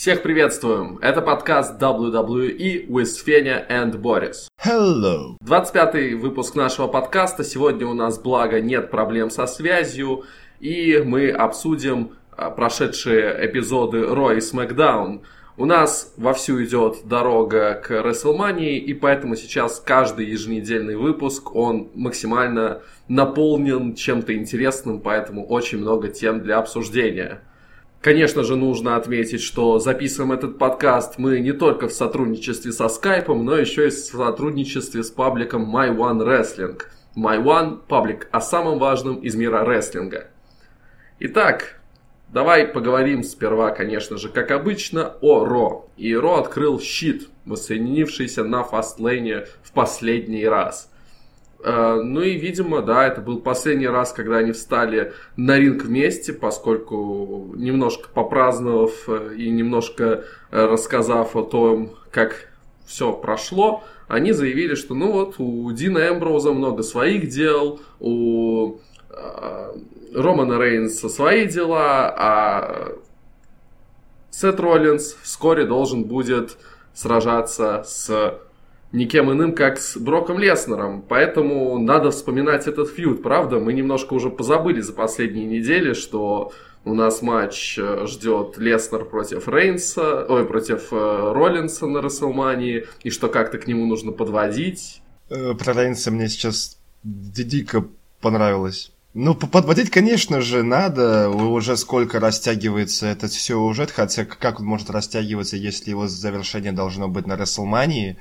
Всех 0.00 0.22
приветствуем! 0.22 0.98
Это 1.02 1.20
подкаст 1.20 1.78
WWE 1.78 2.86
with 2.86 3.22
Феня 3.22 3.66
and 3.68 3.98
Борис. 3.98 4.48
Hello! 4.64 5.36
25-й 5.44 6.14
выпуск 6.14 6.54
нашего 6.54 6.86
подкаста. 6.86 7.44
Сегодня 7.44 7.86
у 7.86 7.92
нас, 7.92 8.18
благо, 8.18 8.62
нет 8.62 8.90
проблем 8.90 9.28
со 9.28 9.46
связью. 9.46 10.24
И 10.58 11.02
мы 11.04 11.28
обсудим 11.28 12.12
а, 12.34 12.48
прошедшие 12.48 13.46
эпизоды 13.46 14.06
Ро 14.06 14.32
и 14.32 14.38
SmackDown. 14.38 15.20
У 15.58 15.66
нас 15.66 16.14
вовсю 16.16 16.64
идет 16.64 17.00
дорога 17.04 17.74
к 17.74 17.90
WrestleMania, 17.90 18.78
и 18.78 18.94
поэтому 18.94 19.36
сейчас 19.36 19.82
каждый 19.84 20.24
еженедельный 20.24 20.96
выпуск, 20.96 21.54
он 21.54 21.90
максимально 21.94 22.80
наполнен 23.08 23.94
чем-то 23.94 24.34
интересным, 24.34 25.00
поэтому 25.00 25.46
очень 25.46 25.76
много 25.76 26.08
тем 26.08 26.40
для 26.40 26.56
обсуждения. 26.56 27.42
Конечно 28.00 28.44
же, 28.44 28.56
нужно 28.56 28.96
отметить, 28.96 29.42
что 29.42 29.78
записываем 29.78 30.32
этот 30.32 30.56
подкаст 30.56 31.18
мы 31.18 31.38
не 31.40 31.52
только 31.52 31.86
в 31.86 31.92
сотрудничестве 31.92 32.72
со 32.72 32.88
скайпом, 32.88 33.44
но 33.44 33.58
еще 33.58 33.88
и 33.88 33.90
в 33.90 33.94
сотрудничестве 33.94 35.02
с 35.04 35.10
пабликом 35.10 35.76
My 35.76 35.94
One 35.94 36.24
Wrestling. 36.24 36.80
My 37.14 37.42
One– 37.44 37.80
паблик 37.88 38.28
о 38.30 38.40
самом 38.40 38.78
важном 38.78 39.16
из 39.16 39.34
мира 39.34 39.66
рестлинга. 39.66 40.28
Итак, 41.18 41.78
давай 42.30 42.66
поговорим 42.66 43.22
сперва, 43.22 43.70
конечно 43.70 44.16
же, 44.16 44.30
как 44.30 44.50
обычно, 44.50 45.16
о 45.20 45.44
Ро. 45.44 45.90
И 45.98 46.16
Ро 46.16 46.38
открыл 46.38 46.80
щит, 46.80 47.28
воссоединившийся 47.44 48.44
на 48.44 48.64
фастлейне 48.64 49.44
в 49.62 49.72
последний 49.72 50.46
раз– 50.46 50.89
ну 51.64 52.22
и, 52.22 52.36
видимо, 52.36 52.80
да, 52.82 53.06
это 53.06 53.20
был 53.20 53.40
последний 53.40 53.86
раз, 53.86 54.12
когда 54.12 54.38
они 54.38 54.52
встали 54.52 55.12
на 55.36 55.58
ринг 55.58 55.84
вместе, 55.84 56.32
поскольку 56.32 57.52
немножко 57.54 58.08
попраздновав 58.08 58.92
э, 59.08 59.34
и 59.36 59.50
немножко 59.50 60.24
э, 60.50 60.66
рассказав 60.66 61.36
о 61.36 61.42
том, 61.42 61.96
как 62.10 62.48
все 62.86 63.12
прошло, 63.12 63.84
они 64.08 64.32
заявили, 64.32 64.74
что 64.74 64.94
ну 64.94 65.12
вот 65.12 65.34
у 65.38 65.70
Дина 65.72 66.08
Эмброуза 66.08 66.52
много 66.52 66.82
своих 66.82 67.28
дел, 67.28 67.80
у 68.00 68.78
Романа 70.14 70.58
Рейнса 70.58 71.08
свои 71.08 71.46
дела, 71.46 72.12
а 72.16 72.92
Сет 74.30 74.58
Роллинс 74.60 75.16
вскоре 75.22 75.64
должен 75.64 76.04
будет 76.04 76.56
сражаться 76.94 77.82
с 77.86 78.40
никем 78.92 79.30
иным, 79.30 79.54
как 79.54 79.78
с 79.78 79.96
Броком 79.96 80.38
Леснером. 80.38 81.02
Поэтому 81.02 81.78
надо 81.78 82.10
вспоминать 82.10 82.66
этот 82.66 82.90
фьюд, 82.90 83.22
правда? 83.22 83.58
Мы 83.58 83.72
немножко 83.72 84.14
уже 84.14 84.30
позабыли 84.30 84.80
за 84.80 84.92
последние 84.92 85.46
недели, 85.46 85.92
что 85.92 86.52
у 86.84 86.94
нас 86.94 87.20
матч 87.22 87.78
э, 87.78 88.06
ждет 88.06 88.56
Леснер 88.56 89.04
против 89.04 89.48
Рейнса, 89.48 90.24
ой, 90.28 90.46
против 90.46 90.92
э, 90.92 91.32
Роллинса 91.32 91.86
на 91.86 92.00
Расселмании, 92.00 92.86
и 93.02 93.10
что 93.10 93.28
как-то 93.28 93.58
к 93.58 93.66
нему 93.66 93.86
нужно 93.86 94.12
подводить. 94.12 95.02
Э, 95.28 95.54
про 95.54 95.74
Рейнса 95.74 96.10
мне 96.10 96.28
сейчас 96.28 96.78
дико 97.04 97.86
понравилось. 98.20 98.92
Ну, 99.12 99.34
подводить, 99.34 99.90
конечно 99.90 100.40
же, 100.40 100.62
надо. 100.62 101.28
Уже 101.30 101.76
сколько 101.76 102.20
растягивается 102.20 103.06
этот 103.06 103.32
все 103.32 103.58
уже, 103.58 103.86
хотя 103.86 104.24
как 104.24 104.60
он 104.60 104.66
может 104.66 104.88
растягиваться, 104.88 105.56
если 105.56 105.90
его 105.90 106.06
завершение 106.06 106.72
должно 106.72 107.08
быть 107.08 107.26
на 107.26 107.36
Расселмании? 107.36 108.16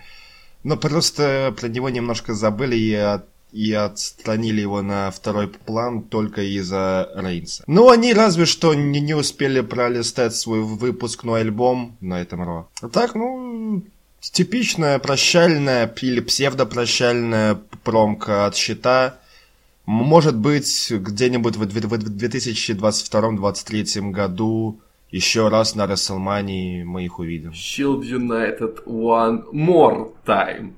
Но 0.63 0.77
просто 0.77 1.53
про 1.57 1.67
него 1.67 1.89
немножко 1.89 2.33
забыли 2.33 2.75
и, 2.75 2.93
от, 2.93 3.25
и 3.51 3.71
отстранили 3.71 4.61
его 4.61 4.81
на 4.81 5.11
второй 5.11 5.47
план 5.47 6.03
только 6.03 6.41
из-за 6.41 7.09
Рейнса. 7.15 7.63
Ну, 7.67 7.89
они 7.89 8.13
разве 8.13 8.45
что 8.45 8.73
не, 8.73 8.99
не 8.99 9.13
успели 9.13 9.61
пролистать 9.61 10.35
свой 10.35 10.61
выпускной 10.61 11.41
альбом 11.41 11.95
на 12.01 12.21
этом 12.21 12.43
Ро. 12.43 12.67
А 12.81 12.89
так, 12.89 13.15
ну, 13.15 13.83
типичная 14.19 14.99
прощальная 14.99 15.87
или 16.01 16.19
псевдопрощальная 16.19 17.57
промка 17.83 18.45
от 18.45 18.55
щита. 18.55 19.17
Может 19.85 20.37
быть, 20.37 20.91
где-нибудь 20.91 21.55
в 21.55 21.63
2022-2023 21.63 24.11
году 24.11 24.81
еще 25.11 25.47
раз 25.47 25.75
на 25.75 25.87
Расселмании 25.87 26.83
мы 26.83 27.05
их 27.05 27.19
увидим. 27.19 27.51
Shield 27.51 28.01
United 28.01 28.83
one 28.85 29.43
more 29.51 30.13
time. 30.25 30.73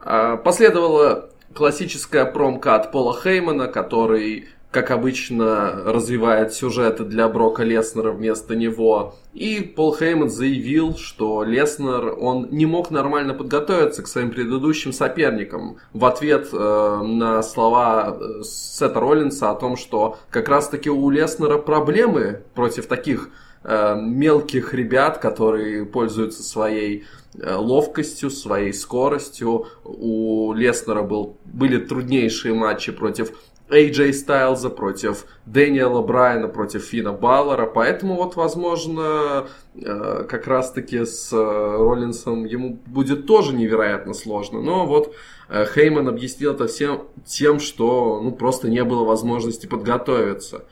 А, 0.00 0.36
последовала 0.36 1.30
классическая 1.54 2.24
промка 2.24 2.74
от 2.74 2.90
Пола 2.90 3.16
Хеймана, 3.20 3.68
который, 3.68 4.48
как 4.70 4.90
обычно, 4.90 5.84
развивает 5.84 6.52
сюжеты 6.52 7.04
для 7.04 7.28
Брока 7.28 7.62
Леснера 7.62 8.12
вместо 8.12 8.56
него. 8.56 9.14
И 9.34 9.60
Пол 9.60 9.94
Хейман 9.96 10.30
заявил, 10.30 10.96
что 10.96 11.44
Леснер, 11.44 12.16
он 12.18 12.48
не 12.50 12.66
мог 12.66 12.90
нормально 12.90 13.34
подготовиться 13.34 14.02
к 14.02 14.08
своим 14.08 14.30
предыдущим 14.30 14.92
соперникам. 14.92 15.76
В 15.92 16.04
ответ 16.04 16.48
э, 16.52 17.02
на 17.04 17.42
слова 17.42 18.16
э, 18.18 18.42
Сета 18.42 18.98
Роллинса 18.98 19.50
о 19.50 19.54
том, 19.54 19.76
что 19.76 20.18
как 20.30 20.48
раз-таки 20.48 20.90
у 20.90 21.10
Леснера 21.10 21.58
проблемы 21.58 22.42
против 22.54 22.86
таких 22.86 23.30
мелких 23.62 24.72
ребят, 24.72 25.18
которые 25.18 25.84
пользуются 25.84 26.42
своей 26.42 27.04
э, 27.34 27.54
ловкостью, 27.54 28.30
своей 28.30 28.72
скоростью. 28.72 29.66
У 29.84 30.52
Леснера 30.54 31.02
был, 31.02 31.36
были 31.44 31.78
труднейшие 31.78 32.54
матчи 32.54 32.90
против 32.90 33.32
AJ 33.68 34.14
Стайлза, 34.14 34.70
против 34.70 35.26
Дэниела 35.44 36.00
Брайана, 36.00 36.48
против 36.48 36.84
Фина 36.84 37.12
Баллера. 37.12 37.66
Поэтому 37.66 38.16
вот, 38.16 38.34
возможно, 38.34 39.46
э, 39.74 40.24
как 40.26 40.46
раз-таки 40.46 41.04
с 41.04 41.30
Роллинсом 41.30 42.46
ему 42.46 42.78
будет 42.86 43.26
тоже 43.26 43.54
невероятно 43.54 44.14
сложно. 44.14 44.62
Но 44.62 44.86
вот 44.86 45.14
Хейман 45.50 46.08
объяснил 46.08 46.54
это 46.54 46.66
всем 46.66 47.08
тем, 47.26 47.60
что 47.60 48.20
ну, 48.22 48.32
просто 48.32 48.70
не 48.70 48.84
было 48.84 49.04
возможности 49.04 49.66
подготовиться. 49.66 50.64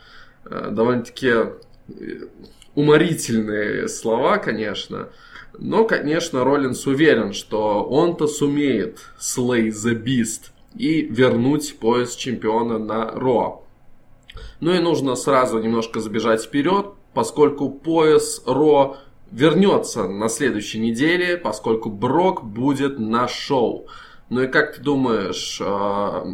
Довольно-таки 0.44 1.32
уморительные 2.78 3.89
слова, 3.89 4.39
конечно. 4.39 5.09
Но, 5.59 5.84
конечно, 5.84 6.44
Роллинс 6.44 6.87
уверен, 6.87 7.33
что 7.33 7.83
он-то 7.83 8.28
сумеет 8.28 9.00
slay 9.19 9.71
the 9.71 10.00
beast 10.00 10.53
и 10.77 11.03
вернуть 11.03 11.77
пояс 11.81 12.15
чемпиона 12.15 12.78
на 12.78 13.11
Ро. 13.11 13.65
Ну 14.61 14.72
и 14.72 14.78
нужно 14.78 15.17
сразу 15.17 15.59
немножко 15.59 15.99
забежать 15.99 16.44
вперед, 16.44 16.93
поскольку 17.15 17.69
пояс 17.69 18.43
Ро 18.47 18.97
вернется 19.33 20.06
на 20.06 20.28
следующей 20.28 20.78
неделе, 20.78 21.37
поскольку 21.37 21.91
Брок 21.91 22.44
будет 22.44 23.00
на 23.00 23.27
шоу. 23.27 23.88
Ну 24.31 24.43
и 24.43 24.47
как 24.47 24.77
ты 24.77 24.83
думаешь, 24.83 25.61
а, 25.61 26.25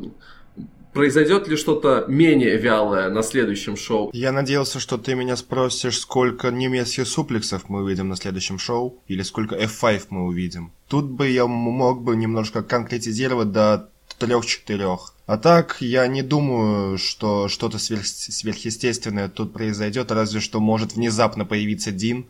Произойдет 0.95 1.49
ли 1.49 1.57
что-то 1.57 2.05
менее 2.07 2.57
вялое 2.57 3.11
на 3.11 3.25
следующем 3.25 3.77
шоу? 3.77 4.11
Я 4.13 4.31
надеялся, 4.31 4.79
что 4.79 4.97
ты 4.97 5.17
меня 5.17 5.35
спросишь, 5.35 5.99
сколько 5.99 6.53
немецких 6.53 7.09
суплексов 7.09 7.69
мы 7.69 7.83
увидим 7.83 8.09
на 8.09 8.15
следующем 8.15 8.61
шоу, 8.61 9.03
или 9.09 9.23
сколько 9.23 9.57
F5 9.57 10.03
мы 10.11 10.27
увидим. 10.27 10.73
Тут 10.89 11.07
бы 11.07 11.29
я 11.29 11.49
мог 11.49 12.05
бы 12.05 12.15
немножко 12.15 12.63
конкретизировать 12.63 13.51
до 13.51 13.91
трех-четырех. 14.21 15.15
А 15.27 15.37
так, 15.37 15.79
я 15.81 16.07
не 16.07 16.23
думаю, 16.23 16.97
что 16.97 17.49
что-то 17.49 17.79
сверх... 17.79 18.07
сверхъестественное 18.07 19.29
тут 19.29 19.53
произойдет, 19.53 20.13
разве 20.13 20.39
что 20.39 20.61
может 20.61 20.95
внезапно 20.95 21.45
появиться 21.45 21.91
Дин. 21.91 22.27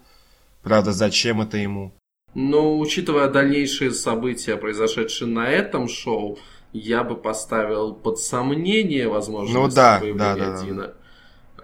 Правда, 0.62 0.92
зачем 0.92 1.42
это 1.42 1.58
ему? 1.58 1.92
Но, 2.32 2.78
учитывая 2.78 3.28
дальнейшие 3.28 3.90
события, 3.90 4.56
произошедшие 4.56 5.28
на 5.28 5.50
этом 5.50 5.86
шоу, 5.86 6.38
я 6.74 7.04
бы 7.04 7.16
поставил 7.16 7.94
под 7.94 8.18
сомнение 8.18 9.08
возможность 9.08 9.54
ну, 9.54 9.68
да, 9.74 9.98
появления 10.00 10.34
да, 10.34 10.56
да, 10.56 10.62
Дина. 10.64 10.82
Да. 10.82 10.94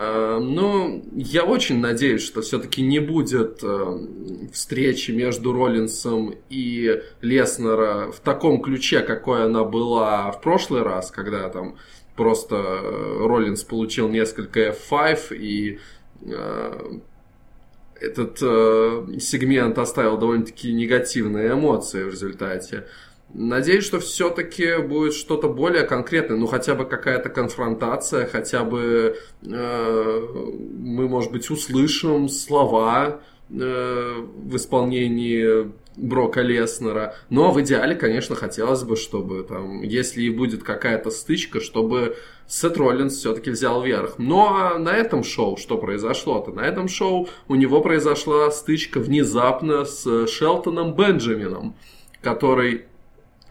Но 0.01 1.03
я 1.13 1.45
очень 1.45 1.79
надеюсь, 1.81 2.25
что 2.25 2.41
все-таки 2.41 2.81
не 2.81 3.01
будет 3.01 3.61
э, 3.63 3.99
встречи 4.51 5.11
между 5.11 5.53
Роллинсом 5.53 6.35
и 6.49 7.03
Леснера 7.21 8.11
в 8.11 8.21
таком 8.21 8.63
ключе, 8.63 9.01
какой 9.01 9.45
она 9.45 9.63
была 9.65 10.31
в 10.31 10.41
прошлый 10.41 10.83
раз, 10.83 11.11
когда 11.11 11.51
там 11.51 11.77
просто 12.17 12.57
э, 12.57 13.27
Роллинс 13.27 13.63
получил 13.65 14.09
несколько 14.09 14.71
F5 14.71 15.37
и 15.37 15.81
э, 16.23 16.99
этот 18.01 18.39
сегмент 18.39 19.77
оставил 19.77 20.17
довольно-таки 20.17 20.73
негативные 20.73 21.53
эмоции 21.53 22.05
в 22.05 22.09
результате. 22.09 22.87
Надеюсь, 23.33 23.85
что 23.85 24.01
все-таки 24.01 24.79
будет 24.79 25.15
что-то 25.15 25.49
более 25.49 25.85
конкретное, 25.85 26.37
ну 26.37 26.47
хотя 26.47 26.75
бы 26.75 26.85
какая-то 26.85 27.29
конфронтация, 27.29 28.27
хотя 28.27 28.65
бы 28.65 29.17
э, 29.43 30.27
мы, 30.79 31.09
может 31.09 31.31
быть, 31.31 31.49
услышим 31.49 32.29
слова 32.29 33.21
э, 33.49 34.15
в 34.37 34.57
исполнении 34.57 35.71
Брока 35.97 36.43
Леснера. 36.43 37.15
Но 37.29 37.53
в 37.53 37.61
идеале, 37.61 37.95
конечно, 37.95 38.35
хотелось 38.35 38.83
бы, 38.83 38.97
чтобы 38.97 39.45
там, 39.45 39.83
если 39.83 40.23
и 40.23 40.31
будет 40.31 40.63
какая-то 40.63 41.11
стычка, 41.11 41.61
чтобы 41.61 42.17
Сет 42.49 42.77
Роллинс 42.77 43.15
все-таки 43.15 43.51
взял 43.51 43.83
верх. 43.83 44.15
Но 44.19 44.77
на 44.79 44.91
этом 44.91 45.23
шоу 45.23 45.57
что 45.57 45.79
произошло-то? 45.79 46.51
На 46.53 46.63
этом 46.63 46.89
шоу 46.89 47.29
у 47.47 47.55
него 47.55 47.81
произошла 47.81 48.51
стычка 48.51 48.99
внезапно 48.99 49.85
с 49.85 50.27
Шелтоном 50.27 50.95
Бенджамином, 50.95 51.77
который 52.23 52.87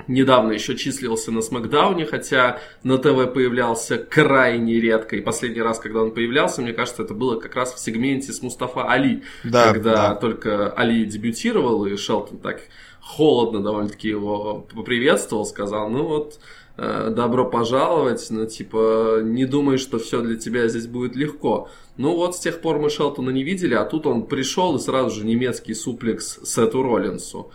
недавно 0.08 0.52
еще 0.54 0.76
числился 0.76 1.32
на 1.32 1.42
Смакдауне, 1.42 2.06
хотя 2.06 2.60
на 2.84 2.98
ТВ 2.98 3.34
появлялся 3.34 3.98
крайне 3.98 4.80
редко. 4.80 5.16
И 5.16 5.22
последний 5.22 5.62
раз, 5.62 5.80
когда 5.80 6.02
он 6.02 6.12
появлялся, 6.12 6.62
мне 6.62 6.74
кажется, 6.74 7.04
это 7.04 7.14
было 7.14 7.40
как 7.40 7.56
раз 7.56 7.74
в 7.74 7.80
сегменте 7.80 8.32
с 8.32 8.42
Мустафа 8.42 8.90
Али, 8.90 9.24
да, 9.44 9.72
когда 9.72 10.10
да. 10.10 10.16
только 10.16 10.72
Али 10.72 11.06
дебютировал, 11.06 11.86
и 11.86 11.96
Шелтон 11.96 12.40
так 12.40 12.62
холодно 13.02 13.62
довольно-таки 13.62 14.10
его 14.10 14.68
поприветствовал, 14.74 15.46
сказал, 15.46 15.90
ну 15.90 16.04
вот, 16.04 16.40
э, 16.78 17.12
добро 17.16 17.46
пожаловать, 17.46 18.26
но 18.30 18.46
типа 18.46 19.22
не 19.24 19.46
думай, 19.46 19.78
что 19.78 20.00
все 20.00 20.22
для 20.22 20.36
тебя 20.36 20.68
здесь 20.68 20.88
будет 20.88 21.16
легко. 21.16 21.70
Ну 21.98 22.16
вот 22.16 22.36
с 22.36 22.40
тех 22.40 22.62
пор 22.62 22.80
мы 22.80 22.90
Шелтона 22.90 23.32
не 23.32 23.44
видели, 23.44 23.74
а 23.74 23.84
тут 23.84 24.06
он 24.06 24.28
пришел 24.28 24.76
и 24.76 24.80
сразу 24.80 25.20
же 25.20 25.26
немецкий 25.26 25.74
суплекс 25.74 26.40
Сету 26.44 26.84
Роллинсу. 26.84 27.52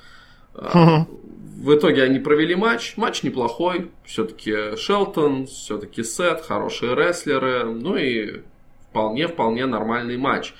В 0.55 1.75
итоге 1.75 2.03
они 2.03 2.19
провели 2.19 2.55
матч. 2.55 2.97
Матч 2.97 3.23
неплохой. 3.23 3.91
Все-таки 4.05 4.77
Шелтон, 4.77 5.47
все-таки 5.47 6.03
Сет, 6.03 6.43
хорошие 6.43 6.95
рестлеры. 6.95 7.65
Ну 7.65 7.97
и 7.97 8.43
вполне-вполне 8.91 9.67
нормальный 9.67 10.17
матч. 10.17 10.55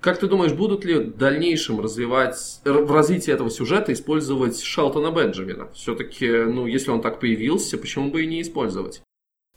Как 0.00 0.18
ты 0.18 0.28
думаешь, 0.28 0.52
будут 0.52 0.84
ли 0.84 0.94
в 0.94 1.16
дальнейшем 1.18 1.80
развивать, 1.80 2.36
в 2.64 2.92
развитии 2.92 3.32
этого 3.32 3.50
сюжета 3.50 3.92
использовать 3.92 4.62
Шелтона 4.62 5.10
Бенджамина? 5.10 5.68
Все-таки, 5.74 6.26
ну, 6.26 6.66
если 6.66 6.90
он 6.90 7.02
так 7.02 7.20
появился, 7.20 7.76
почему 7.76 8.10
бы 8.10 8.22
и 8.22 8.26
не 8.26 8.40
использовать? 8.40 9.02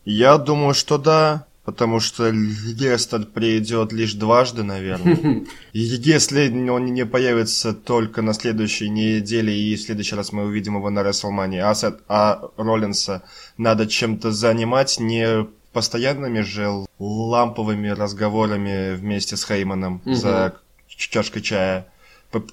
Я 0.04 0.38
думаю, 0.38 0.74
что 0.74 0.98
да. 0.98 1.48
Потому 1.66 2.02
что 2.02 2.30
Лестер 2.30 3.26
придет 3.26 3.94
лишь 3.94 4.16
дважды, 4.16 4.64
наверное. 4.64 5.44
Если 5.74 6.70
он 6.70 6.86
не 6.94 7.06
появится 7.06 7.74
только 7.74 8.22
на 8.22 8.34
следующей 8.34 8.90
неделе, 8.90 9.58
и 9.58 9.76
в 9.76 9.82
следующий 9.82 10.16
раз 10.16 10.34
мы 10.34 10.44
увидим 10.44 10.76
его 10.76 10.90
на 10.90 11.04
Рестлмане, 11.04 11.64
а, 11.64 11.74
Сет, 11.74 12.02
а 12.10 12.50
Роллинса 12.58 13.24
надо 13.58 13.88
чем-то 13.88 14.32
занимать, 14.32 15.00
не 15.00 15.48
постоянными 15.72 16.42
же 16.42 16.86
ламповыми 17.00 17.88
разговорами 17.90 18.96
вместе 18.96 19.38
с 19.38 19.46
Хейманом 19.46 20.02
за 20.06 20.56
чашкой 20.88 21.42
чая. 21.42 21.88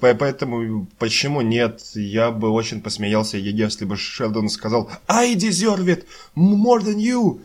Поэтому 0.01 0.87
почему 0.99 1.41
нет? 1.41 1.81
Я 1.95 2.31
бы 2.31 2.51
очень 2.51 2.83
посмеялся, 2.83 3.39
если 3.39 3.87
бы 3.87 3.97
Шелдон 3.97 4.49
сказал 4.51 4.91
I 5.09 5.35
deserve 5.35 5.87
it 5.87 6.05
more 6.37 6.81
than 6.81 6.99
you 6.99 7.41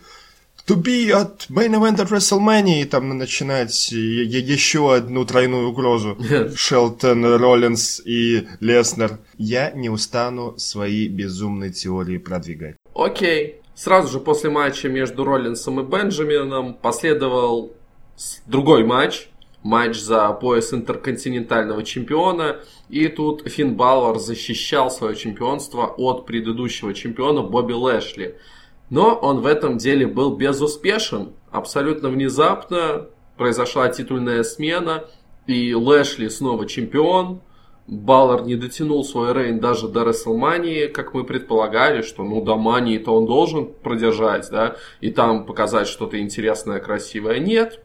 to 0.66 0.76
be 0.76 1.12
at 1.12 1.48
main 1.48 1.74
event 1.74 2.00
at 2.00 2.08
WrestleMania, 2.10 2.82
и 2.82 2.84
там 2.84 3.16
начинать 3.16 3.92
еще 3.92 4.94
одну 4.94 5.24
тройную 5.24 5.68
угрозу. 5.68 6.18
Шелтон, 6.56 7.24
Роллинс 7.24 8.02
и 8.04 8.48
Леснер. 8.60 9.18
Я 9.38 9.70
не 9.70 9.88
устану 9.88 10.58
свои 10.58 11.08
безумные 11.08 11.70
теории 11.70 12.18
продвигать. 12.18 12.76
Окей. 12.94 13.60
Сразу 13.74 14.10
же 14.10 14.20
после 14.20 14.50
матча 14.50 14.88
между 14.88 15.24
Роллинсом 15.24 15.80
и 15.80 15.82
Бенджамином 15.84 16.74
последовал 16.74 17.72
другой 18.46 18.84
матч. 18.84 19.28
Матч 19.62 19.98
за 19.98 20.30
пояс 20.30 20.72
интерконтинентального 20.72 21.82
чемпиона. 21.82 22.56
И 22.88 23.08
тут 23.08 23.46
Финн 23.48 23.74
Баллар 23.74 24.18
защищал 24.18 24.90
свое 24.90 25.14
чемпионство 25.14 25.86
от 25.86 26.24
предыдущего 26.24 26.94
чемпиона 26.94 27.42
Бобби 27.42 27.72
Лэшли. 27.72 28.36
Но 28.90 29.14
он 29.14 29.40
в 29.40 29.46
этом 29.46 29.78
деле 29.78 30.06
был 30.06 30.36
безуспешен. 30.36 31.32
Абсолютно 31.50 32.08
внезапно 32.08 33.06
произошла 33.36 33.88
титульная 33.88 34.42
смена, 34.42 35.04
и 35.46 35.74
Лэшли 35.74 36.28
снова 36.28 36.66
чемпион. 36.66 37.40
Баллар 37.86 38.42
не 38.42 38.56
дотянул 38.56 39.04
свой 39.04 39.32
рейн 39.32 39.60
даже 39.60 39.86
до 39.86 40.02
Рестлмании, 40.02 40.88
как 40.88 41.14
мы 41.14 41.22
предполагали, 41.22 42.02
что 42.02 42.24
ну 42.24 42.42
до 42.42 42.56
Мании-то 42.56 43.14
он 43.14 43.26
должен 43.26 43.66
продержать, 43.66 44.48
да, 44.50 44.74
и 45.00 45.12
там 45.12 45.46
показать 45.46 45.86
что-то 45.86 46.20
интересное, 46.20 46.80
красивое. 46.80 47.38
Нет, 47.38 47.80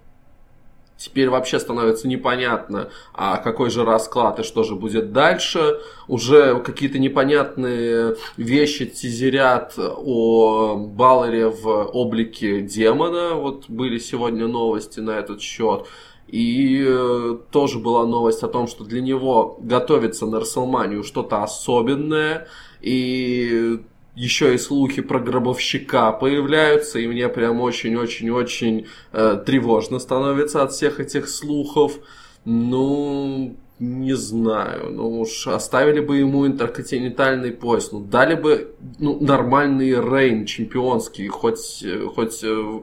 Теперь 1.03 1.31
вообще 1.31 1.59
становится 1.59 2.07
непонятно, 2.07 2.89
а 3.11 3.37
какой 3.37 3.71
же 3.71 3.83
расклад 3.83 4.39
и 4.39 4.43
что 4.43 4.61
же 4.61 4.75
будет 4.75 5.11
дальше. 5.11 5.79
Уже 6.07 6.59
какие-то 6.59 6.99
непонятные 6.99 8.17
вещи 8.37 8.85
тизерят 8.85 9.73
о 9.79 10.75
Баллере 10.75 11.47
в 11.47 11.89
облике 11.91 12.61
демона. 12.61 13.33
Вот 13.33 13.67
были 13.67 13.97
сегодня 13.97 14.45
новости 14.45 14.99
на 14.99 15.17
этот 15.17 15.41
счет. 15.41 15.87
И 16.27 16.85
э, 16.87 17.37
тоже 17.49 17.79
была 17.79 18.05
новость 18.05 18.43
о 18.43 18.47
том, 18.47 18.67
что 18.67 18.83
для 18.83 19.01
него 19.01 19.57
готовится 19.59 20.27
на 20.27 20.39
Расселманию 20.39 21.03
что-то 21.03 21.41
особенное. 21.41 22.47
И 22.79 23.81
еще 24.15 24.53
и 24.53 24.57
слухи 24.57 25.01
про 25.01 25.19
гробовщика 25.19 26.11
появляются, 26.11 26.99
и 26.99 27.07
мне 27.07 27.29
прям 27.29 27.61
очень-очень-очень 27.61 28.87
э, 29.13 29.43
тревожно 29.45 29.99
становится 29.99 30.63
от 30.63 30.73
всех 30.73 30.99
этих 30.99 31.29
слухов. 31.29 31.99
Ну, 32.43 33.55
не 33.79 34.15
знаю, 34.15 34.91
ну 34.91 35.21
уж 35.21 35.47
оставили 35.47 36.01
бы 36.01 36.17
ему 36.17 36.45
интерконтинентальный 36.45 37.51
пояс, 37.51 37.91
ну 37.91 37.99
дали 37.99 38.35
бы 38.35 38.75
ну, 38.99 39.19
нормальный 39.19 39.91
рейн 39.93 40.45
чемпионский, 40.45 41.27
хоть, 41.27 41.81
э, 41.83 42.05
хоть 42.13 42.43
э, 42.43 42.81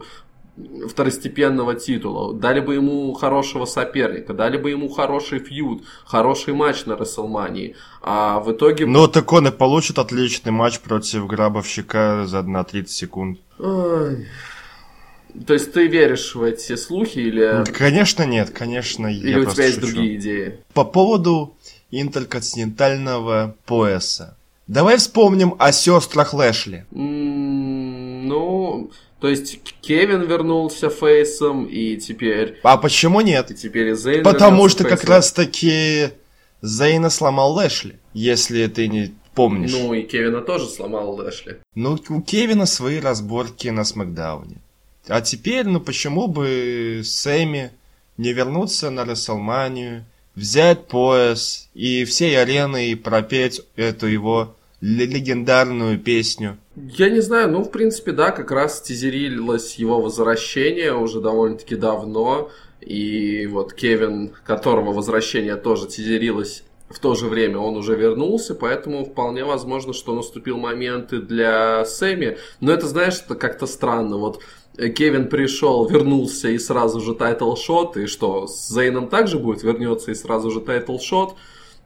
второстепенного 0.88 1.74
титула. 1.74 2.34
Дали 2.34 2.60
бы 2.60 2.74
ему 2.74 3.12
хорошего 3.12 3.64
соперника, 3.64 4.34
дали 4.34 4.56
бы 4.56 4.70
ему 4.70 4.88
хороший 4.88 5.38
фьюд, 5.38 5.84
хороший 6.04 6.54
матч 6.54 6.84
на 6.86 6.96
Расселмании. 6.96 7.76
А 8.02 8.40
в 8.40 8.52
итоге... 8.52 8.86
Ну, 8.86 9.08
так 9.08 9.32
он 9.32 9.48
и 9.48 9.50
получит 9.50 9.98
отличный 9.98 10.52
матч 10.52 10.80
против 10.80 11.26
Грабовщика 11.26 12.24
за 12.26 12.42
на 12.42 12.64
30 12.64 12.90
секунд. 12.90 13.38
Ой. 13.58 14.26
То 15.46 15.52
есть 15.52 15.72
ты 15.72 15.86
веришь 15.86 16.34
в 16.34 16.42
эти 16.42 16.74
слухи 16.76 17.18
или... 17.18 17.64
Конечно 17.72 18.24
нет, 18.24 18.50
конечно. 18.50 19.06
Или 19.06 19.38
у 19.38 19.44
тебя 19.44 19.64
есть 19.64 19.80
шучу. 19.80 19.92
другие 19.92 20.16
идеи? 20.16 20.60
По 20.72 20.84
поводу 20.84 21.54
интерконтинентального 21.90 23.54
пояса. 23.66 24.36
Давай 24.66 24.98
вспомним 24.98 25.54
о 25.58 25.72
сестрах 25.72 26.34
Лэшли. 26.34 26.84
Mm, 26.90 28.07
ну, 28.26 28.90
то 29.20 29.28
есть 29.28 29.60
Кевин 29.80 30.22
вернулся 30.22 30.90
фейсом, 30.90 31.66
и 31.66 31.96
теперь... 31.96 32.58
А 32.62 32.76
почему 32.76 33.20
нет? 33.20 33.50
И 33.50 33.54
теперь 33.54 33.88
и 33.88 33.94
Зейн 33.94 34.22
Потому 34.22 34.68
что 34.68 34.84
фейсом. 34.84 34.98
как 34.98 35.08
раз-таки 35.08 36.10
Зейна 36.62 37.10
сломал 37.10 37.52
Лэшли, 37.54 37.98
если 38.12 38.66
ты 38.66 38.88
не 38.88 39.14
помнишь. 39.34 39.72
Ну, 39.72 39.94
и 39.94 40.02
Кевина 40.02 40.40
тоже 40.40 40.66
сломал 40.66 41.14
Лэшли. 41.14 41.58
Ну, 41.74 41.98
у 42.08 42.20
Кевина 42.22 42.66
свои 42.66 43.00
разборки 43.00 43.68
на 43.68 43.84
Смакдауне. 43.84 44.56
А 45.08 45.20
теперь, 45.20 45.66
ну 45.66 45.80
почему 45.80 46.28
бы 46.28 47.00
Сэмми 47.04 47.70
не 48.18 48.32
вернуться 48.32 48.90
на 48.90 49.04
Расселманию, 49.04 50.04
взять 50.34 50.86
пояс 50.86 51.68
и 51.74 52.04
всей 52.04 52.40
ареной 52.40 52.94
пропеть 52.96 53.62
эту 53.76 54.06
его 54.06 54.54
легендарную 54.80 55.98
песню. 55.98 56.58
Я 56.76 57.10
не 57.10 57.20
знаю, 57.20 57.50
ну, 57.50 57.64
в 57.64 57.70
принципе, 57.70 58.12
да, 58.12 58.30
как 58.30 58.50
раз 58.50 58.80
тизерилось 58.80 59.74
его 59.76 60.00
возвращение 60.00 60.94
уже 60.94 61.20
довольно-таки 61.20 61.76
давно. 61.76 62.50
И 62.80 63.46
вот 63.46 63.72
Кевин, 63.72 64.32
которого 64.44 64.92
возвращение 64.92 65.56
тоже 65.56 65.88
тизерилось 65.88 66.62
в 66.88 67.00
то 67.00 67.14
же 67.14 67.26
время 67.26 67.58
он 67.58 67.76
уже 67.76 67.94
вернулся, 67.94 68.54
поэтому 68.54 69.04
вполне 69.04 69.44
возможно, 69.44 69.92
что 69.92 70.14
наступил 70.14 70.56
момент 70.56 71.12
и 71.12 71.20
для 71.20 71.84
Сэмми. 71.84 72.38
Но 72.60 72.72
это, 72.72 72.86
знаешь, 72.86 73.20
это 73.22 73.34
как-то 73.34 73.66
странно. 73.66 74.16
Вот 74.16 74.42
Кевин 74.76 75.28
пришел, 75.28 75.86
вернулся 75.86 76.48
и 76.48 76.58
сразу 76.58 77.00
же 77.00 77.14
title 77.14 77.56
shot, 77.56 77.98
и 77.98 78.06
что, 78.06 78.46
с 78.46 78.68
Зейном 78.68 79.08
также 79.08 79.38
будет, 79.38 79.62
вернется 79.62 80.12
и 80.12 80.14
сразу 80.14 80.50
же 80.50 80.60
title 80.60 80.97
shot. 80.97 81.34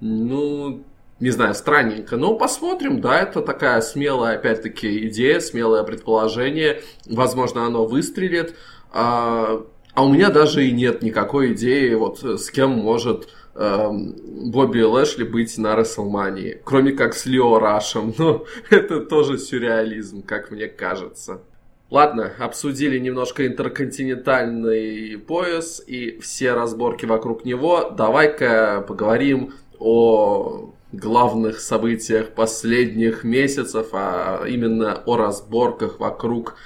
Ну, 0.01 0.85
не 1.23 1.31
знаю, 1.31 1.55
странненько. 1.55 2.17
Но 2.17 2.35
посмотрим, 2.35 3.01
да, 3.01 3.21
это 3.21 3.43
такая 3.43 3.81
смелая, 3.81 4.37
опять-таки, 4.37 5.07
идея, 5.07 5.39
смелое 5.39 5.85
предположение. 5.85 6.83
Возможно, 7.07 7.65
оно 7.65 7.87
выстрелит. 7.87 8.57
А, 8.91 9.65
а 9.95 10.05
у 10.05 10.13
меня 10.13 10.31
даже 10.31 10.67
и 10.67 10.73
нет 10.73 11.01
никакой 11.01 11.53
идеи, 11.53 11.95
вот 11.95 12.25
с 12.25 12.51
кем 12.51 12.73
может 12.73 13.29
э, 13.55 13.89
Бобби 13.93 14.81
Лэшли 14.81 15.23
быть 15.23 15.57
на 15.59 15.77
Расселмании. 15.77 16.61
Кроме 16.65 16.91
как 16.91 17.15
с 17.15 17.25
Лео 17.25 17.61
Рашем. 17.61 18.13
Но 18.19 18.45
это 18.71 18.99
тоже 18.99 19.39
сюрреализм, 19.39 20.25
как 20.25 20.51
мне 20.51 20.67
кажется. 20.67 21.43
Ладно, 21.89 22.33
обсудили 22.41 22.99
немножко 22.99 23.47
интерконтинентальный 23.47 25.19
пояс 25.19 25.81
и 25.87 26.19
все 26.19 26.55
разборки 26.55 27.07
вокруг 27.07 27.45
него. 27.45 27.91
Давай-ка 27.91 28.85
поговорим 28.89 29.53
о 29.79 30.75
главных 30.93 31.61
событиях 31.61 32.31
последних 32.31 33.25
месяцев, 33.25 33.89
а 33.93 34.45
именно 34.47 35.03
о 35.07 35.17
разборках 35.17 35.99
вокруг 35.99 36.57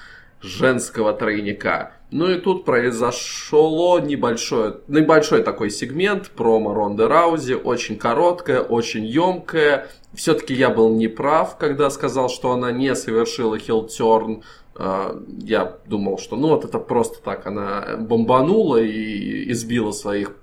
женского 0.41 1.13
тройника. 1.13 1.93
Ну 2.11 2.31
и 2.31 2.39
тут 2.39 2.65
произошло 2.65 3.99
небольшое, 3.99 4.77
небольшой 4.87 5.43
такой 5.43 5.71
сегмент 5.71 6.31
промо 6.31 6.73
Ронды 6.73 7.09
Раузи, 7.09 7.55
очень 7.55 7.97
короткое, 7.97 8.61
очень 8.61 9.05
емкое. 9.05 9.89
Все-таки 10.15 10.55
я 10.55 10.71
был 10.71 10.95
неправ, 10.95 11.59
когда 11.59 11.91
сказал, 11.91 12.29
что 12.29 12.53
она 12.53 12.71
не 12.71 12.95
совершила 12.95 13.59
хилтерн. 13.59 14.45
А, 14.77 15.21
я 15.43 15.79
думал, 15.87 16.19
что 16.19 16.37
ну 16.37 16.49
вот 16.49 16.65
это 16.65 16.79
просто 16.79 17.21
так 17.23 17.47
она 17.47 17.97
бомбанула 17.99 18.77
и 18.77 19.51
избила 19.51 19.91
своих 19.91 20.37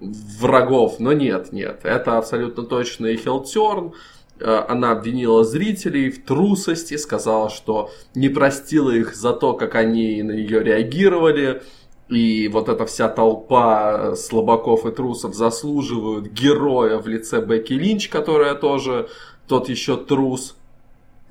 врагов, 0.00 0.98
но 0.98 1.12
нет, 1.12 1.52
нет, 1.52 1.80
это 1.84 2.18
абсолютно 2.18 2.64
точно 2.64 3.06
и 3.06 3.16
хилтерн. 3.16 3.92
Э, 4.38 4.64
она 4.68 4.92
обвинила 4.92 5.44
зрителей 5.44 6.10
в 6.10 6.24
трусости, 6.24 6.96
сказала, 6.96 7.50
что 7.50 7.90
не 8.14 8.28
простила 8.28 8.90
их 8.90 9.14
за 9.14 9.32
то, 9.32 9.54
как 9.54 9.74
они 9.74 10.22
на 10.22 10.32
нее 10.32 10.62
реагировали. 10.62 11.62
И 12.08 12.48
вот 12.48 12.68
эта 12.68 12.86
вся 12.86 13.08
толпа 13.08 14.14
слабаков 14.14 14.86
и 14.86 14.92
трусов 14.92 15.34
заслуживают 15.34 16.28
героя 16.28 16.98
в 16.98 17.08
лице 17.08 17.44
Бекки 17.44 17.72
Линч, 17.72 18.08
которая 18.08 18.54
тоже 18.54 19.08
тот 19.48 19.68
еще 19.68 19.96
трус. 19.96 20.56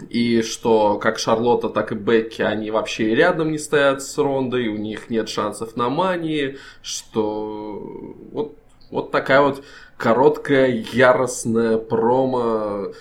И 0.10 0.42
что 0.42 0.98
как 0.98 1.20
Шарлотта, 1.20 1.70
так 1.70 1.92
и 1.92 1.96
Бекки, 1.96 2.42
они 2.42 2.70
вообще 2.70 3.16
рядом 3.16 3.52
не 3.52 3.58
стоят 3.58 4.02
с 4.02 4.18
Рондой, 4.18 4.68
у 4.68 4.78
них 4.78 5.10
нет 5.10 5.30
шансов 5.30 5.78
на 5.78 5.90
мании, 5.90 6.58
что 6.82 7.82
вот, 8.32 8.56
вот 8.92 9.12
такая 9.12 9.42
вот 9.42 9.64
короткая, 9.98 10.84
яростная 10.92 11.78
промо. 11.78 12.92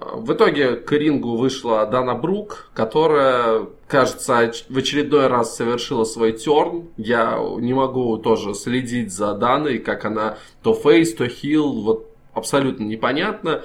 В 0.00 0.32
итоге 0.32 0.76
к 0.76 0.92
рингу 0.92 1.36
вышла 1.36 1.86
Дана 1.86 2.14
Брук, 2.14 2.70
которая, 2.74 3.66
кажется, 3.86 4.52
в 4.68 4.78
очередной 4.78 5.26
раз 5.26 5.56
совершила 5.56 6.04
свой 6.04 6.32
терн. 6.32 6.88
Я 6.96 7.38
не 7.58 7.74
могу 7.74 8.16
тоже 8.18 8.54
следить 8.54 9.12
за 9.12 9.34
Даной, 9.34 9.78
как 9.78 10.04
она 10.04 10.38
то 10.62 10.72
фейс, 10.74 11.14
то 11.14 11.28
хил, 11.28 11.82
вот 11.82 12.08
абсолютно 12.32 12.84
непонятно. 12.84 13.62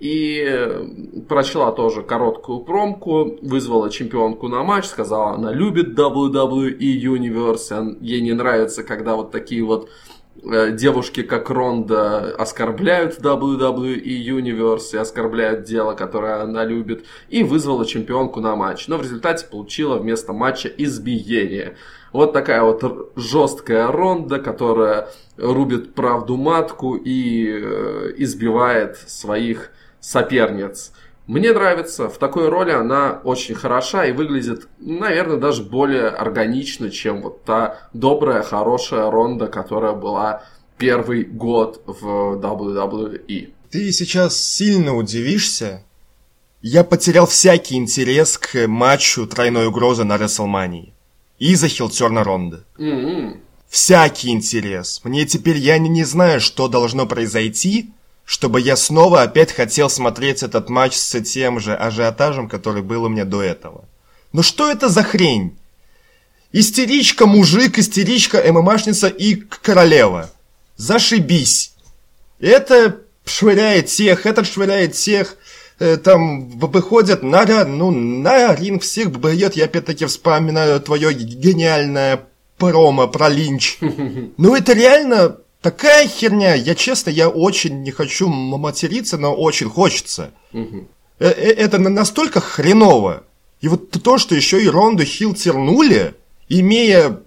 И 0.00 1.22
прочла 1.28 1.72
тоже 1.72 2.02
короткую 2.02 2.60
промку, 2.60 3.36
вызвала 3.42 3.90
чемпионку 3.90 4.48
на 4.48 4.62
матч, 4.62 4.86
сказала, 4.86 5.34
она 5.34 5.52
любит 5.52 5.98
WWE 5.98 6.78
Universe, 6.78 7.98
ей 8.00 8.22
не 8.22 8.32
нравится, 8.32 8.82
когда 8.82 9.14
вот 9.14 9.30
такие 9.30 9.62
вот 9.62 9.90
Э, 10.42 10.70
девушки, 10.72 11.22
как 11.22 11.50
Ронда, 11.50 12.34
оскорбляют 12.36 13.18
WWE 13.18 14.02
Universe 14.02 14.94
и 14.94 14.96
оскорбляют 14.96 15.64
дело, 15.64 15.94
которое 15.94 16.42
она 16.42 16.64
любит, 16.64 17.04
и 17.28 17.42
вызвала 17.42 17.84
чемпионку 17.84 18.40
на 18.40 18.56
матч. 18.56 18.88
Но 18.88 18.96
в 18.96 19.02
результате 19.02 19.46
получила 19.46 19.96
вместо 19.96 20.32
матча 20.32 20.68
избиение. 20.68 21.76
Вот 22.12 22.32
такая 22.32 22.62
вот 22.62 23.12
жесткая 23.16 23.88
Ронда, 23.88 24.38
которая 24.38 25.08
рубит 25.36 25.94
правду 25.94 26.36
матку 26.36 26.94
и 26.94 27.46
э, 27.46 28.14
избивает 28.16 28.96
своих 28.96 29.70
соперниц. 30.00 30.92
Мне 31.26 31.52
нравится, 31.52 32.08
в 32.08 32.18
такой 32.18 32.48
роли 32.48 32.72
она 32.72 33.20
очень 33.22 33.54
хороша 33.54 34.04
и 34.04 34.12
выглядит, 34.12 34.66
наверное, 34.80 35.36
даже 35.36 35.62
более 35.62 36.08
органично, 36.08 36.90
чем 36.90 37.22
вот 37.22 37.44
та 37.44 37.78
добрая, 37.92 38.42
хорошая 38.42 39.08
Ронда, 39.10 39.46
которая 39.46 39.92
была 39.92 40.42
первый 40.76 41.22
год 41.22 41.82
в 41.86 42.40
WWE. 42.40 43.52
Ты 43.70 43.92
сейчас 43.92 44.42
сильно 44.42 44.96
удивишься. 44.96 45.84
Я 46.62 46.82
потерял 46.82 47.26
всякий 47.26 47.76
интерес 47.76 48.36
к 48.36 48.66
матчу 48.66 49.26
тройной 49.26 49.68
угрозы 49.68 50.02
на 50.02 50.18
Рестлмании. 50.18 50.92
Из-за 51.38 51.68
хилтерна 51.68 52.24
Ронда. 52.24 52.64
Mm-hmm. 52.76 53.36
Всякий 53.68 54.30
интерес. 54.30 55.00
Мне 55.04 55.24
теперь 55.26 55.58
я 55.58 55.78
не, 55.78 55.88
не 55.88 56.02
знаю, 56.02 56.40
что 56.40 56.66
должно 56.66 57.06
произойти, 57.06 57.92
чтобы 58.30 58.60
я 58.60 58.76
снова 58.76 59.22
опять 59.22 59.50
хотел 59.50 59.90
смотреть 59.90 60.44
этот 60.44 60.68
матч 60.68 60.94
с 60.94 61.20
тем 61.22 61.58
же 61.58 61.74
ажиотажем, 61.74 62.48
который 62.48 62.80
был 62.80 63.02
у 63.02 63.08
меня 63.08 63.24
до 63.24 63.42
этого. 63.42 63.86
Ну 64.32 64.44
что 64.44 64.70
это 64.70 64.88
за 64.88 65.02
хрень? 65.02 65.58
Истеричка, 66.52 67.26
мужик, 67.26 67.76
истеричка, 67.76 68.40
ММАшница 68.52 69.08
и 69.08 69.34
королева. 69.34 70.30
Зашибись. 70.76 71.72
Это 72.38 72.98
швыряет 73.24 73.88
всех, 73.88 74.26
этот 74.26 74.46
швыряет 74.46 74.94
всех. 74.94 75.36
Э, 75.80 75.96
там 75.96 76.50
выходят 76.50 77.24
на, 77.24 77.64
ну, 77.64 77.90
на 77.90 78.54
ринг 78.54 78.84
всех 78.84 79.10
бьет. 79.10 79.56
Я 79.56 79.64
опять-таки 79.64 80.06
вспоминаю 80.06 80.80
твое 80.80 81.12
гениальное 81.12 82.20
промо 82.58 83.08
про 83.08 83.28
линч. 83.28 83.78
Ну 84.36 84.54
это 84.54 84.72
реально 84.72 85.38
Такая 85.62 86.08
херня, 86.08 86.54
я 86.54 86.74
честно, 86.74 87.10
я 87.10 87.28
очень 87.28 87.82
не 87.82 87.90
хочу 87.90 88.28
материться, 88.28 89.18
но 89.18 89.34
очень 89.34 89.68
хочется. 89.68 90.32
Угу. 90.52 90.88
Это 91.18 91.78
настолько 91.78 92.40
хреново. 92.40 93.24
И 93.60 93.68
вот 93.68 93.90
то, 93.90 94.16
что 94.16 94.34
еще 94.34 94.62
и 94.62 94.68
Ронду 94.68 95.04
Хилл 95.04 95.34
тернули, 95.34 96.14
имея 96.48 97.20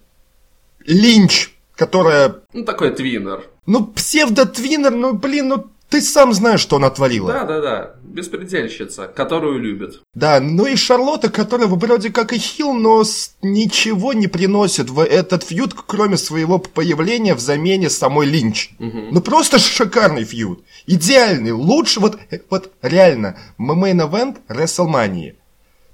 Линч, 0.86 1.52
которая... 1.76 2.42
Ну, 2.54 2.66
такой 2.66 2.96
твиннер. 2.96 3.48
Ну, 3.68 3.86
псевдо-твиннер, 3.86 4.92
ну, 4.92 5.14
блин, 5.14 5.48
ну, 5.50 5.70
ты 5.94 6.02
сам 6.02 6.34
знаешь, 6.34 6.60
что 6.60 6.78
она 6.78 6.90
творила. 6.90 7.32
Да, 7.32 7.44
да, 7.44 7.62
да. 7.62 7.92
Беспредельщица, 8.02 9.08
которую 9.08 9.60
любит. 9.60 10.02
Да, 10.16 10.40
ну 10.40 10.66
и 10.66 10.76
Шарлотта, 10.76 11.30
которая 11.30 11.68
вроде 11.68 12.10
как 12.10 12.34
и 12.34 12.40
хил, 12.40 12.74
но 12.74 13.04
ничего 13.44 14.14
не 14.14 14.26
приносит 14.26 14.90
в 14.90 15.06
этот 15.06 15.44
фьюд, 15.44 15.76
кроме 15.86 16.18
своего 16.18 16.58
появления 16.58 17.36
в 17.36 17.40
замене 17.40 17.92
самой 17.92 18.26
Линч. 18.26 18.72
Угу. 18.80 19.10
Ну 19.12 19.22
просто 19.22 19.60
шикарный 19.60 20.24
фьюд. 20.24 20.64
Идеальный, 20.88 21.52
лучше, 21.52 22.00
вот, 22.00 22.18
вот 22.50 22.72
реально, 22.82 23.38
main 23.60 23.94
event 23.94 24.38
WrestleMania. 24.50 25.36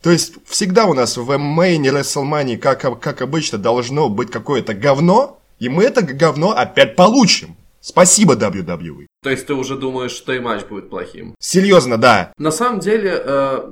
То 0.01 0.12
есть 0.12 0.36
всегда 0.46 0.86
у 0.86 0.94
нас 0.94 1.18
в 1.18 1.38
мейне 1.38 1.89
WrestleMania, 1.89 2.56
как, 2.56 3.01
как 3.01 3.22
обычно, 3.22 3.58
должно 3.58 4.08
быть 4.08 4.32
какое-то 4.32 4.74
говно, 4.74 5.41
и 5.60 5.68
мы 5.68 5.84
это 5.84 6.03
говно 6.03 6.51
опять 6.51 6.96
получим. 6.96 7.58
Спасибо, 7.82 8.36
WWE. 8.36 9.09
То 9.21 9.29
есть 9.29 9.47
ты 9.47 9.53
уже 9.53 9.75
думаешь, 9.75 10.11
что 10.11 10.31
и 10.31 10.39
матч 10.39 10.65
будет 10.65 10.89
плохим? 10.89 11.35
Серьезно, 11.39 11.97
да. 11.97 12.33
На 12.38 12.51
самом 12.51 12.79
деле, 12.79 13.21
э, 13.21 13.71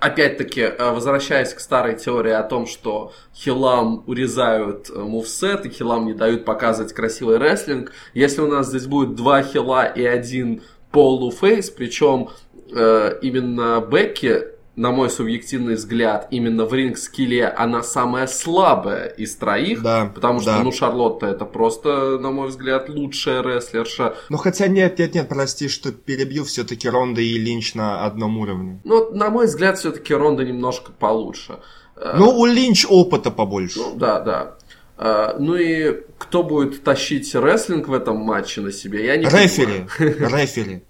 опять-таки, 0.00 0.62
э, 0.62 0.90
возвращаясь 0.90 1.54
к 1.54 1.60
старой 1.60 1.96
теории 1.96 2.32
о 2.32 2.42
том, 2.42 2.66
что 2.66 3.12
хилам 3.32 4.02
урезают 4.08 4.90
э, 4.90 4.98
moveset 4.98 5.66
и 5.66 5.70
хилам 5.70 6.06
не 6.06 6.14
дают 6.14 6.44
показывать 6.44 6.92
красивый 6.92 7.38
рестлинг, 7.38 7.92
если 8.12 8.40
у 8.40 8.48
нас 8.48 8.66
здесь 8.68 8.86
будет 8.86 9.14
два 9.14 9.42
хила 9.44 9.86
и 9.86 10.04
один 10.04 10.62
полуфейс, 10.90 11.70
причем 11.70 12.30
э, 12.72 13.18
именно 13.22 13.80
Бекки 13.88 14.55
на 14.76 14.90
мой 14.92 15.08
субъективный 15.08 15.74
взгляд, 15.74 16.28
именно 16.30 16.66
в 16.66 16.74
ринг-скилле 16.74 17.46
она 17.48 17.82
самая 17.82 18.26
слабая 18.26 19.06
из 19.06 19.34
троих. 19.34 19.82
Да, 19.82 20.12
потому 20.14 20.40
что, 20.40 20.50
да. 20.52 20.62
ну, 20.62 20.70
Шарлотта 20.70 21.26
это 21.26 21.46
просто, 21.46 22.18
на 22.18 22.30
мой 22.30 22.48
взгляд, 22.48 22.90
лучшая 22.90 23.42
рестлерша. 23.42 24.14
Ну, 24.28 24.36
хотя 24.36 24.68
нет, 24.68 24.98
нет, 24.98 25.14
нет, 25.14 25.28
прости, 25.28 25.68
что 25.68 25.92
перебью 25.92 26.44
все-таки 26.44 26.88
Ронда 26.88 27.22
и 27.22 27.38
Линч 27.38 27.74
на 27.74 28.04
одном 28.04 28.38
уровне. 28.38 28.80
Ну, 28.84 29.10
на 29.12 29.30
мой 29.30 29.46
взгляд, 29.46 29.78
все-таки 29.78 30.14
Ронда 30.14 30.44
немножко 30.44 30.92
получше. 30.92 31.60
Э, 31.96 32.14
ну, 32.18 32.38
у 32.38 32.44
Линч 32.44 32.84
опыта 32.88 33.30
побольше. 33.30 33.78
Ну, 33.78 33.94
да, 33.96 34.20
да. 34.20 34.56
Uh, 34.98 35.36
ну 35.38 35.56
и 35.56 36.04
кто 36.16 36.42
будет 36.42 36.82
тащить 36.82 37.34
рестлинг 37.34 37.86
в 37.86 37.92
этом 37.92 38.16
матче 38.16 38.62
на 38.62 38.72
себе, 38.72 39.04
я 39.04 39.18
не 39.18 39.26
Рефери. 39.26 39.86
Рефери. 39.98 40.84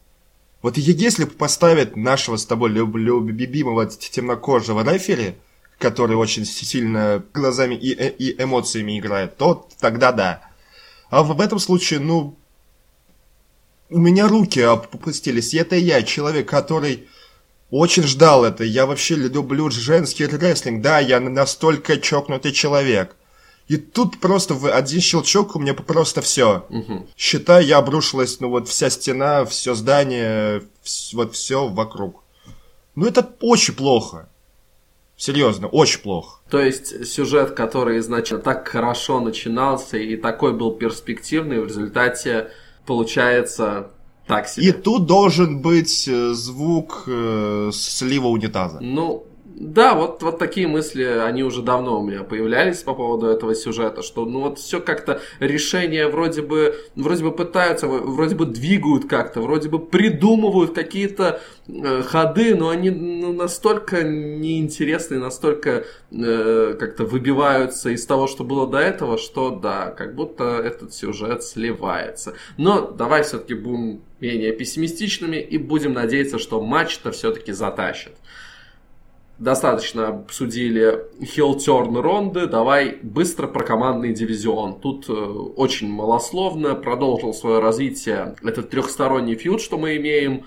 Вот 0.66 0.76
если 0.78 1.26
поставят 1.26 1.94
нашего 1.94 2.36
с 2.36 2.44
тобой 2.44 2.70
любимого 2.70 3.86
темнокожего 3.86 4.82
рефери, 4.82 5.36
который 5.78 6.16
очень 6.16 6.44
сильно 6.44 7.22
глазами 7.32 7.76
и, 7.76 7.94
э, 7.94 8.10
и 8.10 8.42
эмоциями 8.42 8.98
играет, 8.98 9.36
то 9.36 9.68
тогда 9.78 10.10
да. 10.10 10.40
А 11.08 11.22
в 11.22 11.40
этом 11.40 11.60
случае, 11.60 12.00
ну, 12.00 12.36
у 13.90 13.98
меня 14.00 14.26
руки 14.26 14.58
опустились. 14.58 15.54
И 15.54 15.58
это 15.58 15.76
я, 15.76 16.02
человек, 16.02 16.48
который 16.48 17.06
очень 17.70 18.02
ждал 18.02 18.44
это. 18.44 18.64
Я 18.64 18.86
вообще 18.86 19.14
люблю 19.14 19.70
женский 19.70 20.26
рестлинг. 20.26 20.82
Да, 20.82 20.98
я 20.98 21.20
настолько 21.20 21.96
чокнутый 21.96 22.50
человек. 22.50 23.14
И 23.68 23.78
тут 23.78 24.20
просто 24.20 24.54
в 24.54 24.70
один 24.70 25.00
щелчок 25.00 25.56
у 25.56 25.58
меня 25.58 25.74
просто 25.74 26.20
все. 26.20 26.66
Угу. 26.70 27.08
Считай, 27.16 27.64
я 27.64 27.78
обрушилась, 27.78 28.38
ну 28.40 28.48
вот 28.48 28.68
вся 28.68 28.90
стена, 28.90 29.44
все 29.44 29.74
здание, 29.74 30.62
вот 31.12 31.34
все 31.34 31.66
вокруг. 31.66 32.22
Ну 32.94 33.06
это 33.06 33.28
очень 33.40 33.74
плохо. 33.74 34.28
Серьезно, 35.16 35.66
очень 35.68 36.00
плохо. 36.00 36.40
То 36.50 36.60
есть 36.60 37.06
сюжет, 37.06 37.52
который 37.52 37.98
изначально 37.98 38.44
так 38.44 38.68
хорошо 38.68 39.18
начинался 39.20 39.96
и 39.96 40.16
такой 40.16 40.52
был 40.52 40.72
перспективный, 40.72 41.60
в 41.60 41.66
результате 41.66 42.50
получается 42.84 43.90
так 44.26 44.46
себе. 44.46 44.66
И 44.66 44.72
тут 44.72 45.06
должен 45.06 45.62
быть 45.62 46.06
э, 46.06 46.32
звук 46.34 47.04
э, 47.06 47.70
слива 47.72 48.26
унитаза. 48.26 48.78
Ну, 48.80 49.24
да, 49.58 49.94
вот, 49.94 50.22
вот 50.22 50.38
такие 50.38 50.68
мысли, 50.68 51.02
они 51.02 51.42
уже 51.42 51.62
давно 51.62 51.98
у 51.98 52.06
меня 52.06 52.24
появлялись 52.24 52.82
по 52.82 52.92
поводу 52.92 53.28
этого 53.28 53.54
сюжета, 53.54 54.02
что 54.02 54.26
ну 54.26 54.40
вот 54.40 54.58
все 54.58 54.82
как-то 54.82 55.22
решения 55.40 56.08
вроде 56.08 56.42
бы, 56.42 56.76
вроде 56.94 57.24
бы 57.24 57.32
пытаются, 57.32 57.88
вроде 57.88 58.34
бы 58.34 58.44
двигают 58.44 59.08
как-то, 59.08 59.40
вроде 59.40 59.70
бы 59.70 59.78
придумывают 59.78 60.74
какие-то 60.74 61.40
э, 61.68 62.02
ходы, 62.02 62.54
но 62.54 62.68
они 62.68 62.90
ну, 62.90 63.32
настолько 63.32 64.02
неинтересные, 64.02 65.20
настолько 65.20 65.86
э, 66.10 66.76
как-то 66.78 67.04
выбиваются 67.04 67.88
из 67.88 68.04
того, 68.04 68.26
что 68.26 68.44
было 68.44 68.66
до 68.66 68.76
этого, 68.76 69.16
что 69.16 69.48
да, 69.48 69.90
как 69.90 70.14
будто 70.14 70.44
этот 70.44 70.92
сюжет 70.92 71.42
сливается. 71.42 72.34
Но 72.58 72.90
давай 72.90 73.22
все-таки 73.22 73.54
будем 73.54 74.02
менее 74.20 74.52
пессимистичными 74.52 75.36
и 75.36 75.56
будем 75.56 75.94
надеяться, 75.94 76.38
что 76.38 76.60
матч-то 76.60 77.10
все-таки 77.10 77.52
затащит 77.52 78.12
достаточно 79.38 80.08
обсудили 80.08 81.04
хилл-терн 81.22 81.96
ронды, 81.98 82.46
давай 82.46 82.98
быстро 83.02 83.46
про 83.46 83.64
командный 83.64 84.12
дивизион. 84.12 84.80
Тут 84.80 85.08
э, 85.08 85.12
очень 85.12 85.88
малословно 85.90 86.74
продолжил 86.74 87.34
свое 87.34 87.58
развитие 87.58 88.34
этот 88.42 88.70
трехсторонний 88.70 89.34
фьюд, 89.34 89.60
что 89.60 89.78
мы 89.78 89.96
имеем. 89.96 90.44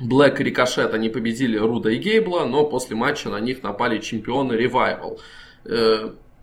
Блэк 0.00 0.40
и 0.40 0.44
Рикошет, 0.44 0.94
они 0.94 1.08
победили 1.08 1.58
Руда 1.58 1.90
и 1.90 1.96
Гейбла, 1.96 2.44
но 2.44 2.64
после 2.64 2.94
матча 2.94 3.30
на 3.30 3.40
них 3.40 3.64
напали 3.64 3.98
чемпионы 3.98 4.52
Ревайвал. 4.52 5.18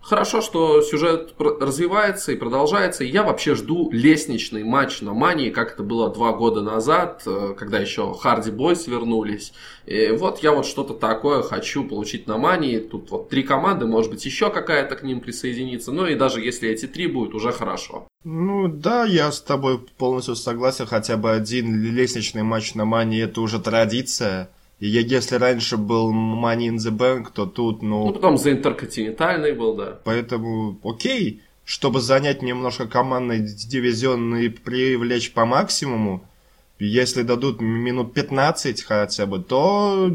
Хорошо, 0.08 0.40
что 0.40 0.82
сюжет 0.82 1.34
развивается 1.36 2.30
и 2.30 2.36
продолжается. 2.36 3.02
я 3.02 3.24
вообще 3.24 3.56
жду 3.56 3.90
лестничный 3.90 4.62
матч 4.62 5.00
на 5.00 5.14
Мании, 5.14 5.50
как 5.50 5.72
это 5.72 5.82
было 5.82 6.14
два 6.14 6.32
года 6.32 6.62
назад, 6.62 7.24
э, 7.26 7.54
когда 7.58 7.80
еще 7.80 8.14
Харди 8.14 8.52
Бойс 8.52 8.86
вернулись. 8.86 9.52
И 9.84 10.10
вот 10.10 10.44
я 10.44 10.52
вот 10.52 10.64
что-то 10.64 10.94
такое 10.94 11.42
хочу 11.42 11.82
получить 11.82 12.28
на 12.28 12.38
Мании. 12.38 12.78
Тут 12.78 13.10
вот 13.10 13.30
три 13.30 13.42
команды, 13.42 13.86
может 13.86 14.12
быть, 14.12 14.24
еще 14.24 14.48
какая-то 14.48 14.94
к 14.94 15.02
ним 15.02 15.20
присоединится. 15.20 15.90
Ну 15.90 16.06
и 16.06 16.14
даже 16.14 16.40
если 16.40 16.68
эти 16.68 16.86
три 16.86 17.08
будут, 17.08 17.34
уже 17.34 17.50
хорошо. 17.50 18.06
Ну 18.22 18.68
да, 18.68 19.04
я 19.04 19.32
с 19.32 19.40
тобой 19.40 19.80
полностью 19.98 20.36
согласен. 20.36 20.86
Хотя 20.86 21.16
бы 21.16 21.32
один 21.32 21.82
лестничный 21.82 22.44
матч 22.44 22.76
на 22.76 22.84
Мании 22.84 23.24
это 23.24 23.40
уже 23.40 23.58
традиция. 23.58 24.50
И 24.78 24.88
если 24.88 25.36
раньше 25.36 25.76
был 25.76 26.12
Money 26.12 26.68
in 26.68 26.76
the 26.76 26.90
Bank, 26.90 27.28
то 27.32 27.46
тут, 27.46 27.82
ну... 27.82 28.06
Ну, 28.06 28.12
потом 28.12 28.36
за 28.36 28.52
интерконтинентальный 28.52 29.52
был, 29.52 29.74
да. 29.74 29.98
Поэтому, 30.04 30.78
окей, 30.84 31.42
чтобы 31.64 32.00
занять 32.00 32.42
немножко 32.42 32.86
командный 32.86 33.40
дивизион 33.40 34.36
и 34.36 34.48
привлечь 34.48 35.32
по 35.32 35.46
максимуму, 35.46 36.26
если 36.78 37.22
дадут 37.22 37.60
минут 37.60 38.12
15 38.12 38.82
хотя 38.82 39.24
бы, 39.24 39.38
то 39.38 40.10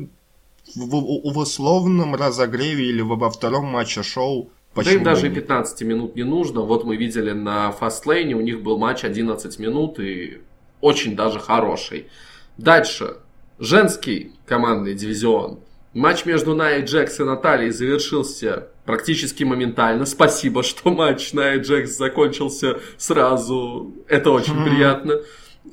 в, 0.76 0.80
в, 0.80 1.34
в 1.34 1.38
условном 1.38 2.16
разогреве 2.16 2.86
или 2.86 3.02
во 3.02 3.30
втором 3.32 3.66
матче 3.66 4.04
шоу 4.04 4.52
Почему 4.74 4.94
да 4.94 5.00
им 5.00 5.04
даже 5.04 5.30
15 5.30 5.82
минут 5.82 6.16
не 6.16 6.24
нужно. 6.24 6.62
Вот 6.62 6.86
мы 6.86 6.96
видели 6.96 7.32
на 7.32 7.72
фастлейне, 7.72 8.36
у 8.36 8.42
них 8.42 8.62
был 8.62 8.78
матч 8.78 9.04
11 9.04 9.60
минут 9.60 10.00
и 10.00 10.42
очень 10.80 11.16
даже 11.16 11.40
хороший. 11.40 12.08
Дальше. 12.58 13.18
Женский 13.60 14.32
командный 14.52 14.96
дивизион. 14.96 15.60
Матч 15.94 16.26
между 16.26 16.54
Най 16.54 16.84
Джекс 16.84 17.22
и 17.22 17.24
Натальей 17.24 17.72
завершился 17.72 18.68
практически 18.86 19.46
моментально. 19.46 20.06
Спасибо, 20.06 20.62
что 20.62 20.92
матч 20.92 21.32
Най 21.32 21.60
Джекс 21.60 21.92
закончился 21.98 22.80
сразу. 22.98 23.94
Это 24.10 24.30
очень 24.32 24.56
mm-hmm. 24.56 24.66
приятно. 24.66 25.14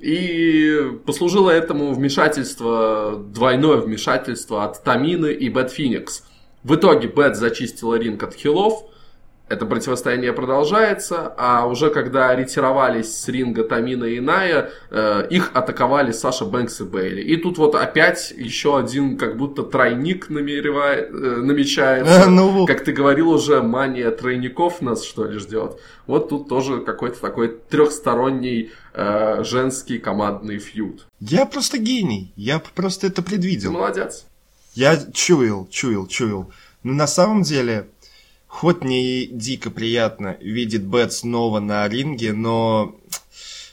И 0.00 0.92
послужило 1.04 1.50
этому 1.50 1.92
вмешательство, 1.92 3.20
двойное 3.34 3.78
вмешательство 3.78 4.64
от 4.64 4.84
Тамины 4.84 5.32
и 5.32 5.48
Бэт 5.48 5.72
Феникс. 5.72 6.22
В 6.62 6.76
итоге 6.76 7.08
Бэт 7.08 7.34
зачистила 7.34 7.96
ринг 7.96 8.22
от 8.22 8.34
хилов– 8.34 8.84
это 9.48 9.66
противостояние 9.66 10.32
продолжается, 10.32 11.32
а 11.36 11.66
уже 11.66 11.90
когда 11.90 12.34
ретировались 12.34 13.16
с 13.16 13.28
ринга 13.28 13.64
Тамина 13.64 14.04
и 14.04 14.20
Ная, 14.20 14.70
э, 14.90 15.26
их 15.30 15.50
атаковали 15.54 16.12
Саша 16.12 16.44
Бэнкс 16.44 16.82
и 16.82 16.84
Бейли. 16.84 17.22
И 17.22 17.36
тут 17.36 17.58
вот 17.58 17.74
опять 17.74 18.32
еще 18.36 18.78
один 18.78 19.16
как 19.16 19.36
будто 19.36 19.62
тройник 19.62 20.28
намеревает, 20.28 21.10
э, 21.10 21.12
намечается. 21.12 22.24
А, 22.24 22.26
ну... 22.26 22.66
Как 22.66 22.84
ты 22.84 22.92
говорил 22.92 23.30
уже, 23.30 23.62
мания 23.62 24.10
тройников 24.10 24.82
нас 24.82 25.04
что 25.04 25.24
ли 25.24 25.38
ждет. 25.38 25.78
Вот 26.06 26.28
тут 26.28 26.48
тоже 26.48 26.80
какой-то 26.80 27.20
такой 27.20 27.48
трехсторонний 27.48 28.70
э, 28.92 29.42
женский 29.44 29.98
командный 29.98 30.58
фьюд. 30.58 31.06
Я 31.20 31.46
просто 31.46 31.78
гений, 31.78 32.32
я 32.36 32.58
просто 32.58 33.06
это 33.06 33.22
предвидел. 33.22 33.72
Молодец. 33.72 34.26
Я 34.74 34.98
чуял, 35.12 35.66
чуял, 35.70 36.06
чуял. 36.06 36.52
Но 36.82 36.92
на 36.92 37.06
самом 37.06 37.42
деле 37.42 37.88
хоть 38.48 38.82
не 38.82 39.26
дико 39.26 39.70
приятно 39.70 40.36
видеть 40.40 40.82
Бет 40.82 41.12
снова 41.12 41.60
на 41.60 41.86
ринге, 41.88 42.32
но 42.32 42.98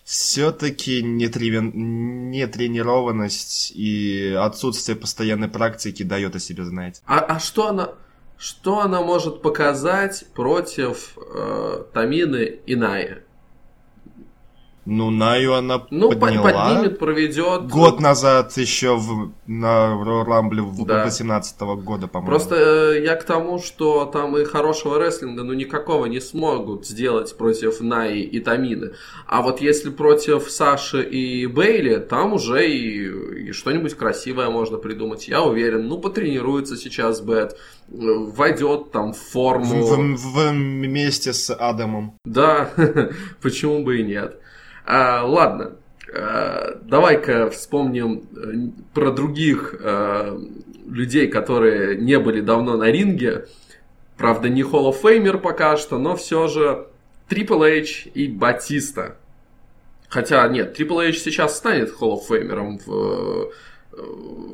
все-таки 0.04 1.02
нетренированность 1.02 3.72
и 3.76 4.36
отсутствие 4.38 4.96
постоянной 4.96 5.48
практики 5.48 6.04
дает 6.04 6.36
о 6.36 6.40
себе 6.40 6.64
знать. 6.64 7.02
А, 7.08 7.18
а 7.20 7.40
что 7.40 7.70
она... 7.70 7.96
Что 8.38 8.82
она 8.82 9.02
может 9.02 9.42
показать 9.42 10.26
против 10.36 11.18
э, 11.18 11.86
Тамины 11.94 12.60
и 12.66 12.76
Ная? 12.76 13.24
Ну, 14.86 15.10
Наю 15.10 15.54
она 15.54 15.84
ну, 15.89 16.12
подняла. 16.12 16.52
поднимет, 16.52 17.00
проведет. 17.00 17.67
Год 17.67 18.00
назад 18.00 18.56
еще 18.56 18.95
в, 18.95 19.32
на 19.48 20.24
Рамбле 20.24 20.62
в 20.62 20.86
да. 20.86 21.04
18 21.06 21.60
-го 21.60 21.76
года, 21.76 22.08
по-моему. 22.08 22.30
Просто 22.30 22.56
э, 22.56 23.04
я 23.04 23.15
к 23.15 23.24
тому, 23.24 23.60
что 23.60 24.06
там 24.06 24.38
и 24.38 24.43
хорошего 24.43 25.00
рестлинга, 25.00 25.43
ну, 25.43 25.54
никакого 25.54 26.06
не 26.06 26.21
смогут 26.21 26.86
сделать 26.86 27.36
против 27.36 27.82
Наи 27.82 28.21
и 28.21 28.39
Тамины. 28.39 28.91
А 29.26 29.41
вот 29.41 29.60
если 29.60 29.89
против 29.89 30.52
Саши 30.52 31.02
и 31.02 31.48
Бейли, 31.48 31.98
там 31.98 32.34
уже 32.34 32.69
и, 32.69 33.48
и 33.50 33.52
что-нибудь 33.54 33.95
красивое 33.95 34.50
можно 34.52 34.78
придумать. 34.78 35.28
Я 35.28 35.41
уверен. 35.41 35.88
Ну, 35.88 35.98
потренируется 35.98 36.78
сейчас 36.78 37.21
Бет, 37.21 37.58
войдет 37.88 38.91
там 38.91 39.13
в 39.13 39.17
форму. 39.17 39.84
В, 39.84 40.15
в, 40.15 40.50
вместе 40.52 41.34
с 41.34 41.52
Адамом. 41.52 42.19
Да, 42.24 42.69
почему 43.41 43.84
бы 43.84 44.00
и 44.00 44.04
нет. 44.04 44.39
А, 44.86 45.24
ладно, 45.26 45.78
а, 46.13 46.80
давай-ка 46.84 47.50
вспомним 47.50 48.28
э, 48.36 48.71
про 48.93 49.12
других 49.12 49.76
а, 49.80 50.39
людей, 50.88 51.28
которые 51.28 51.98
не 51.98 52.19
были 52.19 52.41
давно 52.41 52.78
на 52.78 52.91
ринге. 52.91 53.48
Правда, 54.15 54.48
не 54.48 54.62
Hall 54.62 54.91
of 54.91 55.02
Famer 55.02 55.39
пока 55.39 55.76
что, 55.78 55.98
но 55.98 56.15
все 56.15 56.48
же 56.48 56.88
Triple 57.30 57.82
H 57.82 58.08
и 58.13 58.28
Батиста. 58.28 59.17
Хотя, 60.08 60.48
нет, 60.48 60.80
Triple 60.80 61.10
H 61.10 61.17
сейчас 61.17 61.58
станет 61.58 61.89
Hall 62.00 62.19
of 62.19 62.30
Famer 62.30 62.80
в, 62.86 63.52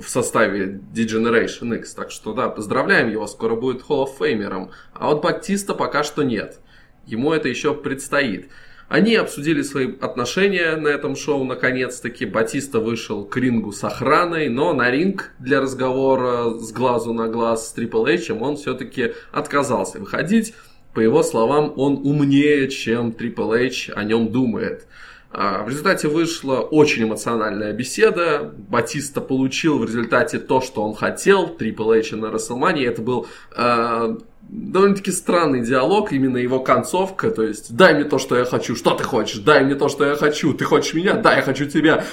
в 0.02 0.08
составе 0.08 0.80
D-Generation 0.94 1.78
X. 1.78 1.94
Так 1.94 2.10
что, 2.10 2.34
да, 2.34 2.48
поздравляем 2.48 3.10
его, 3.10 3.28
скоро 3.28 3.56
будет 3.56 3.82
Hall 3.82 4.06
of 4.06 4.18
Famer. 4.18 4.70
А 4.94 5.08
вот 5.10 5.22
Батиста 5.22 5.76
пока 5.76 6.04
что 6.04 6.24
нет. 6.24 6.60
Ему 7.06 7.34
это 7.34 7.50
еще 7.50 7.74
предстоит. 7.76 8.50
Они 8.92 9.16
обсудили 9.16 9.62
свои 9.62 9.88
отношения 10.02 10.76
на 10.76 10.90
этом 10.90 11.16
шоу 11.16 11.46
наконец-таки. 11.46 12.26
Батиста 12.26 12.82
вышел 12.82 13.24
к 13.24 13.38
рингу 13.38 13.72
с 13.72 13.82
охраной, 13.86 14.50
но 14.50 14.74
на 14.74 14.92
ринг 14.92 15.32
для 15.40 15.62
разговора 15.62 16.50
с 16.60 16.74
глазу 16.74 17.14
на 17.14 17.30
глаз 17.30 17.70
с 17.70 17.72
Трипл 17.72 18.06
Эйчем 18.06 18.42
он 18.42 18.58
все-таки 18.58 19.14
отказался 19.32 19.98
выходить. 19.98 20.54
По 20.94 21.00
его 21.00 21.24
словам, 21.24 21.72
он 21.78 22.02
умнее, 22.04 22.68
чем 22.68 23.14
Трипл 23.14 23.54
Эйч 23.54 23.90
о 23.96 24.04
нем 24.04 24.30
думает. 24.30 24.88
А, 25.32 25.64
в 25.64 25.70
результате 25.70 26.10
вышла 26.10 26.60
очень 26.60 27.04
эмоциональная 27.04 27.72
беседа. 27.72 28.54
Батиста 28.68 29.22
получил 29.22 29.80
в 29.80 29.86
результате 29.86 30.38
то, 30.38 30.60
что 30.60 30.84
он 30.84 30.96
хотел. 30.96 31.48
Трипл 31.48 31.94
Эйч 31.94 32.12
на 32.12 32.30
Расселмане. 32.30 32.84
Это 32.88 33.02
был 33.02 33.26
э, 33.56 34.18
довольно-таки 34.52 35.12
странный 35.12 35.62
диалог, 35.62 36.12
именно 36.12 36.38
его 36.38 36.60
концовка, 36.60 37.32
то 37.32 37.42
есть 37.42 37.74
дай 37.76 37.96
мне 37.96 38.04
то, 38.04 38.20
что 38.20 38.38
я 38.38 38.44
хочу, 38.44 38.76
что 38.76 38.92
ты 38.96 39.04
хочешь, 39.04 39.40
дай 39.40 39.64
мне 39.64 39.76
то, 39.76 39.88
что 39.88 40.06
я 40.06 40.16
хочу, 40.16 40.54
ты 40.54 40.66
хочешь 40.66 40.94
меня, 40.94 41.14
да, 41.14 41.36
я 41.36 41.42
хочу 41.42 41.66
тебя, 41.66 42.04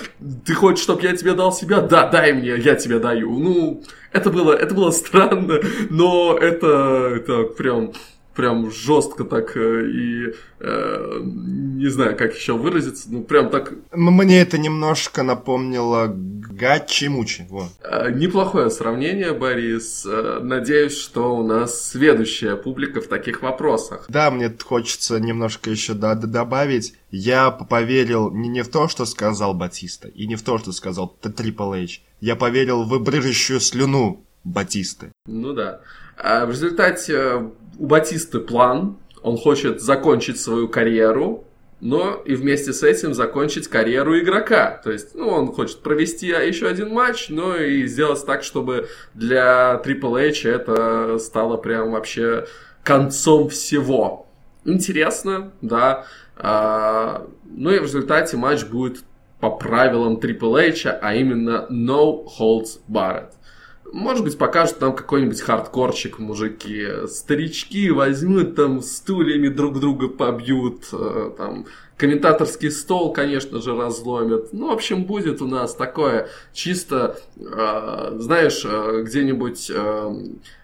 ты 0.46 0.54
хочешь, 0.54 0.82
чтобы 0.82 1.02
я 1.02 1.16
тебе 1.16 1.34
дал 1.34 1.52
себя, 1.52 1.80
да, 1.80 2.08
дай 2.08 2.32
мне, 2.32 2.56
я 2.56 2.76
тебе 2.76 3.00
даю. 3.00 3.36
Ну, 3.38 3.82
это 4.12 4.30
было, 4.30 4.52
это 4.52 4.72
было 4.72 4.90
странно, 4.92 5.60
но 5.90 6.38
это, 6.38 7.12
это 7.16 7.42
прям 7.42 7.92
прям 8.38 8.70
жестко 8.70 9.24
так 9.24 9.56
э, 9.56 9.90
и 9.90 10.32
э, 10.60 11.20
не 11.24 11.88
знаю, 11.88 12.16
как 12.16 12.36
еще 12.36 12.52
выразиться, 12.52 13.08
ну 13.10 13.24
прям 13.24 13.50
так... 13.50 13.72
Мне 13.92 14.40
это 14.40 14.58
немножко 14.58 15.24
напомнило 15.24 16.06
Гачи-Мучи. 16.06 17.46
Вот. 17.48 17.70
Э, 17.82 18.12
неплохое 18.12 18.70
сравнение, 18.70 19.32
Борис. 19.32 20.06
Э, 20.08 20.38
надеюсь, 20.40 20.96
что 20.96 21.34
у 21.34 21.44
нас 21.44 21.90
следующая 21.90 22.54
публика 22.54 23.00
в 23.00 23.08
таких 23.08 23.42
вопросах. 23.42 24.06
Да, 24.08 24.30
мне 24.30 24.54
хочется 24.64 25.18
немножко 25.18 25.70
еще 25.70 25.94
добавить. 25.94 26.94
Я 27.10 27.50
поверил 27.50 28.30
не, 28.30 28.48
не 28.48 28.62
в 28.62 28.68
то, 28.68 28.86
что 28.86 29.04
сказал 29.04 29.52
Батиста, 29.52 30.06
и 30.06 30.28
не 30.28 30.36
в 30.36 30.42
то, 30.42 30.58
что 30.58 30.70
сказал 30.70 31.08
Трипл 31.08 31.74
Эйч. 31.74 32.02
Я 32.20 32.36
поверил 32.36 32.84
в 32.84 33.00
брыжущую 33.00 33.58
слюну 33.58 34.24
Батисты. 34.44 35.10
Ну 35.26 35.54
да. 35.54 35.80
А 36.16 36.46
в 36.46 36.50
результате 36.50 37.50
у 37.78 37.86
Батисты 37.86 38.40
план. 38.40 38.98
Он 39.22 39.36
хочет 39.36 39.80
закончить 39.80 40.40
свою 40.40 40.68
карьеру, 40.68 41.44
но 41.80 42.14
и 42.24 42.34
вместе 42.34 42.72
с 42.72 42.82
этим 42.82 43.14
закончить 43.14 43.68
карьеру 43.68 44.18
игрока. 44.18 44.80
То 44.82 44.90
есть, 44.90 45.14
ну, 45.14 45.28
он 45.28 45.52
хочет 45.52 45.80
провести 45.80 46.26
еще 46.26 46.68
один 46.68 46.92
матч, 46.92 47.28
но 47.28 47.56
и 47.56 47.86
сделать 47.86 48.24
так, 48.26 48.42
чтобы 48.42 48.88
для 49.14 49.80
Triple 49.84 50.28
H 50.28 50.44
это 50.44 51.18
стало 51.18 51.56
прям 51.56 51.92
вообще 51.92 52.46
концом 52.82 53.48
всего. 53.48 54.26
Интересно, 54.64 55.52
да. 55.62 56.04
А, 56.36 57.26
ну 57.44 57.70
и 57.70 57.78
в 57.78 57.84
результате 57.84 58.36
матч 58.36 58.64
будет 58.64 59.04
по 59.40 59.50
правилам 59.50 60.16
Triple 60.16 60.70
H, 60.70 60.86
а 61.00 61.14
именно 61.14 61.66
No 61.70 62.24
Holds 62.38 62.80
Barred. 62.88 63.30
Может 63.92 64.24
быть, 64.24 64.38
покажут 64.38 64.80
нам 64.80 64.94
какой-нибудь 64.94 65.40
хардкорчик, 65.40 66.18
мужики. 66.18 66.86
Старички 67.06 67.90
возьмут 67.90 68.54
там 68.56 68.82
стульями 68.82 69.48
друг 69.48 69.80
друга 69.80 70.08
побьют, 70.08 70.88
э, 70.92 71.30
там 71.36 71.66
комментаторский 71.96 72.70
стол, 72.70 73.12
конечно 73.12 73.60
же, 73.60 73.76
разломят. 73.76 74.52
Ну, 74.52 74.68
в 74.68 74.72
общем, 74.72 75.04
будет 75.04 75.42
у 75.42 75.46
нас 75.46 75.74
такое 75.74 76.28
чисто, 76.52 77.18
э, 77.36 78.16
знаешь, 78.18 78.62
э, 78.64 79.02
где-нибудь 79.04 79.70
э, 79.74 80.14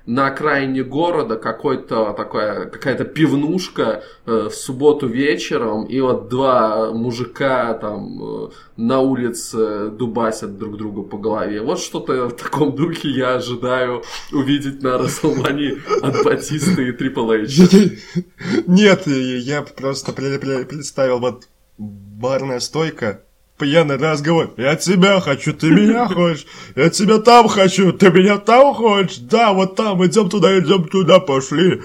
на 0.06 0.26
окраине 0.26 0.84
города 0.84 1.36
какой-то 1.36 2.12
такая 2.12 2.66
какая-то 2.66 3.04
пивнушка 3.04 4.02
э, 4.26 4.48
в 4.50 4.54
субботу 4.54 5.06
вечером, 5.06 5.84
и 5.84 6.00
вот 6.00 6.28
два 6.28 6.92
мужика 6.92 7.72
там 7.74 8.22
э, 8.22 8.48
на 8.76 9.00
улице 9.00 9.90
дубасят 9.90 10.58
друг 10.58 10.76
друга 10.76 11.02
по 11.02 11.16
голове. 11.16 11.62
Вот 11.62 11.80
что-то 11.80 12.28
в 12.28 12.32
таком 12.32 12.76
духе 12.76 13.08
я 13.10 13.36
ожидаю 13.36 14.02
увидеть 14.32 14.82
на 14.82 14.98
Расселмане 14.98 15.78
от 16.02 16.24
Батиста 16.24 16.82
и 16.82 16.92
Трипл 16.92 17.32
Нет, 18.66 19.06
я 19.06 19.62
просто 19.62 20.12
представил 20.12 21.18
вот 21.18 21.48
барная 21.78 22.60
стойка, 22.60 23.22
пьяный 23.58 23.96
разговор. 23.96 24.52
Я 24.56 24.76
тебя 24.76 25.20
хочу, 25.20 25.52
ты 25.52 25.70
меня 25.70 26.06
хочешь. 26.08 26.46
Я 26.74 26.90
тебя 26.90 27.18
там 27.18 27.48
хочу, 27.48 27.92
ты 27.92 28.10
меня 28.10 28.38
там 28.38 28.74
хочешь. 28.74 29.18
Да, 29.18 29.52
вот 29.52 29.76
там, 29.76 30.04
идем 30.04 30.28
туда, 30.28 30.58
идем 30.58 30.88
туда, 30.88 31.20
пошли. 31.20 31.82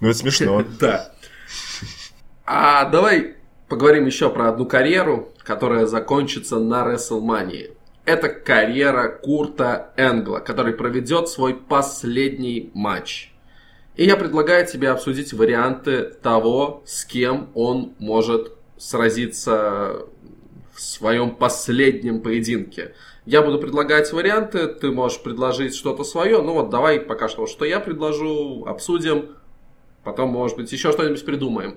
Ну, 0.00 0.08
это 0.08 0.18
смешно. 0.18 0.64
Да. 0.80 1.12
А 2.46 2.86
давай 2.86 3.36
поговорим 3.68 4.06
еще 4.06 4.30
про 4.30 4.48
одну 4.48 4.66
карьеру, 4.66 5.32
которая 5.44 5.86
закончится 5.86 6.58
на 6.58 6.84
WrestleMania. 6.84 7.76
Это 8.04 8.28
карьера 8.28 9.08
Курта 9.08 9.92
Энгла, 9.96 10.38
который 10.40 10.72
проведет 10.72 11.28
свой 11.28 11.54
последний 11.54 12.70
матч. 12.74 13.32
И 13.94 14.04
я 14.04 14.16
предлагаю 14.16 14.66
тебе 14.66 14.90
обсудить 14.90 15.32
варианты 15.32 16.04
того, 16.04 16.82
с 16.86 17.04
кем 17.04 17.50
он 17.54 17.92
может 17.98 18.52
сразиться 18.78 20.06
в 20.80 20.82
своем 20.82 21.36
последнем 21.36 22.22
поединке. 22.22 22.94
Я 23.26 23.42
буду 23.42 23.58
предлагать 23.58 24.10
варианты, 24.14 24.66
ты 24.66 24.90
можешь 24.90 25.22
предложить 25.22 25.74
что-то 25.74 26.04
свое. 26.04 26.40
Ну 26.40 26.54
вот 26.54 26.70
давай 26.70 26.98
пока 26.98 27.28
что, 27.28 27.46
что 27.46 27.66
я 27.66 27.80
предложу, 27.80 28.64
обсудим. 28.64 29.36
Потом, 30.04 30.30
может 30.30 30.56
быть, 30.56 30.72
еще 30.72 30.90
что-нибудь 30.90 31.22
придумаем. 31.26 31.76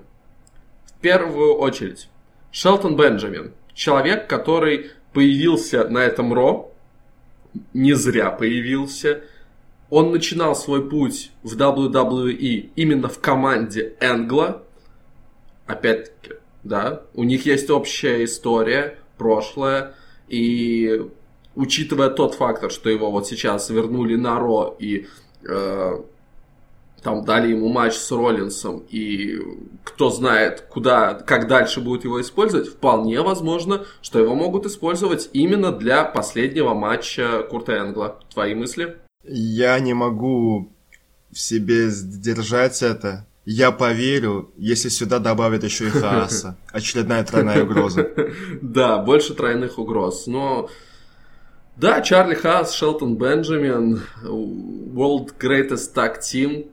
В 0.86 1.02
первую 1.02 1.56
очередь, 1.56 2.08
Шелтон 2.52 2.96
Бенджамин. 2.96 3.54
Человек, 3.74 4.30
который 4.30 4.92
появился 5.12 5.84
на 5.90 5.98
этом 5.98 6.34
Ро, 6.34 6.72
не 7.74 7.94
зря 7.96 8.32
появился. 8.32 9.24
Он 9.90 10.14
начинал 10.14 10.56
свой 10.56 10.90
путь 10.90 11.32
в 11.44 11.58
WWE 11.58 12.72
именно 12.78 13.10
в 13.10 13.20
команде 13.20 13.96
Энгла. 14.00 14.64
Опять-таки, 15.68 16.33
да, 16.64 17.04
у 17.14 17.24
них 17.24 17.46
есть 17.46 17.70
общая 17.70 18.24
история, 18.24 18.98
прошлое, 19.18 19.96
и 20.28 21.06
учитывая 21.56 22.10
тот 22.10 22.36
фактор, 22.36 22.72
что 22.72 22.90
его 22.90 23.12
вот 23.12 23.28
сейчас 23.28 23.70
вернули 23.70 24.16
на 24.16 24.40
Ро 24.40 24.76
и 24.80 25.08
э, 25.48 26.02
там 27.04 27.26
дали 27.26 27.52
ему 27.52 27.68
матч 27.68 27.94
с 27.94 28.12
Роллинсом, 28.12 28.84
и 28.90 29.38
кто 29.84 30.10
знает, 30.10 30.62
куда, 30.62 31.16
как 31.16 31.48
дальше 31.48 31.82
будут 31.82 32.06
его 32.06 32.22
использовать, 32.22 32.70
вполне 32.70 33.22
возможно, 33.22 33.86
что 34.02 34.20
его 34.20 34.36
могут 34.36 34.66
использовать 34.66 35.30
именно 35.34 35.72
для 35.72 36.06
последнего 36.06 36.74
матча 36.74 37.44
Курта 37.50 37.74
Энгла. 37.74 38.20
Твои 38.34 38.56
мысли? 38.56 38.98
Я 39.26 39.80
не 39.80 39.94
могу 39.94 40.72
в 41.32 41.40
себе 41.40 41.90
сдержать 41.90 42.82
это. 42.82 43.28
Я 43.46 43.72
поверю, 43.72 44.52
если 44.58 44.90
сюда 44.90 45.20
добавят 45.20 45.64
еще 45.64 45.88
и 45.88 45.90
Хааса. 45.90 46.58
Очередная 46.72 47.24
тройная 47.24 47.64
угроза. 47.64 48.10
Да, 48.62 48.98
больше 49.00 49.34
тройных 49.34 49.78
угроз. 49.80 50.28
Но 50.28 50.70
да, 51.76 52.02
Чарли 52.02 52.36
Хаас, 52.36 52.74
Шелтон 52.74 53.18
Бенджамин, 53.18 54.02
World 54.24 55.34
Greatest 55.40 55.94
Tag 55.94 56.20
Team. 56.20 56.68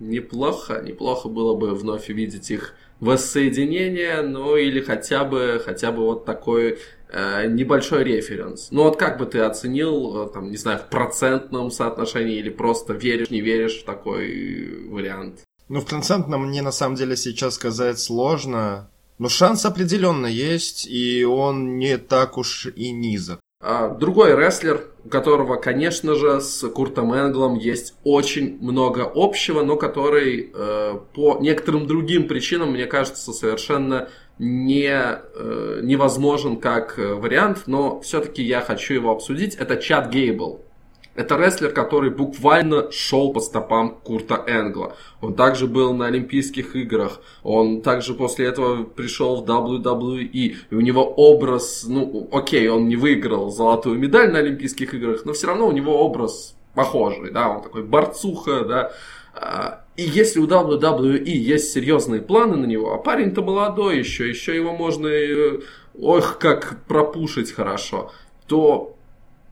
Неплохо, 0.00 0.82
неплохо 0.82 1.28
было 1.28 1.54
бы 1.54 1.74
вновь 1.74 2.10
увидеть 2.10 2.50
их 2.50 2.74
воссоединение, 2.98 4.22
ну 4.22 4.56
или 4.56 4.80
хотя 4.80 5.24
бы, 5.24 5.62
хотя 5.64 5.92
бы 5.92 6.02
вот 6.02 6.24
такой 6.24 6.78
э, 7.08 7.46
небольшой 7.46 8.02
референс. 8.04 8.68
Ну 8.72 8.82
вот 8.82 8.96
как 8.96 9.18
бы 9.18 9.26
ты 9.26 9.38
оценил, 9.40 10.24
э, 10.26 10.32
там, 10.32 10.50
не 10.50 10.56
знаю, 10.56 10.78
в 10.78 10.88
процентном 10.88 11.70
соотношении 11.70 12.36
или 12.36 12.50
просто 12.50 12.94
веришь, 12.94 13.30
не 13.30 13.40
веришь 13.40 13.80
в 13.80 13.84
такой 13.84 14.88
вариант? 14.88 15.40
Ну, 15.72 15.80
в 15.80 15.86
процентном 15.86 16.48
мне 16.48 16.60
на 16.60 16.70
самом 16.70 16.96
деле 16.96 17.16
сейчас 17.16 17.54
сказать 17.54 17.98
сложно. 17.98 18.90
Но 19.18 19.30
шанс 19.30 19.64
определенно 19.64 20.26
есть, 20.26 20.86
и 20.86 21.24
он 21.24 21.78
не 21.78 21.96
так 21.96 22.36
уж 22.36 22.66
и 22.66 22.90
низок. 22.90 23.40
А, 23.62 23.88
другой 23.88 24.36
рестлер, 24.36 24.84
у 25.02 25.08
которого, 25.08 25.56
конечно 25.56 26.14
же, 26.14 26.42
с 26.42 26.68
Куртом 26.68 27.14
Энглом 27.14 27.54
есть 27.54 27.94
очень 28.04 28.58
много 28.60 29.10
общего, 29.14 29.62
но 29.62 29.76
который 29.76 30.52
э, 30.52 30.98
по 31.14 31.38
некоторым 31.40 31.86
другим 31.86 32.28
причинам, 32.28 32.72
мне 32.72 32.84
кажется, 32.84 33.32
совершенно 33.32 34.10
не, 34.38 34.90
э, 34.90 35.80
невозможен 35.82 36.58
как 36.60 36.98
вариант, 36.98 37.62
но 37.64 37.98
все-таки 38.02 38.42
я 38.42 38.60
хочу 38.60 38.92
его 38.92 39.10
обсудить. 39.10 39.54
Это 39.54 39.78
Чад 39.78 40.10
Гейбл. 40.10 40.66
Это 41.14 41.36
рестлер, 41.36 41.72
который 41.72 42.10
буквально 42.10 42.90
шел 42.90 43.32
по 43.32 43.40
стопам 43.40 43.98
Курта 44.02 44.42
Энгла. 44.46 44.96
Он 45.20 45.34
также 45.34 45.66
был 45.66 45.92
на 45.92 46.06
Олимпийских 46.06 46.74
играх. 46.74 47.20
Он 47.42 47.82
также 47.82 48.14
после 48.14 48.46
этого 48.46 48.84
пришел 48.84 49.42
в 49.42 49.48
WWE. 49.48 50.22
И 50.22 50.56
у 50.70 50.80
него 50.80 51.04
образ, 51.04 51.84
ну, 51.86 52.28
окей, 52.32 52.66
он 52.68 52.88
не 52.88 52.96
выиграл 52.96 53.50
золотую 53.50 53.98
медаль 53.98 54.32
на 54.32 54.38
Олимпийских 54.38 54.94
играх, 54.94 55.26
но 55.26 55.34
все 55.34 55.48
равно 55.48 55.66
у 55.66 55.72
него 55.72 55.98
образ 55.98 56.56
похожий, 56.74 57.30
да, 57.30 57.50
он 57.50 57.62
такой 57.62 57.82
борцуха, 57.82 58.64
да. 58.64 58.92
А, 59.34 59.84
и 59.96 60.02
если 60.02 60.40
у 60.40 60.46
WWE 60.46 61.24
есть 61.24 61.72
серьезные 61.72 62.22
планы 62.22 62.56
на 62.56 62.66
него, 62.66 62.94
а 62.94 62.98
парень-то 62.98 63.42
молодой 63.42 63.98
еще, 63.98 64.28
еще 64.28 64.54
его 64.54 64.72
можно, 64.72 65.08
э, 65.08 65.60
ох, 66.00 66.38
как 66.38 66.84
пропушить 66.86 67.52
хорошо, 67.52 68.10
то 68.46 68.96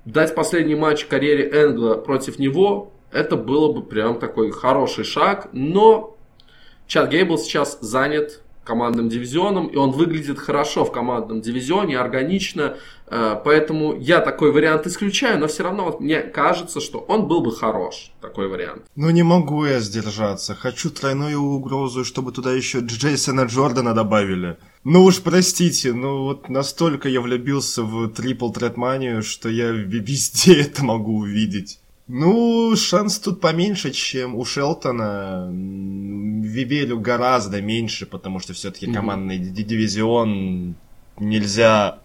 дать 0.04 0.34
последний 0.34 0.74
матч 0.74 1.04
карьере 1.04 1.48
Энгла 1.50 1.94
против 1.94 2.38
него, 2.38 2.92
это 3.12 3.36
было 3.36 3.72
бы 3.72 3.82
прям 3.82 4.18
такой 4.18 4.50
хороший 4.50 5.04
шаг. 5.04 5.48
Но 5.52 6.16
Чад 6.86 7.10
Гейбл 7.10 7.38
сейчас 7.38 7.78
занят 7.80 8.42
командным 8.70 9.08
дивизионом, 9.08 9.66
и 9.66 9.76
он 9.76 9.90
выглядит 9.90 10.38
хорошо 10.38 10.84
в 10.84 10.92
командном 10.92 11.40
дивизионе, 11.40 11.98
органично, 11.98 12.76
э, 13.08 13.40
поэтому 13.44 13.96
я 13.98 14.20
такой 14.20 14.52
вариант 14.52 14.86
исключаю, 14.86 15.40
но 15.40 15.46
все 15.48 15.64
равно 15.64 15.84
вот 15.86 16.00
мне 16.00 16.20
кажется, 16.20 16.80
что 16.80 16.98
он 16.98 17.26
был 17.26 17.40
бы 17.40 17.50
хорош, 17.50 18.12
такой 18.20 18.46
вариант. 18.46 18.82
Ну 18.94 19.10
не 19.10 19.24
могу 19.24 19.64
я 19.64 19.80
сдержаться, 19.80 20.54
хочу 20.54 20.90
тройную 20.90 21.42
угрозу, 21.42 22.04
чтобы 22.04 22.30
туда 22.30 22.52
еще 22.52 22.78
Джейсона 22.78 23.46
Джордана 23.46 23.92
добавили. 23.92 24.56
Ну 24.84 25.02
уж 25.02 25.20
простите, 25.20 25.92
ну 25.92 26.22
вот 26.22 26.48
настолько 26.48 27.08
я 27.08 27.20
влюбился 27.20 27.82
в 27.82 28.06
Threat 28.06 28.76
Mania, 28.76 29.22
что 29.22 29.48
я 29.48 29.70
везде 29.70 30.60
это 30.66 30.84
могу 30.84 31.18
увидеть. 31.18 31.80
Ну, 32.12 32.74
шанс 32.74 33.20
тут 33.20 33.40
поменьше, 33.40 33.92
чем 33.92 34.34
у 34.34 34.44
Шелтона. 34.44 35.48
Вивелю 35.52 36.98
гораздо 36.98 37.62
меньше, 37.62 38.04
потому 38.04 38.40
что 38.40 38.52
все-таки 38.52 38.86
mm-hmm. 38.86 38.94
командный 38.94 39.38
дивизион 39.38 40.74
нельзя 41.20 42.00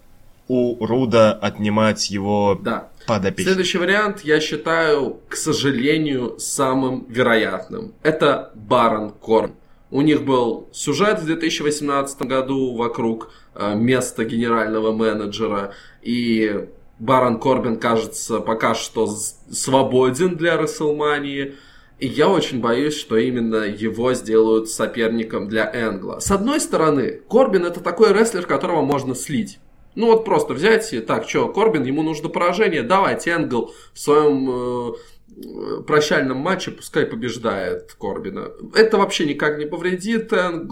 у 0.46 0.84
Руда 0.86 1.32
отнимать 1.32 2.08
его 2.08 2.56
да. 2.62 2.88
подопечных. 3.08 3.54
Следующий 3.54 3.78
вариант, 3.78 4.20
я 4.20 4.38
считаю, 4.38 5.18
к 5.28 5.34
сожалению, 5.34 6.38
самым 6.38 7.04
вероятным. 7.08 7.92
Это 8.04 8.52
Барон 8.54 9.10
Корн. 9.10 9.54
У 9.90 10.02
них 10.02 10.24
был 10.24 10.68
сюжет 10.72 11.18
в 11.18 11.26
2018 11.26 12.22
году 12.22 12.76
вокруг 12.76 13.32
э, 13.54 13.74
места 13.74 14.24
генерального 14.24 14.92
менеджера, 14.92 15.72
и 16.02 16.68
Барон 16.98 17.38
Корбин, 17.38 17.78
кажется, 17.78 18.40
пока 18.40 18.74
что 18.74 19.06
свободен 19.06 20.36
для 20.36 20.56
Расселмании. 20.56 21.56
И 21.98 22.06
я 22.06 22.28
очень 22.28 22.60
боюсь, 22.60 22.96
что 22.96 23.16
именно 23.16 23.64
его 23.64 24.12
сделают 24.12 24.68
соперником 24.68 25.48
для 25.48 25.70
Энгла. 25.72 26.20
С 26.20 26.30
одной 26.30 26.60
стороны, 26.60 27.22
Корбин 27.28 27.64
это 27.64 27.80
такой 27.80 28.12
рестлер, 28.12 28.46
которого 28.46 28.82
можно 28.82 29.14
слить. 29.14 29.58
Ну 29.94 30.08
вот 30.08 30.26
просто 30.26 30.52
взять 30.52 30.92
и 30.92 31.00
так, 31.00 31.26
что, 31.26 31.48
Корбин, 31.48 31.84
ему 31.84 32.02
нужно 32.02 32.28
поражение, 32.28 32.82
давайте 32.82 33.30
Энгл 33.30 33.72
в 33.94 33.98
своем 33.98 34.90
э, 34.90 34.92
прощальном 35.86 36.38
матче 36.38 36.70
пускай 36.70 37.04
побеждает 37.04 37.94
Корбина. 37.98 38.50
Это 38.74 38.96
вообще 38.96 39.26
никак 39.26 39.58
не 39.58 39.66
повредит 39.66 40.32
э, 40.32 40.66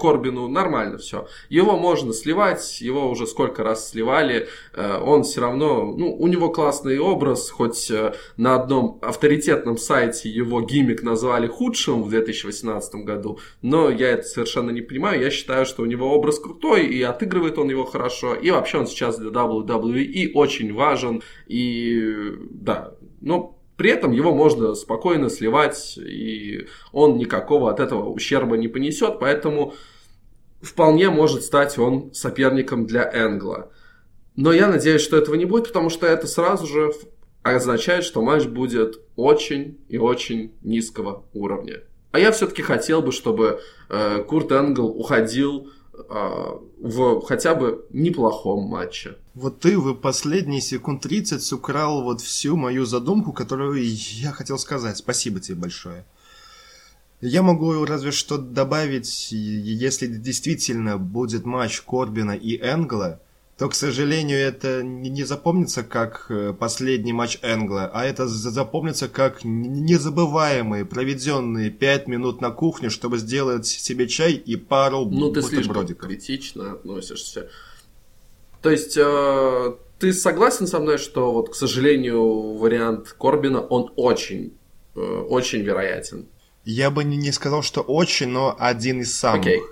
Корбину, 0.00 0.48
нормально 0.48 0.98
все. 0.98 1.28
Его 1.48 1.76
можно 1.76 2.12
сливать, 2.12 2.80
его 2.80 3.10
уже 3.10 3.26
сколько 3.26 3.62
раз 3.62 3.90
сливали, 3.90 4.48
э, 4.74 4.98
он 4.98 5.22
все 5.22 5.40
равно, 5.40 5.84
ну, 5.96 6.16
у 6.16 6.26
него 6.26 6.50
классный 6.50 6.98
образ, 6.98 7.50
хоть 7.50 7.90
э, 7.90 8.14
на 8.36 8.56
одном 8.56 8.98
авторитетном 9.02 9.78
сайте 9.78 10.28
его 10.28 10.62
гиммик 10.62 11.02
назвали 11.02 11.46
худшим 11.46 12.02
в 12.02 12.10
2018 12.10 12.94
году, 13.04 13.38
но 13.62 13.88
я 13.88 14.08
это 14.10 14.24
совершенно 14.24 14.70
не 14.70 14.80
понимаю, 14.80 15.20
я 15.20 15.30
считаю, 15.30 15.64
что 15.64 15.82
у 15.82 15.86
него 15.86 16.12
образ 16.12 16.40
крутой, 16.40 16.86
и 16.86 17.02
отыгрывает 17.02 17.58
он 17.58 17.70
его 17.70 17.84
хорошо, 17.84 18.34
и 18.34 18.50
вообще 18.50 18.78
он 18.78 18.86
сейчас 18.88 19.18
для 19.18 19.30
WWE 19.30 20.32
очень 20.34 20.74
важен, 20.74 21.22
и 21.46 22.32
да, 22.50 22.94
ну, 23.20 23.57
при 23.78 23.92
этом 23.92 24.10
его 24.10 24.34
можно 24.34 24.74
спокойно 24.74 25.30
сливать, 25.30 25.96
и 25.96 26.66
он 26.92 27.16
никакого 27.16 27.70
от 27.70 27.78
этого 27.78 28.10
ущерба 28.10 28.56
не 28.56 28.66
понесет, 28.66 29.20
поэтому 29.20 29.72
вполне 30.60 31.10
может 31.10 31.44
стать 31.44 31.78
он 31.78 32.12
соперником 32.12 32.86
для 32.86 33.08
Энгла. 33.08 33.70
Но 34.34 34.52
я 34.52 34.66
надеюсь, 34.66 35.00
что 35.00 35.16
этого 35.16 35.36
не 35.36 35.44
будет, 35.44 35.68
потому 35.68 35.90
что 35.90 36.08
это 36.08 36.26
сразу 36.26 36.66
же 36.66 36.92
означает, 37.44 38.02
что 38.02 38.20
матч 38.20 38.46
будет 38.46 39.00
очень 39.14 39.78
и 39.88 39.96
очень 39.96 40.52
низкого 40.62 41.24
уровня. 41.32 41.84
А 42.10 42.18
я 42.18 42.32
все-таки 42.32 42.62
хотел 42.62 43.00
бы, 43.00 43.12
чтобы 43.12 43.60
э, 43.88 44.24
Курт 44.24 44.50
Энгл 44.50 44.88
уходил 44.88 45.70
в 46.08 47.20
хотя 47.22 47.54
бы 47.54 47.84
неплохом 47.90 48.64
матче. 48.64 49.16
Вот 49.34 49.60
ты 49.60 49.78
в 49.78 49.94
последние 49.94 50.60
секунд 50.60 51.02
30 51.02 51.52
украл 51.52 52.02
вот 52.02 52.20
всю 52.20 52.56
мою 52.56 52.84
задумку, 52.84 53.32
которую 53.32 53.84
я 53.84 54.32
хотел 54.32 54.58
сказать. 54.58 54.96
Спасибо 54.96 55.40
тебе 55.40 55.56
большое. 55.56 56.04
Я 57.20 57.42
могу 57.42 57.84
разве 57.84 58.12
что 58.12 58.38
добавить, 58.38 59.32
если 59.32 60.06
действительно 60.06 60.98
будет 60.98 61.44
матч 61.44 61.80
Корбина 61.80 62.32
и 62.32 62.56
Энгла, 62.56 63.20
то, 63.58 63.68
к 63.68 63.74
сожалению, 63.74 64.38
это 64.38 64.84
не 64.84 65.24
запомнится 65.24 65.82
как 65.82 66.26
э, 66.28 66.54
последний 66.56 67.12
матч 67.12 67.38
Энгла, 67.42 67.90
а 67.92 68.04
это 68.04 68.28
запомнится 68.28 69.08
как 69.08 69.40
незабываемые 69.42 70.84
проведенные 70.84 71.68
пять 71.70 72.06
минут 72.06 72.40
на 72.40 72.52
кухне, 72.52 72.88
чтобы 72.88 73.18
сделать 73.18 73.66
себе 73.66 74.06
чай 74.06 74.34
и 74.34 74.54
пару 74.54 75.06
Ну, 75.06 75.32
ты 75.32 75.42
слишком 75.42 75.88
критично 75.88 76.72
относишься. 76.72 77.50
То 78.62 78.70
есть, 78.70 78.96
э, 78.96 79.74
ты 79.98 80.12
согласен 80.12 80.68
со 80.68 80.78
мной, 80.78 80.98
что, 80.98 81.32
вот, 81.32 81.48
к 81.48 81.56
сожалению, 81.56 82.54
вариант 82.58 83.16
Корбина, 83.18 83.60
он 83.60 83.92
очень, 83.96 84.52
э, 84.94 85.00
очень 85.00 85.62
вероятен? 85.62 86.28
Я 86.64 86.92
бы 86.92 87.02
не 87.02 87.32
сказал, 87.32 87.64
что 87.64 87.80
очень, 87.80 88.28
но 88.28 88.54
один 88.56 89.00
из 89.00 89.16
самых. 89.16 89.40
Окей. 89.40 89.62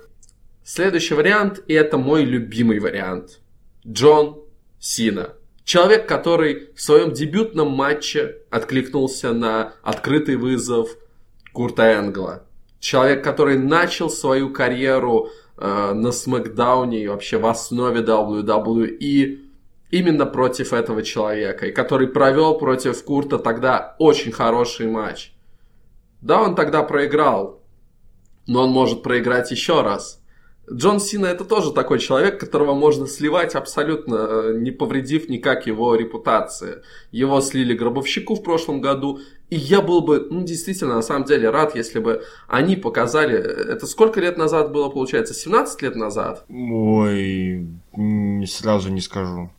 Следующий 0.65 1.15
вариант, 1.15 1.63
и 1.69 1.75
это 1.75 1.99
мой 1.99 2.25
любимый 2.25 2.81
вариант– 2.81 3.39
Джон 3.89 4.43
Сина. 4.81 5.35
Человек, 5.65 6.09
который 6.09 6.73
в 6.75 6.81
своем 6.81 7.13
дебютном 7.13 7.71
матче 7.71 8.37
откликнулся 8.51 9.33
на 9.33 9.75
открытый 9.83 10.37
вызов 10.37 10.91
Курта 11.53 11.93
Энгла. 11.93 12.45
Человек, 12.81 13.25
который 13.25 13.59
начал 13.59 14.11
свою 14.11 14.53
карьеру 14.53 15.31
э, 15.57 15.93
на 15.93 16.13
Смакдауне 16.13 17.03
и 17.03 17.09
вообще 17.09 17.39
в 17.39 17.47
основе 17.47 18.01
WWE 18.01 19.41
именно 19.91 20.27
против 20.27 20.73
этого 20.73 21.03
человека. 21.03 21.67
И 21.67 21.73
который 21.73 22.09
провел 22.09 22.59
против 22.59 23.03
Курта 23.05 23.39
тогда 23.39 23.97
очень 23.99 24.33
хороший 24.33 24.87
матч. 24.87 25.33
Да, 26.21 26.43
он 26.43 26.55
тогда 26.55 26.83
проиграл, 26.83 27.61
но 28.47 28.65
он 28.65 28.71
может 28.71 29.03
проиграть 29.03 29.51
еще 29.51 29.83
раз. 29.83 30.21
Джон 30.73 30.99
Сина 31.01 31.27
это 31.27 31.45
тоже 31.45 31.73
такой 31.73 31.99
человек, 31.99 32.41
которого 32.41 32.75
можно 32.75 33.07
сливать 33.07 33.55
абсолютно, 33.55 34.15
э, 34.15 34.53
не 34.59 34.73
повредив 34.73 35.29
никак 35.29 35.67
его 35.67 35.95
репутации. 35.95 36.83
Его 37.13 37.41
слили 37.41 37.75
Гробовщику 37.75 38.35
в 38.35 38.43
прошлом 38.43 38.81
году, 38.81 39.21
и 39.49 39.57
я 39.57 39.81
был 39.81 40.01
бы, 40.01 40.27
ну, 40.29 40.43
действительно, 40.43 40.97
на 40.97 41.03
самом 41.03 41.25
деле 41.25 41.51
рад, 41.51 41.77
если 41.77 42.01
бы 42.01 42.25
они 42.49 42.75
показали... 42.75 43.37
Это 43.37 43.87
сколько 43.87 44.21
лет 44.21 44.37
назад 44.37 44.73
было, 44.73 44.89
получается? 44.89 45.35
17 45.35 45.83
лет 45.83 45.95
назад? 45.95 46.45
Ой, 46.49 47.69
сразу 48.47 48.91
не 48.91 49.01
скажу. 49.01 49.51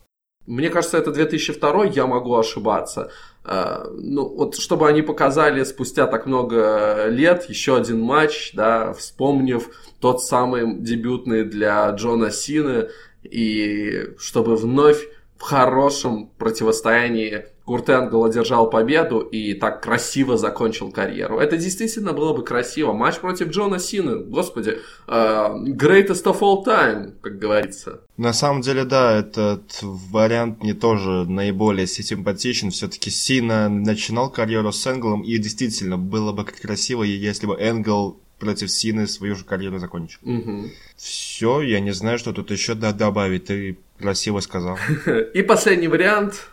Мне 0.48 0.70
кажется, 0.70 0.96
это 0.96 1.12
2002, 1.12 1.84
я 1.86 2.06
могу 2.06 2.34
ошибаться. 2.34 3.10
Э, 3.44 3.84
ну, 3.92 4.26
вот 4.26 4.56
чтобы 4.56 4.88
они 4.88 5.02
показали 5.02 5.62
спустя 5.62 6.06
так 6.06 6.24
много 6.24 7.06
лет 7.08 7.50
еще 7.50 7.76
один 7.76 8.00
матч, 8.00 8.52
да, 8.54 8.94
вспомнив 8.94 9.68
тот 10.00 10.22
самый 10.22 10.80
дебютный 10.80 11.44
для 11.44 11.90
Джона 11.90 12.30
Сины, 12.30 12.88
и 13.22 14.14
чтобы 14.18 14.56
вновь 14.56 15.06
в 15.36 15.42
хорошем 15.42 16.30
противостоянии 16.38 17.44
Курт 17.68 17.90
Энгл 17.90 18.24
одержал 18.24 18.70
победу 18.70 19.20
и 19.20 19.52
так 19.52 19.82
красиво 19.82 20.38
закончил 20.38 20.90
карьеру. 20.90 21.38
Это 21.38 21.58
действительно 21.58 22.14
было 22.14 22.32
бы 22.32 22.42
красиво. 22.42 22.94
Матч 22.94 23.16
против 23.16 23.50
Джона 23.50 23.78
Сины, 23.78 24.20
господи, 24.20 24.78
uh, 25.06 25.62
greatest 25.76 26.24
of 26.24 26.40
all 26.40 26.64
time, 26.64 27.12
как 27.20 27.38
говорится. 27.38 28.00
На 28.16 28.32
самом 28.32 28.62
деле, 28.62 28.84
да, 28.84 29.18
этот 29.18 29.80
вариант 29.82 30.62
мне 30.62 30.72
тоже 30.72 31.26
наиболее 31.28 31.86
симпатичен. 31.86 32.70
Все-таки 32.70 33.10
Сина 33.10 33.68
начинал 33.68 34.30
карьеру 34.30 34.72
с 34.72 34.86
Энглом, 34.86 35.20
и 35.20 35.36
действительно 35.36 35.98
было 35.98 36.32
бы 36.32 36.46
красиво, 36.46 37.02
если 37.02 37.46
бы 37.46 37.54
Энгл 37.54 38.18
против 38.38 38.70
Сины 38.70 39.06
свою 39.06 39.34
же 39.34 39.44
карьеру 39.44 39.78
закончил. 39.78 40.20
Угу. 40.22 40.70
Все, 40.96 41.60
я 41.60 41.80
не 41.80 41.90
знаю, 41.90 42.18
что 42.18 42.32
тут 42.32 42.50
еще 42.50 42.72
добавить. 42.72 43.44
Ты 43.44 43.76
красиво 43.98 44.40
сказал. 44.40 44.78
И 45.34 45.42
последний 45.42 45.88
вариант 45.88 46.48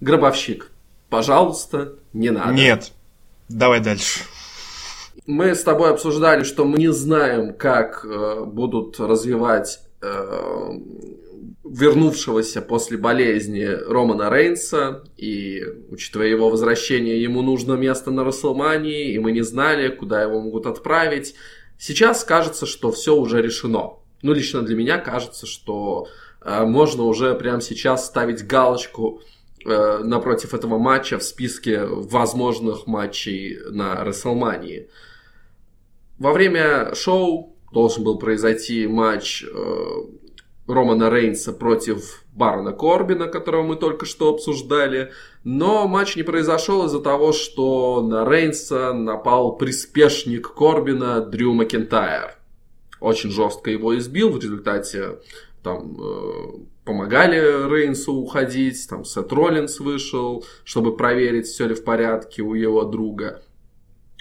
Гробовщик. 0.00 0.70
Пожалуйста, 1.08 1.94
не 2.12 2.30
надо. 2.30 2.52
Нет. 2.52 2.92
Давай 3.48 3.80
дальше. 3.80 4.20
Мы 5.26 5.54
с 5.54 5.62
тобой 5.62 5.90
обсуждали, 5.90 6.44
что 6.44 6.64
мы 6.64 6.78
не 6.78 6.92
знаем, 6.92 7.54
как 7.54 8.04
э, 8.04 8.44
будут 8.44 8.98
развивать 9.00 9.80
э, 10.00 10.70
вернувшегося 11.64 12.62
после 12.62 12.96
болезни 12.96 13.64
Романа 13.64 14.30
Рейнса, 14.30 15.04
и 15.16 15.62
учитывая 15.90 16.28
его 16.28 16.48
возвращение, 16.50 17.22
ему 17.22 17.42
нужно 17.42 17.74
место 17.74 18.10
на 18.10 18.24
Расселмании, 18.24 19.12
и 19.12 19.18
мы 19.18 19.32
не 19.32 19.42
знали, 19.42 19.88
куда 19.88 20.22
его 20.22 20.40
могут 20.40 20.66
отправить. 20.66 21.34
Сейчас 21.78 22.24
кажется, 22.24 22.66
что 22.66 22.90
все 22.90 23.14
уже 23.14 23.42
решено. 23.42 23.94
Ну, 24.22 24.32
лично 24.32 24.62
для 24.62 24.76
меня 24.76 24.98
кажется, 24.98 25.46
что 25.46 26.08
э, 26.40 26.64
можно 26.64 27.04
уже 27.04 27.34
прямо 27.34 27.60
сейчас 27.60 28.06
ставить 28.06 28.46
галочку 28.46 29.20
напротив 29.64 30.54
этого 30.54 30.78
матча 30.78 31.18
в 31.18 31.22
списке 31.22 31.84
возможных 31.84 32.86
матчей 32.86 33.58
на 33.70 34.04
Расселмании. 34.04 34.88
Во 36.18 36.32
время 36.32 36.94
шоу 36.94 37.56
должен 37.72 38.04
был 38.04 38.18
произойти 38.18 38.86
матч 38.86 39.44
э, 39.44 39.86
Романа 40.66 41.10
Рейнса 41.10 41.52
против 41.52 42.24
Барона 42.32 42.72
Корбина, 42.72 43.26
которого 43.26 43.62
мы 43.62 43.76
только 43.76 44.04
что 44.04 44.30
обсуждали. 44.30 45.12
Но 45.44 45.88
матч 45.88 46.16
не 46.16 46.22
произошел 46.22 46.86
из-за 46.86 47.00
того, 47.00 47.32
что 47.32 48.02
на 48.02 48.28
Рейнса 48.28 48.92
напал 48.92 49.56
приспешник 49.56 50.52
Корбина 50.54 51.20
Дрю 51.20 51.54
Макентайр. 51.54 52.36
Очень 53.00 53.30
жестко 53.30 53.70
его 53.70 53.96
избил, 53.96 54.30
в 54.30 54.40
результате 54.40 55.20
там 55.62 55.96
э, 56.00 56.77
помогали 56.88 57.38
Рейнсу 57.68 58.14
уходить, 58.14 58.88
там 58.88 59.04
Сет 59.04 59.30
Роллинс 59.30 59.78
вышел, 59.78 60.42
чтобы 60.64 60.96
проверить, 60.96 61.46
все 61.46 61.66
ли 61.66 61.74
в 61.74 61.84
порядке 61.84 62.40
у 62.40 62.54
его 62.54 62.84
друга. 62.84 63.42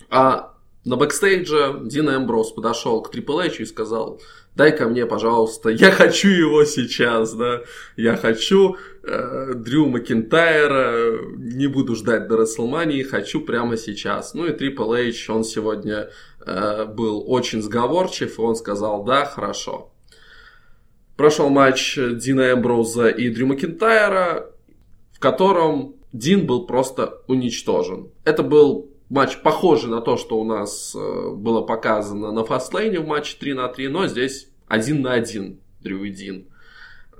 А 0.10 0.54
на 0.84 0.98
бэкстейдже 0.98 1.80
Дин 1.84 2.10
Эмброс 2.10 2.52
подошел 2.52 3.02
к 3.02 3.10
Трипл 3.10 3.40
Эйчу 3.40 3.64
и 3.64 3.66
сказал, 3.66 4.22
дай-ка 4.54 4.86
мне, 4.90 5.06
пожалуйста, 5.06 5.70
я 5.70 5.92
хочу 5.92 6.28
его 6.28 6.66
сейчас, 6.66 7.34
да, 7.36 7.62
я 7.96 8.18
хочу 8.18 8.76
э, 9.04 9.54
Дрю 9.56 9.86
Макинтайра, 9.86 11.22
не 11.38 11.68
буду 11.68 11.96
ждать 11.96 12.28
до 12.28 12.36
Рестлмании, 12.36 13.02
хочу 13.02 13.40
прямо 13.40 13.78
сейчас. 13.78 14.34
Ну 14.34 14.46
и 14.46 14.52
Трипл 14.52 14.94
Эйч, 14.94 15.30
он 15.30 15.46
сегодня 15.46 16.10
э, 16.46 16.84
был 16.84 17.24
очень 17.32 17.62
сговорчив, 17.62 18.38
и 18.38 18.42
он 18.42 18.58
сказал, 18.58 19.06
да, 19.06 19.24
хорошо. 19.24 19.94
Прошел 21.18 21.50
матч 21.50 21.98
Дина 21.98 22.54
Эмброуза 22.54 23.10
и 23.10 23.30
Дрю 23.30 23.48
Макинтайра, 23.48 24.52
в 25.12 25.20
котором 25.20 25.96
Дин 26.14 26.46
был 26.46 26.68
просто 26.68 27.22
уничтожен. 27.28 28.12
Это 28.24 28.44
был 28.44 28.92
матч 29.10 29.42
похожий 29.42 29.90
на 29.90 30.02
то, 30.02 30.16
что 30.16 30.40
у 30.40 30.44
нас 30.44 30.96
э, 30.96 31.32
было 31.36 31.62
показано 31.62 32.32
на 32.32 32.44
фастлейне 32.44 33.00
в 33.00 33.08
матче 33.08 33.36
3 33.40 33.54
на 33.56 33.68
3, 33.68 33.88
но 33.88 34.06
здесь 34.06 34.50
1 34.68 35.02
на 35.02 35.14
1 35.14 35.60
Дрю 35.82 36.04
и 36.04 36.12
Дин. 36.12 36.46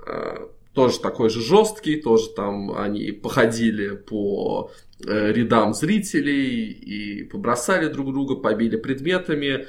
Э, 0.06 0.46
тоже 0.74 1.00
такой 1.00 1.28
же 1.28 1.42
жесткий, 1.42 2.00
тоже 2.00 2.28
там 2.30 2.78
они 2.78 3.10
походили 3.10 3.96
по 3.96 4.70
э, 5.04 5.32
рядам 5.32 5.74
зрителей 5.74 6.70
и 6.70 7.24
побросали 7.24 7.88
друг 7.88 8.12
друга, 8.12 8.36
побили 8.36 8.76
предметами. 8.76 9.66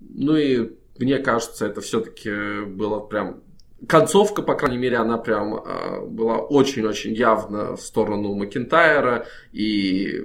Ну 0.00 0.36
и 0.36 0.72
мне 1.02 1.18
кажется, 1.18 1.66
это 1.66 1.80
все-таки 1.80 2.64
было 2.64 3.00
прям 3.00 3.40
концовка, 3.88 4.42
по 4.42 4.54
крайней 4.54 4.78
мере, 4.78 4.96
она 4.96 5.18
прям 5.18 5.64
была 6.08 6.38
очень-очень 6.38 7.14
явно 7.14 7.76
в 7.76 7.80
сторону 7.80 8.34
Макентайра. 8.34 9.26
И 9.52 10.22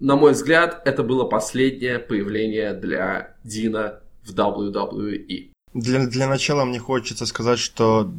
на 0.00 0.16
мой 0.16 0.32
взгляд, 0.32 0.80
это 0.84 1.02
было 1.02 1.24
последнее 1.24 1.98
появление 1.98 2.72
для 2.72 3.34
Дина 3.44 4.00
в 4.24 4.32
WWE. 4.32 5.50
Для, 5.74 6.06
для 6.06 6.28
начала 6.28 6.64
мне 6.64 6.78
хочется 6.78 7.26
сказать, 7.26 7.58
что 7.58 8.10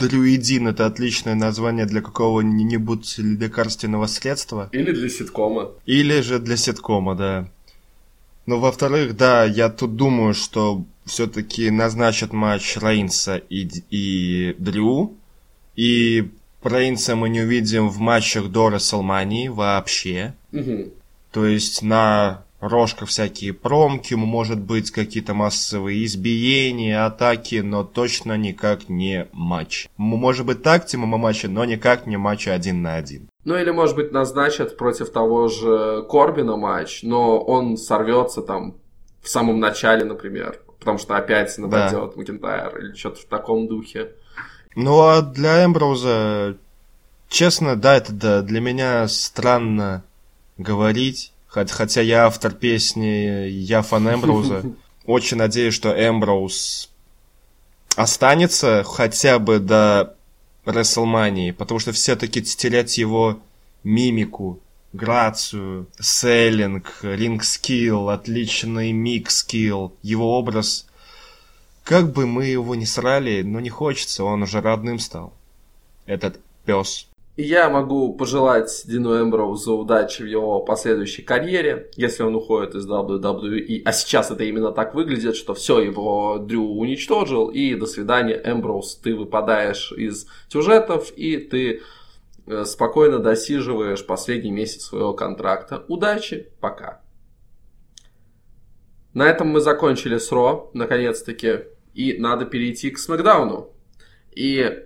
Друидин 0.00 0.68
это 0.68 0.86
отличное 0.86 1.34
название 1.34 1.86
для 1.86 2.00
какого-нибудь 2.00 3.18
лекарственного 3.18 4.06
средства. 4.06 4.68
Или 4.72 4.92
для 4.92 5.08
ситкома. 5.08 5.72
Или 5.86 6.20
же 6.22 6.38
для 6.38 6.56
ситкома, 6.56 7.14
да. 7.14 7.48
Но 8.46 8.58
во-вторых, 8.58 9.16
да, 9.16 9.44
я 9.44 9.68
тут 9.68 9.96
думаю, 9.96 10.34
что 10.34 10.84
все-таки 11.04 11.70
назначат 11.70 12.32
матч 12.32 12.76
Рейнса 12.76 13.36
и, 13.36 13.68
и 13.90 14.54
Дрю. 14.58 15.14
И 15.74 16.30
Рейнса 16.62 17.16
мы 17.16 17.28
не 17.28 17.40
увидим 17.40 17.88
в 17.88 17.98
матчах 17.98 18.48
до 18.48 18.70
Расселмании 18.70 19.48
вообще. 19.48 20.34
Угу. 20.52 20.90
То 21.32 21.46
есть 21.46 21.82
на 21.82 22.44
рожках 22.62 23.08
всякие 23.08 23.52
промки, 23.52 24.14
может 24.14 24.60
быть 24.60 24.90
какие-то 24.90 25.34
массовые 25.34 26.04
избиения, 26.04 27.04
атаки, 27.04 27.56
но 27.56 27.82
точно 27.82 28.36
никак 28.36 28.88
не 28.88 29.26
матч. 29.32 29.88
Может 29.96 30.46
быть 30.46 30.62
так 30.62 30.86
тема 30.86 31.18
матча, 31.18 31.48
но 31.48 31.64
никак 31.64 32.06
не 32.06 32.16
матч 32.16 32.46
один 32.46 32.82
на 32.82 32.94
один. 32.94 33.28
Ну 33.44 33.56
или 33.56 33.70
может 33.70 33.96
быть 33.96 34.12
назначат 34.12 34.76
против 34.76 35.10
того 35.10 35.48
же 35.48 36.04
Корбина 36.08 36.56
матч, 36.56 37.02
но 37.02 37.40
он 37.40 37.76
сорвется 37.76 38.42
там 38.42 38.76
в 39.20 39.28
самом 39.28 39.58
начале, 39.58 40.04
например, 40.04 40.60
потому 40.82 40.98
что 40.98 41.16
опять 41.16 41.56
нападет 41.58 42.10
да. 42.10 42.16
Макентайр 42.16 42.78
или 42.78 42.94
что-то 42.94 43.20
в 43.20 43.24
таком 43.26 43.68
духе. 43.68 44.10
Ну 44.74 45.00
а 45.00 45.22
для 45.22 45.64
Эмброуза, 45.64 46.56
честно, 47.28 47.76
да, 47.76 47.96
это 47.96 48.12
да, 48.12 48.42
для 48.42 48.60
меня 48.60 49.06
странно 49.06 50.02
говорить, 50.58 51.32
хотя 51.46 52.00
я 52.00 52.26
автор 52.26 52.52
песни, 52.52 53.46
я 53.48 53.82
фан 53.82 54.12
Эмброуза. 54.12 54.62
Очень 55.06 55.36
надеюсь, 55.36 55.74
что 55.74 55.90
Эмброуз 55.90 56.90
останется 57.94 58.82
хотя 58.84 59.38
бы 59.38 59.60
до 59.60 60.16
Рестлмании, 60.64 61.52
потому 61.52 61.78
что 61.78 61.92
все-таки 61.92 62.42
терять 62.42 62.98
его 62.98 63.38
мимику, 63.84 64.60
грацию, 64.92 65.86
селлинг, 66.00 67.00
ринг 67.02 67.44
скилл, 67.44 68.10
отличный 68.10 68.92
микс 68.92 69.36
скилл, 69.36 69.94
его 70.02 70.38
образ, 70.38 70.86
как 71.84 72.12
бы 72.12 72.26
мы 72.26 72.46
его 72.46 72.74
не 72.74 72.86
срали, 72.86 73.42
но 73.42 73.60
не 73.60 73.70
хочется, 73.70 74.24
он 74.24 74.42
уже 74.42 74.60
родным 74.60 74.98
стал. 74.98 75.32
Этот 76.06 76.38
пес. 76.64 77.08
Я 77.36 77.70
могу 77.70 78.12
пожелать 78.12 78.82
Дину 78.84 79.18
Эмброузу 79.18 79.78
удачи 79.78 80.22
в 80.22 80.26
его 80.26 80.60
последующей 80.60 81.22
карьере, 81.22 81.88
если 81.96 82.24
он 82.24 82.34
уходит 82.34 82.74
из 82.74 82.86
WWE. 82.86 83.80
А 83.86 83.92
сейчас 83.92 84.30
это 84.30 84.44
именно 84.44 84.70
так 84.70 84.94
выглядит, 84.94 85.34
что 85.34 85.54
все, 85.54 85.80
его 85.80 86.36
Дрю 86.38 86.78
уничтожил, 86.78 87.48
и 87.48 87.74
до 87.74 87.86
свидания, 87.86 88.40
Эмброуз, 88.44 88.96
ты 88.96 89.14
выпадаешь 89.14 89.92
из 89.92 90.26
сюжетов, 90.48 91.10
и 91.16 91.38
ты 91.38 91.80
спокойно 92.64 93.18
досиживаешь 93.18 94.04
последний 94.04 94.50
месяц 94.50 94.82
своего 94.82 95.14
контракта. 95.14 95.84
Удачи, 95.88 96.52
пока. 96.60 97.02
На 99.14 99.28
этом 99.28 99.48
мы 99.48 99.60
закончили 99.60 100.18
с 100.18 100.32
Ро, 100.32 100.70
наконец-таки, 100.72 101.64
и 101.94 102.18
надо 102.18 102.46
перейти 102.46 102.90
к 102.90 102.98
Смакдауну. 102.98 103.70
И 104.30 104.84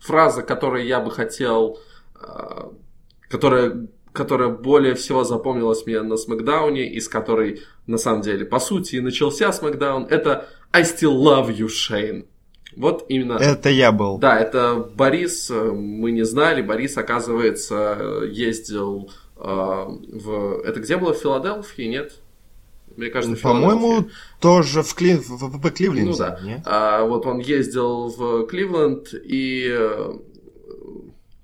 фраза, 0.00 0.42
которую 0.42 0.84
я 0.84 1.00
бы 1.00 1.10
хотел, 1.10 1.78
э, 2.16 2.70
которая, 3.28 3.86
которая 4.12 4.48
более 4.48 4.94
всего 4.94 5.22
запомнилась 5.22 5.86
мне 5.86 6.02
на 6.02 6.16
Смакдауне, 6.16 6.92
из 6.92 7.08
которой, 7.08 7.60
на 7.86 7.98
самом 7.98 8.22
деле, 8.22 8.44
по 8.44 8.58
сути, 8.58 8.96
и 8.96 9.00
начался 9.00 9.52
Смакдаун, 9.52 10.06
это 10.06 10.48
«I 10.72 10.82
still 10.82 11.14
love 11.14 11.54
you, 11.56 11.68
Shane». 11.68 12.26
Вот 12.76 13.06
именно... 13.08 13.34
Это 13.34 13.68
я 13.68 13.92
был. 13.92 14.18
Да, 14.18 14.38
это 14.38 14.76
Борис, 14.94 15.50
э, 15.50 15.72
мы 15.72 16.10
не 16.12 16.24
знали, 16.24 16.62
Борис, 16.62 16.96
оказывается, 16.96 18.22
ездил 18.30 19.10
э, 19.36 19.42
в... 19.42 20.62
Это 20.64 20.80
где 20.80 20.96
было, 20.96 21.12
в 21.12 21.18
Филадельфии, 21.18 21.82
нет? 21.82 22.12
Мне 22.96 23.08
кажется, 23.08 23.40
По-моему, 23.42 24.08
тоже 24.40 24.82
в, 24.82 24.94
Кли... 24.94 25.16
в, 25.16 25.28
в, 25.28 25.70
Кливленде. 25.70 26.10
Ну 26.10 26.16
да. 26.16 26.38
Нет? 26.42 26.60
А, 26.64 27.04
вот 27.04 27.26
он 27.26 27.38
ездил 27.38 28.08
в 28.08 28.46
Кливленд 28.46 29.14
и 29.14 29.68
э, 29.70 30.12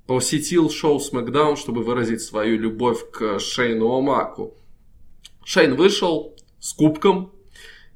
посетил 0.06 0.70
шоу 0.70 0.98
SmackDown, 0.98 1.56
чтобы 1.56 1.82
выразить 1.82 2.22
свою 2.22 2.58
любовь 2.58 3.10
к 3.10 3.38
Шейну 3.38 3.90
Омаку. 3.90 4.54
Шейн 5.44 5.76
вышел 5.76 6.34
с 6.60 6.74
кубком 6.74 7.32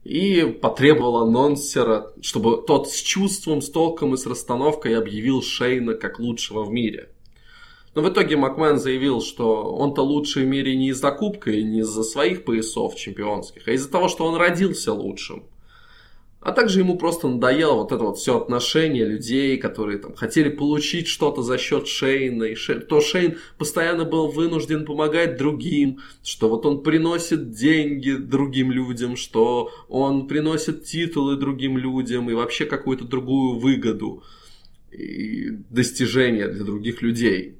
и 0.04 0.44
потребовал 0.44 1.18
анонсера, 1.18 2.12
чтобы 2.20 2.62
тот 2.62 2.88
с 2.88 3.00
чувством, 3.00 3.62
с 3.62 3.70
толком 3.70 4.14
и 4.14 4.16
с 4.16 4.26
расстановкой 4.26 4.96
объявил 4.98 5.42
Шейна 5.42 5.94
как 5.94 6.18
лучшего 6.18 6.64
в 6.64 6.70
мире. 6.70 7.08
Но 7.94 8.02
в 8.02 8.08
итоге 8.08 8.36
Макмен 8.36 8.78
заявил, 8.78 9.20
что 9.20 9.74
он-то 9.74 10.02
лучший 10.02 10.44
в 10.44 10.46
мире 10.46 10.76
не 10.76 10.88
из-за 10.88 11.10
кубка 11.12 11.50
и 11.50 11.62
не 11.62 11.80
из-за 11.80 12.02
своих 12.02 12.44
поясов 12.44 12.96
чемпионских, 12.96 13.68
а 13.68 13.72
из-за 13.72 13.90
того, 13.90 14.08
что 14.08 14.24
он 14.24 14.36
родился 14.36 14.92
лучшим. 14.92 15.44
А 16.42 16.50
также 16.50 16.80
ему 16.80 16.98
просто 16.98 17.28
надоело 17.28 17.74
вот 17.74 17.92
это 17.92 18.02
вот 18.02 18.18
все 18.18 18.36
отношение 18.36 19.04
людей, 19.04 19.56
которые 19.58 19.98
там 19.98 20.14
хотели 20.16 20.48
получить 20.48 21.06
что-то 21.06 21.42
за 21.42 21.56
счет 21.56 21.86
Шейна. 21.86 22.44
И 22.44 22.54
Шейн, 22.56 22.82
то 22.82 23.00
Шейн 23.00 23.38
постоянно 23.58 24.04
был 24.04 24.26
вынужден 24.26 24.84
помогать 24.84 25.36
другим, 25.36 26.00
что 26.24 26.48
вот 26.48 26.66
он 26.66 26.82
приносит 26.82 27.52
деньги 27.52 28.12
другим 28.16 28.72
людям, 28.72 29.14
что 29.14 29.70
он 29.88 30.26
приносит 30.26 30.84
титулы 30.84 31.36
другим 31.36 31.78
людям 31.78 32.28
и 32.28 32.34
вообще 32.34 32.64
какую-то 32.64 33.04
другую 33.04 33.60
выгоду 33.60 34.24
и 34.90 35.48
достижения 35.70 36.48
для 36.48 36.64
других 36.64 37.02
людей. 37.02 37.54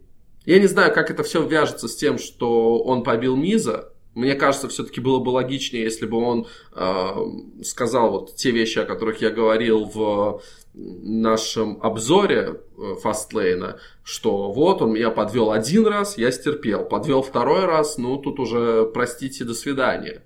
Я 0.45 0.59
не 0.59 0.67
знаю, 0.67 0.93
как 0.93 1.09
это 1.13 1.23
все 1.23 1.47
вяжется 1.47 1.87
с 1.87 1.95
тем, 1.95 2.19
что 2.19 2.83
он 2.83 3.05
побил 3.05 3.37
Миза. 3.37 3.92
Мне 4.15 4.35
кажется, 4.35 4.69
все-таки 4.69 5.01
было 5.01 5.21
бы 5.21 5.31
логичнее, 5.31 5.85
если 5.85 6.05
бы 6.05 6.19
он 6.19 6.47
э, 6.75 7.63
сказал 7.63 8.11
вот 8.11 8.37
те 8.37 8.51
вещи, 8.51 8.79
о 8.79 8.85
которых 8.85 9.23
я 9.23 9.31
говорил 9.31 9.85
в 9.85 10.43
нашем 10.75 11.79
обзоре 11.83 12.61
э, 12.77 12.95
Фастлейна, 13.03 13.79
что 14.03 14.53
вот 14.53 14.83
он 14.83 14.93
меня 14.93 15.11
подвел 15.11 15.51
один 15.51 15.87
раз, 15.87 16.19
я 16.19 16.31
стерпел, 16.31 16.85
подвел 16.85 17.23
второй 17.23 17.65
раз, 17.65 17.97
ну 17.97 18.19
тут 18.19 18.39
уже 18.39 18.85
простите, 18.93 19.45
до 19.45 19.55
свидания. 19.55 20.23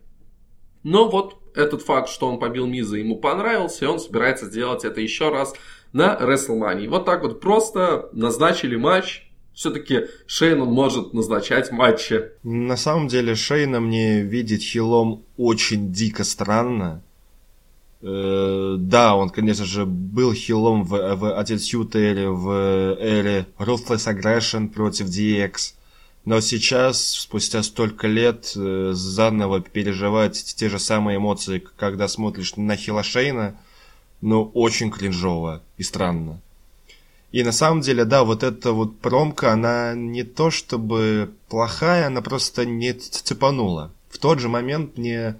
Но 0.83 1.09
вот 1.09 1.37
этот 1.55 1.83
факт, 1.83 2.09
что 2.09 2.29
он 2.29 2.39
побил 2.39 2.67
Миза, 2.67 2.97
ему 2.97 3.19
понравился, 3.19 3.85
и 3.85 3.89
он 3.89 3.99
собирается 3.99 4.47
сделать 4.47 4.85
это 4.85 5.01
еще 5.01 5.31
раз 5.31 5.55
на 5.93 6.17
WrestleMania. 6.21 6.89
Вот 6.89 7.05
так 7.05 7.23
вот 7.23 7.41
просто 7.41 8.09
назначили 8.13 8.77
матч, 8.77 9.26
все-таки 9.57 10.03
Шейн 10.27 10.61
он 10.61 10.69
может 10.69 11.15
назначать 11.15 11.73
матчи. 11.73 12.31
На 12.43 12.77
самом 12.77 13.09
деле 13.09 13.35
Шейна 13.35 13.81
мне 13.81 14.21
видеть 14.21 14.63
хилом 14.63 15.23
очень 15.39 15.93
дико 15.93 16.25
странно. 16.25 17.03
Э, 18.03 18.77
да, 18.79 19.17
он, 19.17 19.31
конечно 19.31 19.65
же, 19.65 19.87
был 19.87 20.35
хилом 20.35 20.85
в, 20.85 20.91
в 20.91 21.41
Attitude 21.41 21.97
эре, 21.97 22.29
в 22.29 22.99
эре 23.01 23.47
Ruthless 23.59 24.07
Aggression 24.07 24.69
против 24.69 25.07
DX. 25.07 25.73
Но 26.27 26.41
сейчас, 26.41 27.03
спустя 27.13 27.63
столько 27.63 28.09
лет, 28.09 28.53
э, 28.57 28.91
заново 28.93 29.63
переживать 29.63 30.55
те 30.55 30.69
же 30.69 30.79
самые 30.79 31.17
эмоции, 31.17 31.65
когда 31.77 32.09
смотришь 32.09 32.57
на 32.57 32.77
Хила 32.77 33.03
Шейна, 33.03 33.59
ну, 34.21 34.51
очень 34.53 34.91
кринжово 34.91 35.63
и 35.79 35.83
странно. 35.83 36.43
И 37.33 37.43
на 37.43 37.53
самом 37.53 37.81
деле, 37.81 38.05
да, 38.05 38.25
вот 38.25 38.43
эта 38.43 38.73
вот 38.73 38.99
промка, 38.99 39.53
она 39.53 39.95
не 39.95 40.23
то 40.23 40.51
чтобы 40.51 41.33
плохая, 41.49 42.07
она 42.07 42.23
просто 42.23 42.65
не 42.65 42.93
цепанула. 42.93 43.93
В 44.09 44.19
тот 44.19 44.39
же 44.39 44.49
момент 44.49 44.97
мне... 44.97 45.37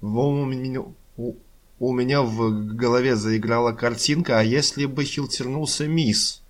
У 0.00 1.92
меня, 1.92 2.22
в 2.22 2.74
голове 2.74 3.16
заиграла 3.16 3.72
картинка, 3.72 4.38
а 4.38 4.42
если 4.42 4.86
бы 4.86 5.04
хилтернулся 5.04 5.86
мисс, 5.86 6.42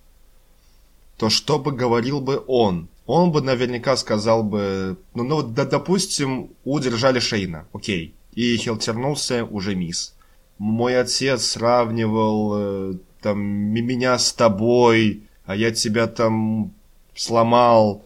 то 1.17 1.31
что 1.31 1.59
бы 1.59 1.73
говорил 1.73 2.21
бы 2.21 2.43
он? 2.47 2.89
Он 3.07 3.33
бы 3.33 3.43
наверняка 3.43 3.97
сказал 3.97 4.43
бы, 4.43 4.97
ну, 5.15 5.25
ну 5.25 5.43
да, 5.43 5.65
допустим, 5.65 6.51
удержали 6.65 7.19
Шейна, 7.19 7.67
окей, 7.73 8.15
и 8.33 8.57
хилтернулся 8.57 9.45
уже 9.45 9.75
мисс. 9.75 10.15
Мой 10.59 10.99
отец 10.99 11.45
сравнивал 11.45 12.53
э, 12.55 12.95
там 13.23 13.41
меня 13.41 14.19
с 14.19 14.33
тобой, 14.33 15.23
а 15.47 15.57
я 15.57 15.71
тебя 15.71 16.07
там 16.07 16.73
сломал, 17.15 18.05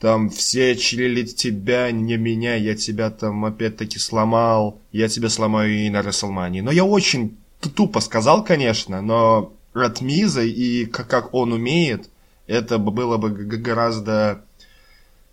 там 0.00 0.28
все 0.28 0.76
чилили 0.76 1.24
тебя, 1.24 1.90
не 1.90 2.16
меня, 2.16 2.54
я 2.54 2.74
тебя 2.74 3.10
там 3.10 3.44
опять-таки 3.44 3.98
сломал, 3.98 4.78
я 4.92 5.08
тебя 5.08 5.28
сломаю 5.28 5.74
и 5.74 5.90
на 5.90 6.02
Расселмании. 6.02 6.60
Но 6.60 6.70
я 6.70 6.84
очень 6.84 7.36
тупо 7.74 8.00
сказал, 8.00 8.44
конечно, 8.44 9.00
но 9.00 9.52
от 9.72 10.00
Миза 10.00 10.42
и 10.42 10.84
как 10.86 11.32
он 11.34 11.52
умеет, 11.52 12.10
это 12.46 12.78
было 12.78 13.16
бы 13.16 13.30
гораздо 13.30 14.44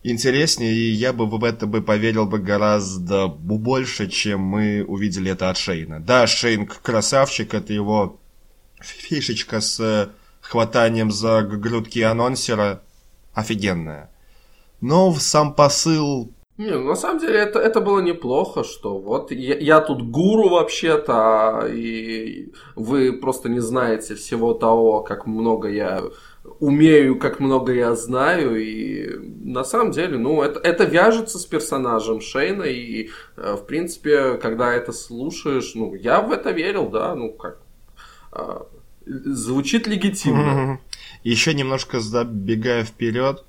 интереснее, 0.04 0.74
и 0.74 0.92
я 0.92 1.14
бы 1.14 1.26
в 1.26 1.44
это 1.44 1.68
бы 1.68 1.82
поверил 1.82 2.26
бы 2.26 2.40
гораздо 2.40 3.28
больше, 3.28 4.08
чем 4.08 4.42
мы 4.42 4.84
увидели 4.88 5.32
это 5.32 5.50
от 5.50 5.58
Шейна. 5.58 6.00
Да, 6.00 6.26
Шейн 6.28 6.66
красавчик, 6.66 7.54
это 7.54 7.74
его 7.74 8.21
фишечка 8.84 9.62
с 9.62 9.80
э, 9.80 10.10
хватанием 10.42 11.12
за 11.12 11.42
грудки 11.42 12.00
анонсера 12.00 12.82
офигенная. 13.34 14.10
Но 14.82 15.14
сам 15.14 15.54
посыл... 15.54 16.34
Не, 16.58 16.72
ну, 16.72 16.90
на 16.90 16.96
самом 16.96 17.20
деле 17.20 17.40
это, 17.40 17.60
это 17.60 17.82
было 17.82 18.02
неплохо, 18.02 18.64
что 18.64 19.00
вот 19.00 19.32
я, 19.32 19.58
я 19.58 19.80
тут 19.80 20.04
гуру 20.04 20.50
вообще-то, 20.50 21.68
и 21.72 22.52
вы 22.76 23.14
просто 23.14 23.50
не 23.50 23.60
знаете 23.60 24.16
всего 24.16 24.54
того, 24.54 25.02
как 25.02 25.26
много 25.26 25.70
я 25.70 26.04
умею, 26.60 27.18
как 27.18 27.40
много 27.40 27.74
я 27.74 27.96
знаю, 27.96 28.62
и 28.62 29.10
на 29.44 29.64
самом 29.64 29.92
деле, 29.92 30.18
ну, 30.18 30.42
это, 30.42 30.60
это 30.60 30.84
вяжется 30.84 31.40
с 31.40 31.46
персонажем 31.46 32.22
Шейна, 32.22 32.64
и, 32.64 33.10
э, 33.38 33.56
в 33.56 33.66
принципе, 33.66 34.38
когда 34.38 34.74
это 34.74 34.92
слушаешь, 34.92 35.74
ну, 35.76 35.96
я 35.96 36.22
в 36.22 36.32
это 36.32 36.52
верил, 36.52 36.90
да, 36.90 37.16
ну, 37.16 37.32
как 37.32 37.60
а, 37.60 37.61
звучит 39.06 39.88
легитимно. 39.88 40.80
Еще 41.24 41.54
немножко 41.54 42.00
забегая 42.00 42.84
вперед. 42.84 43.44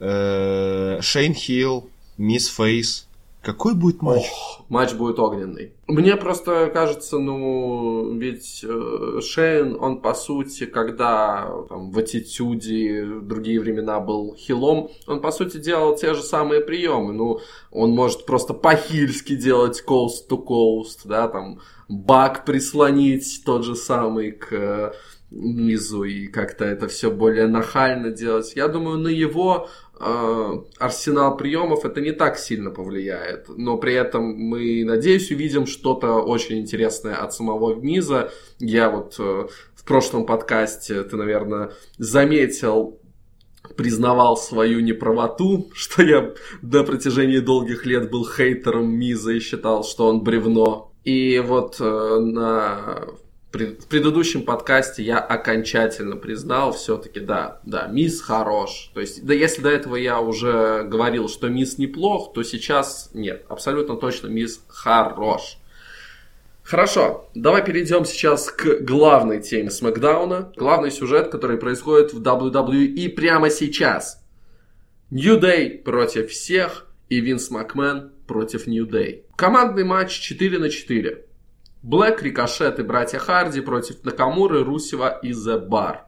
Э, 0.00 1.00
Шейн 1.02 1.34
Хилл, 1.34 1.90
Мисс 2.16 2.48
Фейс. 2.48 3.07
Какой 3.42 3.74
будет 3.74 4.02
матч? 4.02 4.24
Ох, 4.24 4.66
матч 4.68 4.94
будет 4.94 5.18
огненный. 5.18 5.72
Мне 5.86 6.16
просто 6.16 6.70
кажется, 6.72 7.18
ну, 7.18 8.12
ведь 8.18 8.64
э, 8.64 9.20
Шейн, 9.22 9.76
он 9.80 10.00
по 10.00 10.12
сути, 10.12 10.66
когда 10.66 11.48
там, 11.68 11.90
в 11.92 11.98
аттитюде 11.98 13.04
в 13.04 13.26
другие 13.26 13.60
времена 13.60 14.00
был 14.00 14.34
хилом, 14.34 14.90
он 15.06 15.20
по 15.20 15.30
сути 15.30 15.58
делал 15.58 15.96
те 15.96 16.14
же 16.14 16.22
самые 16.22 16.60
приемы. 16.60 17.12
Ну, 17.12 17.40
он 17.70 17.92
может 17.92 18.26
просто 18.26 18.54
по-хильски 18.54 19.36
делать 19.36 19.82
coast 19.86 20.28
to 20.28 20.44
coast, 20.44 21.02
да, 21.04 21.28
там, 21.28 21.60
баг 21.88 22.44
прислонить 22.44 23.42
тот 23.46 23.64
же 23.64 23.76
самый 23.76 24.32
к 24.32 24.52
э, 24.52 24.92
низу 25.30 26.04
и 26.04 26.26
как-то 26.26 26.64
это 26.64 26.88
все 26.88 27.10
более 27.10 27.46
нахально 27.46 28.10
делать. 28.10 28.52
Я 28.56 28.68
думаю, 28.68 28.98
на 28.98 29.08
его 29.08 29.68
э, 30.00 30.52
арсенал 30.78 31.36
приемов 31.36 31.84
это 31.84 32.00
не 32.00 32.12
так 32.12 32.38
сильно 32.38 32.70
повлияет. 32.70 33.46
Но 33.48 33.76
при 33.76 33.94
этом 33.94 34.24
мы, 34.24 34.84
надеюсь, 34.84 35.30
увидим 35.30 35.66
что-то 35.66 36.14
очень 36.14 36.58
интересное 36.58 37.14
от 37.14 37.34
самого 37.34 37.78
Низа. 37.80 38.30
Я 38.58 38.90
вот 38.90 39.16
э, 39.18 39.48
в 39.74 39.84
прошлом 39.84 40.24
подкасте, 40.24 41.02
ты, 41.02 41.16
наверное, 41.16 41.72
заметил, 41.98 42.98
признавал 43.76 44.36
свою 44.36 44.80
неправоту, 44.80 45.70
что 45.74 46.02
я 46.02 46.32
до 46.62 46.84
протяжении 46.84 47.38
долгих 47.38 47.84
лет 47.84 48.10
был 48.10 48.26
хейтером 48.26 48.90
Миза 48.90 49.32
и 49.32 49.40
считал, 49.40 49.84
что 49.84 50.06
он 50.08 50.22
бревно. 50.22 50.92
И 51.04 51.38
вот 51.38 51.76
э, 51.80 52.18
на 52.18 53.08
в 53.50 53.86
предыдущем 53.86 54.42
подкасте 54.42 55.02
я 55.02 55.18
окончательно 55.18 56.16
признал 56.16 56.72
все-таки, 56.72 57.20
да, 57.20 57.60
да, 57.64 57.86
Мисс 57.86 58.20
хорош. 58.20 58.90
То 58.92 59.00
есть, 59.00 59.24
да, 59.24 59.32
если 59.32 59.62
до 59.62 59.70
этого 59.70 59.96
я 59.96 60.20
уже 60.20 60.84
говорил, 60.84 61.28
что 61.28 61.48
Мисс 61.48 61.78
неплох, 61.78 62.34
то 62.34 62.42
сейчас 62.42 63.10
нет, 63.14 63.46
абсолютно 63.48 63.96
точно 63.96 64.26
Мисс 64.26 64.62
хорош. 64.68 65.58
Хорошо, 66.62 67.30
давай 67.34 67.64
перейдем 67.64 68.04
сейчас 68.04 68.50
к 68.50 68.80
главной 68.80 69.40
теме 69.40 69.70
Смакдауна. 69.70 70.52
Главный 70.54 70.90
сюжет, 70.90 71.30
который 71.30 71.56
происходит 71.56 72.12
в 72.12 72.20
WWE 72.20 73.08
прямо 73.08 73.48
сейчас. 73.48 74.22
New 75.10 75.40
Day 75.40 75.78
против 75.78 76.30
всех 76.30 76.86
и 77.08 77.20
Винс 77.20 77.48
Макмен 77.48 78.12
против 78.26 78.66
New 78.66 78.86
Day. 78.86 79.22
Командный 79.36 79.84
матч 79.84 80.18
4 80.18 80.58
на 80.58 80.68
4. 80.68 81.24
Блэк, 81.82 82.22
Рикошет 82.22 82.78
и 82.78 82.82
братья 82.82 83.18
Харди 83.18 83.60
против 83.60 84.04
Накамуры, 84.04 84.64
Русева 84.64 85.18
и 85.22 85.30
The 85.30 85.66
Bar. 85.66 85.98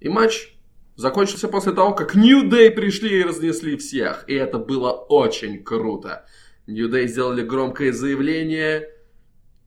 И 0.00 0.08
матч 0.08 0.56
закончился 0.96 1.48
после 1.48 1.72
того, 1.72 1.94
как 1.94 2.14
New 2.14 2.48
Day 2.48 2.70
пришли 2.70 3.20
и 3.20 3.22
разнесли 3.22 3.76
всех. 3.76 4.24
И 4.26 4.34
это 4.34 4.58
было 4.58 4.90
очень 4.90 5.62
круто. 5.62 6.26
New 6.66 6.88
Day 6.88 7.06
сделали 7.06 7.42
громкое 7.42 7.92
заявление. 7.92 8.90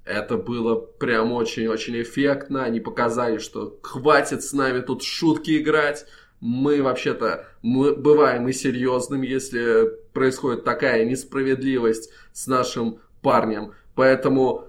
Это 0.06 0.38
было 0.38 0.76
прям 0.76 1.32
очень-очень 1.32 2.02
эффектно. 2.02 2.64
Они 2.64 2.80
показали, 2.80 3.38
что 3.38 3.80
хватит 3.84 4.44
с 4.44 4.54
нами 4.54 4.82
тут 4.82 5.04
шутки 5.04 5.58
играть 5.58 6.06
мы 6.40 6.84
вообще-то 6.84 7.48
мы 7.62 7.96
бываем 7.96 8.48
и 8.48 8.54
серьезным, 8.54 9.22
если 9.22 9.90
происходит 10.14 10.64
такая 10.64 11.06
несправедливость 11.06 12.12
с 12.32 12.48
нашим 12.48 13.00
парнем. 13.22 13.74
Поэтому 13.96 14.66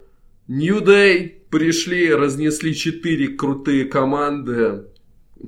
New 0.49 0.81
Day 0.81 1.43
пришли, 1.51 2.13
разнесли 2.13 2.75
четыре 2.75 3.29
крутые 3.29 3.85
команды. 3.85 4.87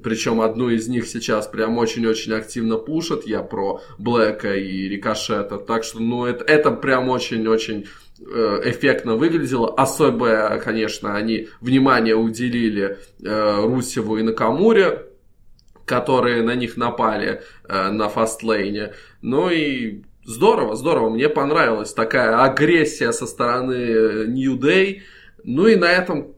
Причем 0.05 0.41
одну 0.41 0.69
из 0.69 0.87
них 0.89 1.07
сейчас 1.09 1.49
прям 1.49 1.79
очень-очень 1.79 2.35
активно 2.35 2.77
пушат. 2.77 3.27
Я 3.27 3.43
про 3.43 3.81
Блэка 3.99 4.55
и 4.55 4.89
Рикошета. 4.89 5.57
Так 5.59 5.85
что, 5.85 6.01
ну, 6.01 6.27
это, 6.27 6.45
это 6.45 6.71
прям 6.71 7.09
очень-очень 7.09 7.87
э, 8.21 8.61
эффектно 8.67 9.17
выглядело. 9.17 9.75
Особое, 9.75 10.59
конечно, 10.61 11.17
они 11.17 11.49
внимание 11.61 12.15
уделили 12.15 12.99
э, 13.23 13.65
Русеву 13.65 14.19
и 14.19 14.23
Накамуре 14.23 15.07
которые 15.87 16.43
на 16.43 16.55
них 16.55 16.77
напали 16.77 17.43
э, 17.69 17.91
на 17.91 18.09
фастлейне. 18.09 18.93
Ну 19.23 19.51
и 19.51 20.03
здорово, 20.31 20.77
здорово. 20.77 21.11
Мне 21.11 21.29
понравилась 21.29 21.93
такая 21.93 22.43
агрессия 22.43 23.13
со 23.13 23.27
стороны 23.27 23.75
э, 23.75 24.27
New 24.27 24.59
Day. 24.59 25.01
Ну 25.45 25.67
и 25.67 25.77
на 25.77 25.91
этом 25.91 26.35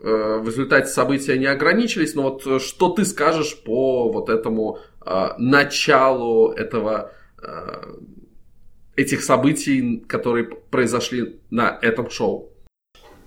э, 0.00 0.38
в 0.42 0.46
результате 0.46 0.88
события 0.88 1.38
не 1.38 1.46
ограничились. 1.46 2.14
Но 2.14 2.22
вот 2.22 2.46
э, 2.46 2.58
что 2.58 2.90
ты 2.90 3.04
скажешь 3.04 3.62
по 3.62 4.10
вот 4.10 4.28
этому 4.28 4.78
э, 5.04 5.28
началу 5.38 6.50
этого 6.52 7.12
э, 7.42 7.94
этих 8.96 9.22
событий, 9.22 10.04
которые 10.08 10.44
произошли 10.44 11.40
на 11.50 11.78
этом 11.80 12.10
шоу? 12.10 12.50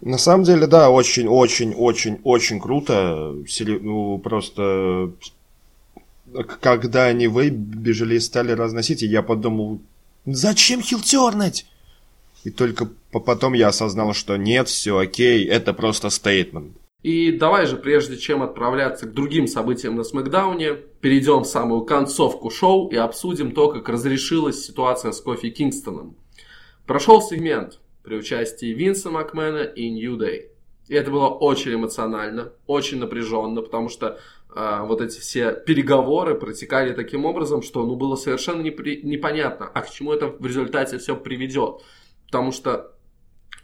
На 0.01 0.17
самом 0.17 0.43
деле, 0.43 0.67
да, 0.67 0.91
очень-очень-очень-очень 0.91 2.59
круто. 2.61 3.33
Ну, 3.81 4.19
просто 4.19 5.11
когда 6.43 7.05
они 7.05 7.27
выбежали 7.27 8.15
и 8.15 8.19
стали 8.19 8.51
разносить, 8.51 9.01
я 9.01 9.21
подумал, 9.21 9.79
зачем 10.25 10.81
хилтернуть? 10.81 11.65
И 12.43 12.51
только 12.51 12.87
потом 13.11 13.53
я 13.53 13.69
осознал, 13.69 14.13
что 14.13 14.37
нет, 14.37 14.67
все 14.67 14.97
окей, 14.97 15.45
это 15.45 15.73
просто 15.73 16.09
стейтмент. 16.09 16.77
И 17.03 17.31
давай 17.31 17.67
же, 17.67 17.77
прежде 17.77 18.17
чем 18.17 18.41
отправляться 18.41 19.05
к 19.05 19.13
другим 19.13 19.47
событиям 19.47 19.95
на 19.95 20.03
Смакдауне, 20.03 20.73
перейдем 20.99 21.43
в 21.43 21.47
самую 21.47 21.81
концовку 21.81 22.49
шоу 22.49 22.89
и 22.89 22.95
обсудим 22.95 23.51
то, 23.51 23.69
как 23.69 23.87
разрешилась 23.87 24.65
ситуация 24.65 25.11
с 25.11 25.21
Кофи 25.21 25.49
Кингстоном. 25.49 26.15
Прошел 26.85 27.21
сегмент, 27.21 27.79
при 28.03 28.15
участии 28.15 28.67
Винса 28.67 29.09
Макмена 29.09 29.63
и 29.63 29.89
Нью 29.89 30.15
Дэй. 30.15 30.47
И 30.87 30.95
это 30.95 31.11
было 31.11 31.27
очень 31.27 31.73
эмоционально, 31.73 32.53
очень 32.65 32.99
напряженно, 32.99 33.61
потому 33.61 33.89
что 33.89 34.19
вот 34.55 35.01
эти 35.01 35.19
все 35.19 35.51
переговоры 35.51 36.33
протекали 36.35 36.93
таким 36.93 37.25
образом, 37.25 37.61
что 37.61 37.85
ну, 37.85 37.95
было 37.95 38.15
совершенно 38.15 38.61
непри- 38.61 39.01
непонятно, 39.03 39.69
а 39.71 39.81
к 39.81 39.89
чему 39.89 40.13
это 40.13 40.27
в 40.27 40.45
результате 40.45 40.97
все 40.97 41.15
приведет. 41.15 41.83
Потому 42.25 42.51
что 42.51 42.93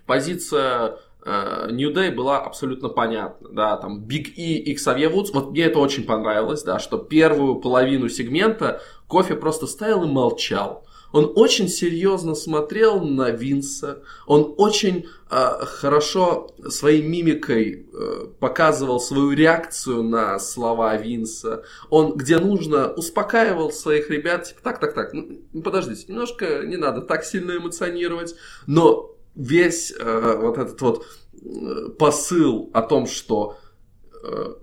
позиция 0.06 1.00
New 1.26 1.92
Day 1.94 2.12
была 2.12 2.40
абсолютно 2.40 2.90
понятна, 2.90 3.50
да, 3.50 3.78
там 3.78 4.06
Big 4.06 4.34
E 4.36 4.58
и 4.58 4.76
Xavier 4.76 5.12
Woods, 5.12 5.30
вот 5.34 5.52
мне 5.52 5.64
это 5.64 5.80
очень 5.80 6.04
понравилось, 6.04 6.64
да, 6.64 6.80
что 6.80 6.98
первую 6.98 7.56
половину 7.56 8.10
сегмента 8.10 8.82
Кофе 9.08 9.36
просто 9.36 9.68
стоял 9.68 10.04
и 10.04 10.12
молчал. 10.12 10.83
Он 11.14 11.32
очень 11.36 11.70
серьезно 11.70 12.34
смотрел 12.34 13.00
на 13.00 13.30
Винса, 13.30 14.04
он 14.26 14.56
очень 14.58 15.06
э, 15.30 15.66
хорошо 15.66 16.50
своей 16.68 17.04
мимикой 17.04 17.86
э, 17.94 18.26
показывал 18.40 19.00
свою 19.00 19.32
реакцию 19.32 20.02
на 20.04 20.40
слова 20.40 20.98
Винса. 20.98 21.64
Он, 21.92 22.18
где 22.18 22.40
нужно, 22.40 22.92
успокаивал 22.92 23.72
своих 23.72 24.10
ребят, 24.10 24.46
типа, 24.46 24.62
так, 24.64 24.80
так, 24.80 24.94
так, 24.96 25.14
ну, 25.14 25.62
подождите, 25.62 26.06
немножко 26.08 26.64
не 26.66 26.78
надо 26.78 27.02
так 27.02 27.24
сильно 27.24 27.56
эмоционировать, 27.56 28.36
но 28.66 29.16
весь 29.36 29.94
э, 29.98 30.38
вот 30.42 30.58
этот 30.58 30.82
вот 30.82 31.06
э, 31.44 31.90
посыл 32.00 32.72
о 32.74 32.82
том, 32.82 33.06
что 33.06 33.58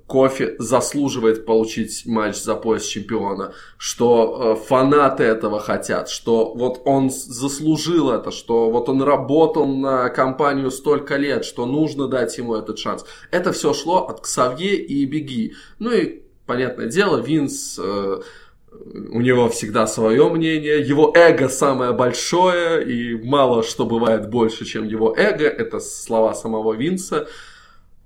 кофе 0.06 0.56
заслуживает 0.58 1.44
получить 1.44 2.06
матч 2.06 2.36
за 2.36 2.54
пояс 2.54 2.84
чемпиона, 2.84 3.52
что 3.76 4.56
э, 4.56 4.66
фанаты 4.66 5.24
этого 5.24 5.60
хотят, 5.60 6.08
что 6.08 6.54
вот 6.54 6.80
он 6.86 7.10
заслужил 7.10 8.10
это, 8.10 8.30
что 8.30 8.70
вот 8.70 8.88
он 8.88 9.02
работал 9.02 9.66
на 9.66 10.08
компанию 10.08 10.70
столько 10.70 11.16
лет, 11.16 11.44
что 11.44 11.66
нужно 11.66 12.08
дать 12.08 12.38
ему 12.38 12.54
этот 12.54 12.78
шанс. 12.78 13.04
Это 13.30 13.52
все 13.52 13.74
шло 13.74 14.06
от 14.08 14.22
Ксавье 14.22 14.76
и 14.76 15.04
Беги. 15.04 15.52
Ну 15.78 15.92
и, 15.92 16.22
понятное 16.46 16.86
дело, 16.86 17.18
Винс... 17.18 17.78
Э, 17.78 18.20
у 18.72 19.20
него 19.20 19.48
всегда 19.48 19.88
свое 19.88 20.28
мнение, 20.28 20.80
его 20.80 21.12
эго 21.14 21.48
самое 21.48 21.92
большое, 21.92 22.84
и 22.88 23.14
мало 23.20 23.64
что 23.64 23.84
бывает 23.84 24.30
больше, 24.30 24.64
чем 24.64 24.84
его 24.84 25.12
эго, 25.16 25.44
это 25.44 25.80
слова 25.80 26.34
самого 26.34 26.74
Винса. 26.74 27.26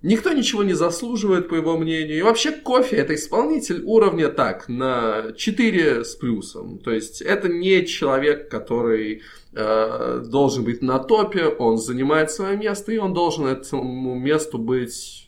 Никто 0.04 0.32
ничего 0.32 0.62
не 0.62 0.74
заслуживает, 0.74 1.48
по 1.48 1.54
его 1.54 1.76
мнению. 1.76 2.18
И 2.18 2.22
вообще 2.22 2.52
кофе 2.52 2.96
это 2.96 3.14
исполнитель 3.14 3.82
уровня 3.84 4.28
так, 4.28 4.68
на 4.68 5.32
4 5.36 6.04
с 6.04 6.14
плюсом. 6.14 6.78
То 6.78 6.92
есть 6.92 7.22
это 7.22 7.48
не 7.48 7.86
человек, 7.86 8.50
который 8.50 9.22
э, 9.54 10.22
должен 10.26 10.64
быть 10.64 10.82
на 10.82 10.98
топе, 10.98 11.46
он 11.46 11.78
занимает 11.78 12.30
свое 12.30 12.56
место, 12.56 12.92
и 12.92 12.98
он 12.98 13.14
должен 13.14 13.46
этому 13.46 14.14
месту 14.14 14.58
быть 14.58 15.24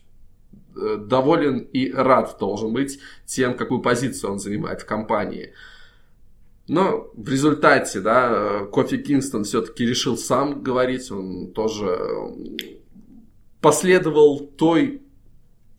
Э, 0.79 0.97
доволен 0.97 1.59
и 1.73 1.91
рад 1.91 2.37
должен 2.39 2.73
быть 2.73 2.99
тем, 3.25 3.55
какую 3.55 3.81
позицию 3.81 4.33
он 4.33 4.39
занимает 4.39 4.81
в 4.81 4.85
компании. 4.85 5.53
Но 6.67 7.09
в 7.15 7.29
результате, 7.29 8.01
да, 8.01 8.65
Кофи 8.71 8.97
Кингстон 8.97 9.45
все-таки 9.45 9.85
решил 9.85 10.17
сам 10.17 10.61
говорить, 10.61 11.09
он 11.11 11.51
тоже 11.53 11.97
последовал 13.67 14.39
той 14.39 15.01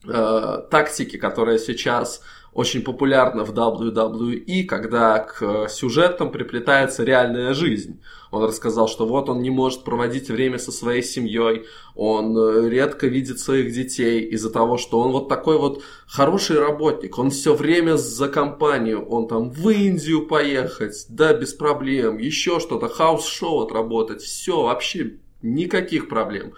э, 0.07 0.59
тактике, 0.71 1.17
которая 1.17 1.59
сейчас 1.59 2.21
очень 2.53 2.83
популярна 2.83 3.45
в 3.45 3.53
WWE, 3.55 4.65
когда 4.65 5.21
к 5.21 5.69
сюжетам 5.69 6.31
приплетается 6.31 7.03
реальная 7.03 7.55
жизнь. 7.55 8.03
Он 8.31 8.45
рассказал, 8.45 8.89
что 8.89 9.07
вот 9.07 9.31
он 9.31 9.41
не 9.41 9.49
может 9.49 9.85
проводить 9.85 10.29
время 10.29 10.59
со 10.59 10.71
своей 10.71 11.03
семьей, 11.03 11.65
он 11.95 12.37
э, 12.37 12.69
редко 12.69 13.07
видит 13.07 13.41
своих 13.41 13.73
детей 13.73 14.21
из-за 14.21 14.51
того, 14.51 14.77
что 14.77 15.01
он 15.01 15.13
вот 15.13 15.31
такой 15.31 15.57
вот 15.57 15.83
хороший 16.07 16.59
работник, 16.59 17.17
он 17.17 17.31
все 17.31 17.55
время 17.55 17.97
за 17.97 18.29
компанию, 18.29 19.03
он 19.09 19.29
там 19.29 19.51
в 19.51 19.67
Индию 19.71 20.27
поехать, 20.27 21.07
да, 21.09 21.33
без 21.33 21.55
проблем, 21.55 22.19
еще 22.19 22.61
что-то, 22.61 22.89
house 22.89 23.30
show 23.30 23.63
отработать, 23.63 24.21
все, 24.21 24.65
вообще 24.65 25.13
никаких 25.41 26.11
проблем. 26.11 26.53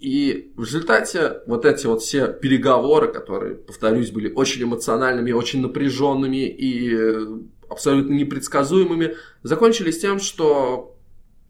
И 0.00 0.52
в 0.56 0.64
результате 0.64 1.42
вот 1.46 1.66
эти 1.66 1.86
вот 1.86 2.00
все 2.00 2.28
переговоры, 2.28 3.12
которые, 3.12 3.56
повторюсь, 3.56 4.10
были 4.10 4.32
очень 4.32 4.62
эмоциональными, 4.62 5.32
очень 5.32 5.60
напряженными 5.60 6.48
и 6.48 6.94
э, 6.94 7.26
абсолютно 7.68 8.14
непредсказуемыми, 8.14 9.16
закончились 9.42 10.00
тем, 10.00 10.18
что 10.18 10.96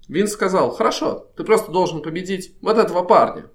Винс 0.09 0.33
сказал, 0.33 0.73
хорошо, 0.73 1.29
ты 1.37 1.45
просто 1.45 1.71
должен 1.71 2.03
победить 2.03 2.57
вот 2.61 2.77
этого 2.77 3.05
парня. 3.05 3.47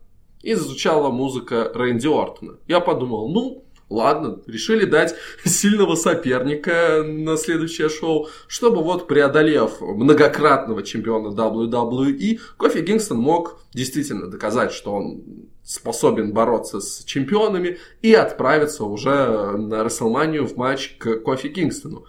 И 0.41 0.53
зазвучала 0.53 1.09
музыка 1.09 1.69
Рэнди 1.73 2.07
Ортона. 2.07 2.59
Я 2.65 2.79
подумал, 2.79 3.27
ну, 3.27 3.64
Ладно, 3.89 4.39
решили 4.47 4.85
дать 4.85 5.15
сильного 5.45 5.95
соперника 5.95 7.03
на 7.05 7.37
следующее 7.37 7.89
шоу, 7.89 8.29
чтобы 8.47 8.81
вот 8.81 9.07
преодолев 9.07 9.79
многократного 9.81 10.81
чемпиона 10.81 11.27
WWE, 11.27 12.39
Кофи 12.57 12.81
Кингстон 12.81 13.19
мог 13.19 13.59
действительно 13.73 14.27
доказать, 14.27 14.71
что 14.71 14.93
он 14.93 15.23
способен 15.63 16.31
бороться 16.31 16.79
с 16.79 17.03
чемпионами 17.03 17.77
и 18.01 18.13
отправиться 18.13 18.85
уже 18.85 19.51
на 19.57 19.83
Расселманию 19.83 20.47
в 20.47 20.55
матч 20.57 20.95
к 20.97 21.17
Кофи 21.17 21.49
Кингстону. 21.49 22.05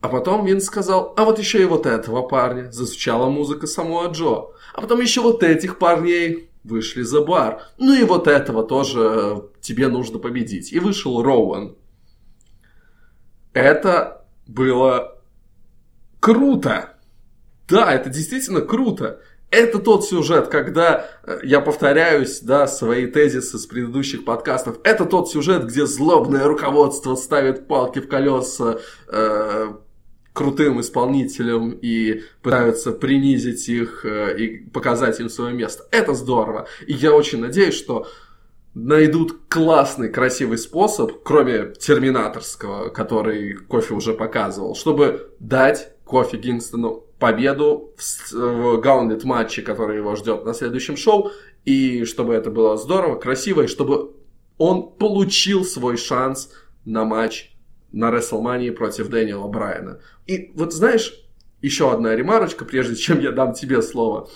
А 0.00 0.08
потом 0.08 0.44
Винс 0.44 0.64
сказал, 0.64 1.14
а 1.16 1.24
вот 1.24 1.38
еще 1.38 1.62
и 1.62 1.64
вот 1.64 1.86
этого 1.86 2.22
парня. 2.22 2.70
Зазвучала 2.70 3.30
музыка 3.30 3.66
самого 3.66 4.08
Джо. 4.08 4.48
А 4.74 4.82
потом 4.82 5.00
еще 5.00 5.22
вот 5.22 5.42
этих 5.42 5.78
парней 5.78 6.50
вышли 6.64 7.02
за 7.02 7.20
бар. 7.20 7.62
Ну 7.78 7.94
и 7.94 8.02
вот 8.02 8.26
этого 8.26 8.64
тоже 8.64 9.50
тебе 9.60 9.88
нужно 9.88 10.18
победить. 10.18 10.72
И 10.72 10.80
вышел 10.80 11.22
Роуэн. 11.22 11.76
Это 13.52 14.26
было 14.46 15.22
круто. 16.20 16.94
Да, 17.68 17.92
это 17.92 18.10
действительно 18.10 18.60
круто. 18.62 19.20
Это 19.50 19.78
тот 19.78 20.04
сюжет, 20.04 20.48
когда, 20.48 21.06
э, 21.22 21.38
я 21.44 21.60
повторяюсь, 21.60 22.40
да, 22.40 22.66
свои 22.66 23.06
тезисы 23.06 23.56
с 23.56 23.66
предыдущих 23.66 24.24
подкастов, 24.24 24.78
это 24.82 25.04
тот 25.04 25.30
сюжет, 25.30 25.66
где 25.66 25.86
злобное 25.86 26.44
руководство 26.44 27.14
ставит 27.14 27.68
палки 27.68 28.00
в 28.00 28.08
колеса 28.08 28.80
э, 29.06 29.74
крутым 30.34 30.80
исполнителям 30.80 31.70
и 31.70 32.22
пытаются 32.42 32.92
принизить 32.92 33.68
их 33.68 34.04
э, 34.04 34.36
и 34.36 34.68
показать 34.68 35.20
им 35.20 35.30
свое 35.30 35.54
место. 35.54 35.84
Это 35.92 36.12
здорово. 36.12 36.66
И 36.86 36.92
я 36.92 37.14
очень 37.14 37.40
надеюсь, 37.40 37.74
что 37.74 38.06
найдут 38.74 39.38
классный, 39.48 40.10
красивый 40.10 40.58
способ, 40.58 41.22
кроме 41.22 41.72
терминаторского, 41.78 42.88
который 42.88 43.54
Кофе 43.54 43.94
уже 43.94 44.12
показывал, 44.12 44.74
чтобы 44.74 45.32
дать 45.38 45.92
Кофе 46.04 46.36
Гингстону 46.36 47.04
победу 47.20 47.94
в, 47.96 48.32
в 48.32 48.80
гаунлет 48.80 49.22
матче, 49.22 49.62
который 49.62 49.98
его 49.98 50.16
ждет 50.16 50.44
на 50.44 50.52
следующем 50.52 50.96
шоу, 50.96 51.30
и 51.64 52.04
чтобы 52.04 52.34
это 52.34 52.50
было 52.50 52.76
здорово, 52.76 53.14
красиво, 53.14 53.62
и 53.62 53.68
чтобы 53.68 54.10
он 54.58 54.90
получил 54.98 55.64
свой 55.64 55.96
шанс 55.96 56.50
на 56.84 57.04
матч 57.04 57.53
на 57.94 58.10
Рестлмании 58.10 58.70
против 58.70 59.08
Дэниела 59.08 59.46
Брайана. 59.46 60.00
И 60.26 60.50
вот 60.54 60.72
знаешь, 60.72 61.14
еще 61.62 61.92
одна 61.92 62.14
ремарочка, 62.14 62.64
прежде 62.64 62.96
чем 62.96 63.20
я 63.20 63.30
дам 63.30 63.54
тебе 63.54 63.82
слово. 63.82 64.28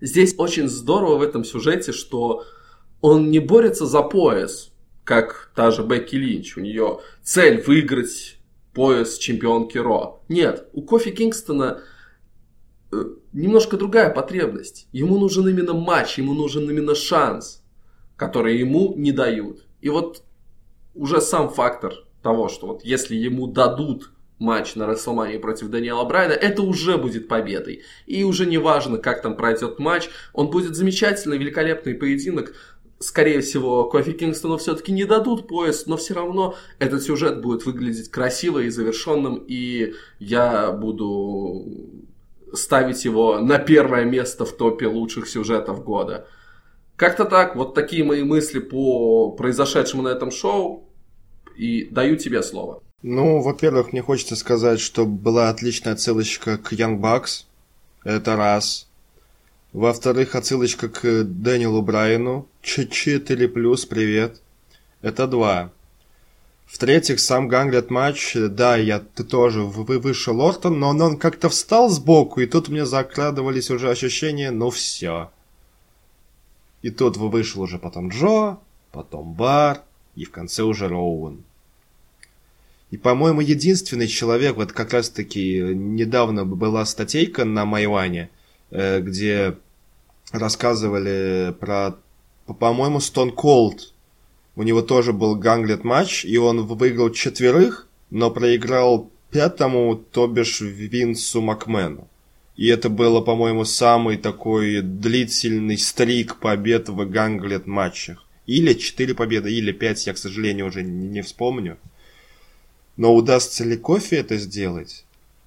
Здесь 0.00 0.34
очень 0.38 0.68
здорово 0.68 1.18
в 1.18 1.22
этом 1.22 1.44
сюжете, 1.44 1.92
что 1.92 2.44
он 3.02 3.30
не 3.30 3.40
борется 3.40 3.86
за 3.86 4.02
пояс, 4.02 4.72
как 5.04 5.52
та 5.54 5.70
же 5.70 5.84
Бекки 5.84 6.16
Линч. 6.16 6.56
У 6.56 6.60
нее 6.60 7.00
цель 7.22 7.62
выиграть 7.62 8.38
пояс 8.72 9.18
чемпионки 9.18 9.76
Ро. 9.76 10.22
Нет, 10.28 10.68
у 10.72 10.80
Кофи 10.82 11.10
Кингстона 11.10 11.82
э, 12.90 13.04
немножко 13.34 13.76
другая 13.76 14.08
потребность. 14.08 14.88
Ему 14.92 15.18
нужен 15.18 15.46
именно 15.46 15.74
матч, 15.74 16.16
ему 16.16 16.32
нужен 16.32 16.68
именно 16.70 16.94
шанс, 16.94 17.62
который 18.16 18.56
ему 18.56 18.94
не 18.96 19.12
дают. 19.12 19.66
И 19.82 19.90
вот 19.90 20.22
уже 20.94 21.20
сам 21.20 21.50
фактор 21.50 21.92
того, 22.22 22.48
что 22.48 22.68
вот 22.68 22.84
если 22.84 23.14
ему 23.14 23.46
дадут 23.46 24.10
матч 24.38 24.74
на 24.74 24.86
Расселмании 24.86 25.38
против 25.38 25.68
Даниэла 25.68 26.04
Брайна, 26.04 26.32
это 26.32 26.62
уже 26.62 26.98
будет 26.98 27.28
победой. 27.28 27.82
И 28.06 28.24
уже 28.24 28.46
не 28.46 28.58
важно, 28.58 28.98
как 28.98 29.22
там 29.22 29.36
пройдет 29.36 29.78
матч, 29.78 30.10
он 30.32 30.50
будет 30.50 30.74
замечательный, 30.74 31.38
великолепный 31.38 31.94
поединок. 31.94 32.54
Скорее 32.98 33.40
всего, 33.40 33.84
Кофи 33.84 34.12
Кингстону 34.12 34.58
все-таки 34.58 34.92
не 34.92 35.04
дадут 35.04 35.48
пояс, 35.48 35.86
но 35.86 35.96
все 35.96 36.14
равно 36.14 36.54
этот 36.78 37.02
сюжет 37.02 37.40
будет 37.40 37.66
выглядеть 37.66 38.10
красиво 38.10 38.60
и 38.60 38.68
завершенным, 38.68 39.44
и 39.46 39.94
я 40.20 40.70
буду 40.70 41.66
ставить 42.52 43.04
его 43.04 43.38
на 43.38 43.58
первое 43.58 44.04
место 44.04 44.44
в 44.44 44.52
топе 44.52 44.86
лучших 44.86 45.28
сюжетов 45.28 45.82
года. 45.82 46.28
Как-то 46.96 47.24
так, 47.24 47.56
вот 47.56 47.74
такие 47.74 48.04
мои 48.04 48.22
мысли 48.22 48.60
по 48.60 49.32
произошедшему 49.32 50.02
на 50.02 50.08
этом 50.08 50.30
шоу 50.30 50.91
и 51.56 51.84
даю 51.90 52.16
тебе 52.16 52.42
слово. 52.42 52.82
Ну, 53.02 53.40
во-первых, 53.40 53.92
мне 53.92 54.02
хочется 54.02 54.36
сказать, 54.36 54.80
что 54.80 55.04
была 55.06 55.48
отличная 55.48 55.94
отсылочка 55.94 56.56
к 56.56 56.72
Young 56.72 57.00
Bucks. 57.00 57.44
Это 58.04 58.36
раз. 58.36 58.86
Во-вторых, 59.72 60.34
отсылочка 60.34 60.88
к 60.88 61.24
Дэниелу 61.24 61.82
Брайану. 61.82 62.46
4 62.62 63.48
плюс, 63.48 63.86
привет. 63.86 64.40
Это 65.00 65.26
два. 65.26 65.72
В-третьих, 66.66 67.20
сам 67.20 67.48
Ганглет 67.48 67.90
матч, 67.90 68.34
да, 68.34 68.76
я 68.76 69.00
ты 69.00 69.24
тоже 69.24 69.60
вы 69.60 69.98
вышел 69.98 70.40
Ортон, 70.40 70.78
но 70.78 70.88
он, 70.88 71.02
он 71.02 71.18
как-то 71.18 71.50
встал 71.50 71.90
сбоку, 71.90 72.40
и 72.40 72.46
тут 72.46 72.68
мне 72.68 72.86
закрадывались 72.86 73.70
уже 73.70 73.90
ощущения, 73.90 74.50
ну 74.50 74.70
все. 74.70 75.30
И 76.80 76.88
тут 76.90 77.18
вышел 77.18 77.60
уже 77.60 77.78
потом 77.78 78.08
Джо, 78.08 78.58
потом 78.90 79.34
Бар, 79.34 79.82
и 80.14 80.24
в 80.24 80.30
конце 80.30 80.62
уже 80.62 80.88
Роуэн. 80.88 81.42
И, 82.90 82.98
по-моему, 82.98 83.40
единственный 83.40 84.06
человек, 84.06 84.56
вот 84.56 84.72
как 84.72 84.92
раз-таки 84.92 85.58
недавно 85.58 86.44
была 86.44 86.84
статейка 86.84 87.44
на 87.44 87.64
Майване, 87.64 88.28
э, 88.70 89.00
где 89.00 89.56
рассказывали 90.30 91.54
про, 91.58 91.96
по-моему, 92.46 92.98
Stone 92.98 93.34
Cold 93.34 93.92
у 94.54 94.62
него 94.62 94.82
тоже 94.82 95.12
был 95.12 95.34
ганглет 95.36 95.84
матч, 95.84 96.24
и 96.24 96.36
он 96.36 96.66
выиграл 96.66 97.10
четверых, 97.10 97.88
но 98.10 98.30
проиграл 98.30 99.10
пятому, 99.30 99.96
то 99.96 100.26
бишь 100.26 100.60
Винсу 100.60 101.40
Макмену. 101.40 102.06
И 102.56 102.66
это 102.66 102.90
было, 102.90 103.22
по-моему, 103.22 103.64
самый 103.64 104.18
такой 104.18 104.82
длительный 104.82 105.78
стрик 105.78 106.36
побед 106.36 106.90
в 106.90 107.08
ганглет 107.08 107.66
матчах. 107.66 108.26
Или 108.46 108.74
4 108.74 109.14
победы, 109.14 109.52
или 109.52 109.72
5, 109.72 110.06
я, 110.06 110.14
к 110.14 110.18
сожалению, 110.18 110.66
уже 110.66 110.82
не 110.82 111.22
вспомню. 111.22 111.78
Но 112.96 113.14
удастся 113.14 113.64
ли 113.64 113.76
кофе 113.76 114.16
это 114.16 114.36
сделать? 114.36 115.04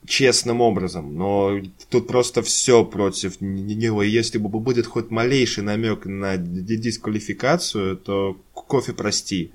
честным 0.07 0.61
образом, 0.61 1.15
но 1.15 1.59
тут 1.89 2.07
просто 2.07 2.41
все 2.41 2.85
против 2.85 3.41
него. 3.41 4.03
И 4.03 4.09
если 4.09 4.37
будет 4.37 4.85
хоть 4.85 5.11
малейший 5.11 5.63
намек 5.63 6.05
на 6.05 6.37
дисквалификацию, 6.37 7.97
то 7.97 8.37
кофе 8.53 8.93
прости. 8.93 9.51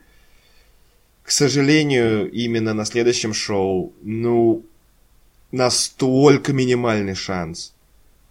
К 1.22 1.30
сожалению, 1.30 2.30
именно 2.30 2.74
на 2.74 2.84
следующем 2.84 3.32
шоу, 3.32 3.92
ну, 4.02 4.64
настолько 5.52 6.52
минимальный 6.52 7.14
шанс. 7.14 7.72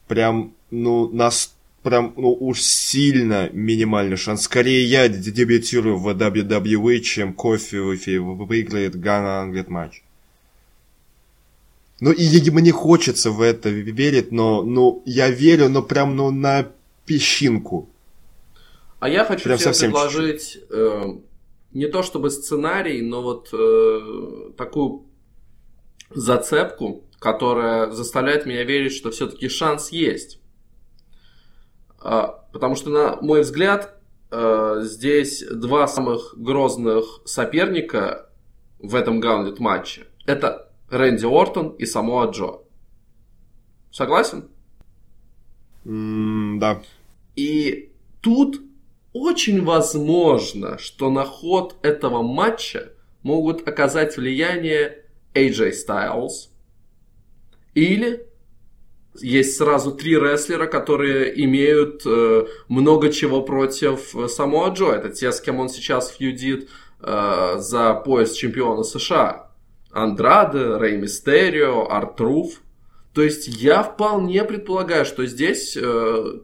Прям, 0.08 0.54
ну, 0.72 1.08
нас, 1.10 1.56
прям, 1.84 2.14
ну, 2.18 2.34
уж 2.34 2.62
сильно 2.62 3.50
минимальный 3.52 4.18
шанс. 4.18 4.44
Скорее 4.44 4.84
я 4.86 5.08
дебютирую 5.08 5.98
в 5.98 6.08
WWE, 6.10 7.00
чем 7.00 7.34
кофе 7.34 7.82
выиграет 7.82 9.00
Ганглет 9.00 9.70
матч. 9.70 10.04
Ну, 12.02 12.12
и 12.12 12.52
мне 12.52 12.72
хочется 12.72 13.32
в 13.32 13.42
это 13.42 13.70
верить, 13.70 14.32
но, 14.32 14.64
ну, 14.64 15.04
я 15.06 15.30
верю, 15.30 15.70
но 15.70 15.82
прям, 15.82 16.16
ну, 16.16 16.32
на 16.32 16.68
песчинку. 17.06 17.90
А 19.00 19.10
я 19.10 19.26
хочу 19.26 19.44
прям 19.44 19.58
тебе 19.58 19.74
предложить 19.74 20.60
э, 20.70 21.04
не 21.74 21.88
то 21.88 22.04
чтобы 22.04 22.30
сценарий, 22.30 23.02
но 23.02 23.22
вот 23.22 23.50
э, 23.54 24.52
такую 24.58 25.04
зацепку, 26.10 27.04
которая 27.20 27.92
заставляет 27.92 28.46
меня 28.46 28.64
верить, 28.64 28.94
что 28.94 29.12
все-таки 29.12 29.50
шанс 29.50 29.92
есть. 29.92 30.39
А, 32.02 32.46
потому 32.54 32.76
что, 32.76 32.90
на 32.90 33.16
мой 33.22 33.42
взгляд, 33.42 33.96
э, 34.32 34.80
здесь 34.82 35.44
два 35.46 35.88
самых 35.88 36.34
грозных 36.38 37.22
соперника 37.26 38.30
в 38.80 38.96
этом 38.96 39.20
гаунлет 39.20 39.60
матче. 39.60 40.08
Это 40.26 40.72
Рэнди 40.90 41.26
Ортон 41.26 41.70
и 41.70 41.86
Самоа 41.86 42.30
Джо. 42.32 42.62
Согласен? 43.92 44.50
Mm, 45.86 46.60
да. 46.60 46.82
И 47.36 47.92
тут 48.22 48.62
очень 49.14 49.64
возможно, 49.64 50.78
что 50.78 51.10
на 51.10 51.26
ход 51.26 51.76
этого 51.82 52.22
матча 52.22 52.94
могут 53.24 53.68
оказать 53.68 54.16
влияние 54.18 55.06
AJ 55.34 55.72
Styles 55.72 56.50
или 57.74 58.29
есть 59.16 59.58
сразу 59.58 59.92
три 59.92 60.16
рестлера, 60.18 60.68
которые 60.68 61.44
имеют 61.46 62.04
э, 62.06 62.46
много 62.68 63.12
чего 63.12 63.42
против 63.42 64.16
Самоа 64.28 64.70
Джо. 64.70 64.92
Это 64.92 65.10
те, 65.10 65.32
с 65.32 65.42
кем 65.42 65.60
он 65.60 65.70
сейчас 65.70 66.10
фьюдит 66.10 66.70
э, 67.02 67.56
за 67.58 67.94
пояс 67.96 68.34
чемпиона 68.34 68.84
США. 68.84 69.50
Андраде, 69.92 70.78
Рей 70.80 70.98
Мистерио, 70.98 71.88
Артруф. 71.90 72.62
То 73.14 73.24
есть 73.24 73.48
я 73.48 73.84
вполне 73.84 74.44
предполагаю, 74.44 75.06
что 75.06 75.26
здесь 75.26 75.76
э, 75.76 76.40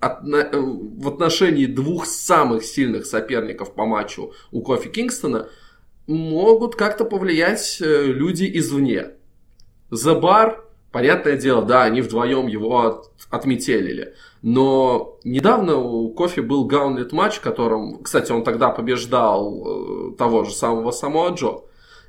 от, 0.00 0.22
на, 0.22 0.36
э, 0.36 0.50
в 0.60 1.08
отношении 1.08 1.66
двух 1.66 2.06
самых 2.06 2.64
сильных 2.64 3.06
соперников 3.06 3.74
по 3.74 3.84
матчу 3.84 4.32
у 4.52 4.62
Кофи 4.62 4.88
Кингстона 4.88 5.48
могут 6.06 6.76
как-то 6.76 7.04
повлиять 7.04 7.78
э, 7.80 8.04
люди 8.04 8.50
извне. 8.54 9.12
Забар, 9.90 10.64
понятное 10.92 11.36
дело, 11.36 11.62
да, 11.62 11.82
они 11.82 12.00
вдвоем 12.00 12.46
его 12.46 12.80
от, 12.80 13.10
отметелили. 13.30 14.14
Но 14.42 15.18
недавно 15.24 15.76
у 15.76 16.10
Кофи 16.10 16.40
был 16.40 16.64
гаунлет 16.64 17.12
матч, 17.12 17.36
в 17.36 17.40
котором, 17.40 18.02
кстати, 18.02 18.32
он 18.32 18.44
тогда 18.44 18.70
побеждал 18.70 20.12
э, 20.12 20.16
того 20.16 20.44
же 20.44 20.52
самого 20.52 20.90
Самоа 20.92 21.30
Джо. 21.30 21.62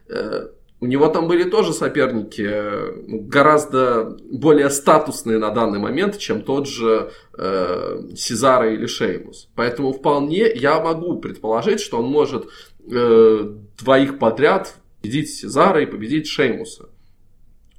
Э, 0.08 0.48
у 0.82 0.86
него 0.86 1.10
там 1.10 1.28
были 1.28 1.44
тоже 1.44 1.74
соперники, 1.74 2.48
э, 2.48 2.94
гораздо 3.08 4.18
более 4.32 4.70
статусные 4.70 5.38
на 5.38 5.50
данный 5.50 5.80
момент, 5.80 6.18
чем 6.18 6.42
тот 6.42 6.68
же 6.68 7.12
э, 7.38 8.02
Сезара 8.16 8.74
или 8.74 8.86
Шеймус. 8.86 9.50
Поэтому 9.56 9.92
вполне 9.92 10.50
я 10.54 10.80
могу 10.80 11.20
предположить, 11.20 11.82
что 11.82 11.98
он 11.98 12.06
может 12.06 12.48
э, 12.90 13.56
двоих 13.78 14.20
подряд 14.20 14.76
победить 15.02 15.34
Сезара 15.34 15.82
и 15.82 15.86
победить 15.86 16.28
Шеймуса. 16.28 16.90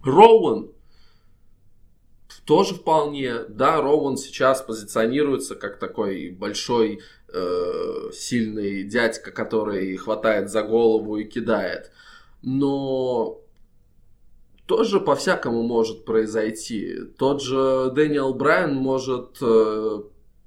Роуэн 0.05 0.71
тоже 2.51 2.75
вполне, 2.75 3.45
да, 3.49 3.81
Роуэн 3.81 4.17
сейчас 4.17 4.61
позиционируется 4.61 5.55
как 5.55 5.79
такой 5.79 6.31
большой 6.31 6.99
э, 7.33 8.11
сильный 8.13 8.83
дядька, 8.83 9.31
который 9.31 9.97
хватает 9.97 10.51
за 10.51 10.65
голову 10.65 11.17
и 11.17 11.25
кидает 11.25 11.93
но 12.43 13.41
тоже 14.67 15.01
по-всякому 15.01 15.63
может 15.63 16.05
произойти. 16.05 16.97
Тот 17.19 17.43
же 17.43 17.91
Дэниел 17.95 18.35
Брайан 18.35 18.75
может 18.75 19.39
э, 19.41 20.03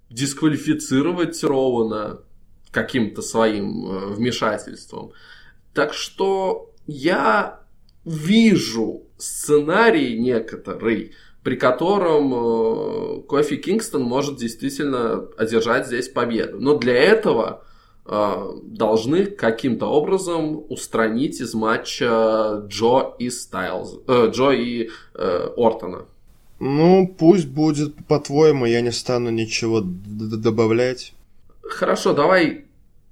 дисквалифицировать 0.10 1.44
Роуэна 1.44 2.22
каким-то 2.72 3.22
своим 3.22 3.86
э, 3.86 4.06
вмешательством. 4.14 5.12
Так 5.74 5.94
что 5.94 6.74
я 6.88 7.64
вижу 8.06 9.04
сценарий 9.18 10.18
некоторый, 10.18 11.14
при 11.44 11.56
котором 11.56 12.34
э, 12.34 13.22
Кофи 13.28 13.58
Кингстон 13.58 14.04
может 14.04 14.38
действительно 14.38 15.28
одержать 15.38 15.88
здесь 15.88 16.10
победу. 16.10 16.60
Но 16.60 16.78
для 16.78 16.94
этого 16.94 17.64
Э, 18.06 18.52
должны 18.64 19.28
каким-то 19.28 19.86
образом 19.86 20.66
устранить 20.68 21.40
из 21.40 21.54
матча 21.54 22.66
Джо 22.68 23.14
и 23.18 23.30
Стайлз, 23.30 24.00
э, 24.08 24.30
Джо 24.30 24.52
и 24.52 24.90
э, 25.14 25.50
Ортона. 25.56 26.06
Ну, 26.60 27.08
пусть 27.18 27.48
будет 27.48 27.96
по-твоему, 28.08 28.66
я 28.66 28.82
не 28.82 28.92
стану 28.92 29.30
ничего 29.30 29.82
добавлять. 29.82 31.14
Хорошо, 31.62 32.14
давай 32.14 32.66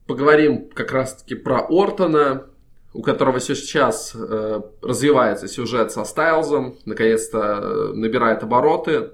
поговорим 0.07 0.67
как 0.73 0.91
раз-таки 0.91 1.35
про 1.35 1.65
Ортона, 1.69 2.47
у 2.93 3.01
которого 3.01 3.39
сейчас 3.39 4.13
э, 4.13 4.61
развивается 4.81 5.47
сюжет 5.47 5.91
со 5.91 6.03
Стайлзом, 6.03 6.77
наконец-то 6.85 7.39
э, 7.39 7.93
набирает 7.93 8.43
обороты. 8.43 9.11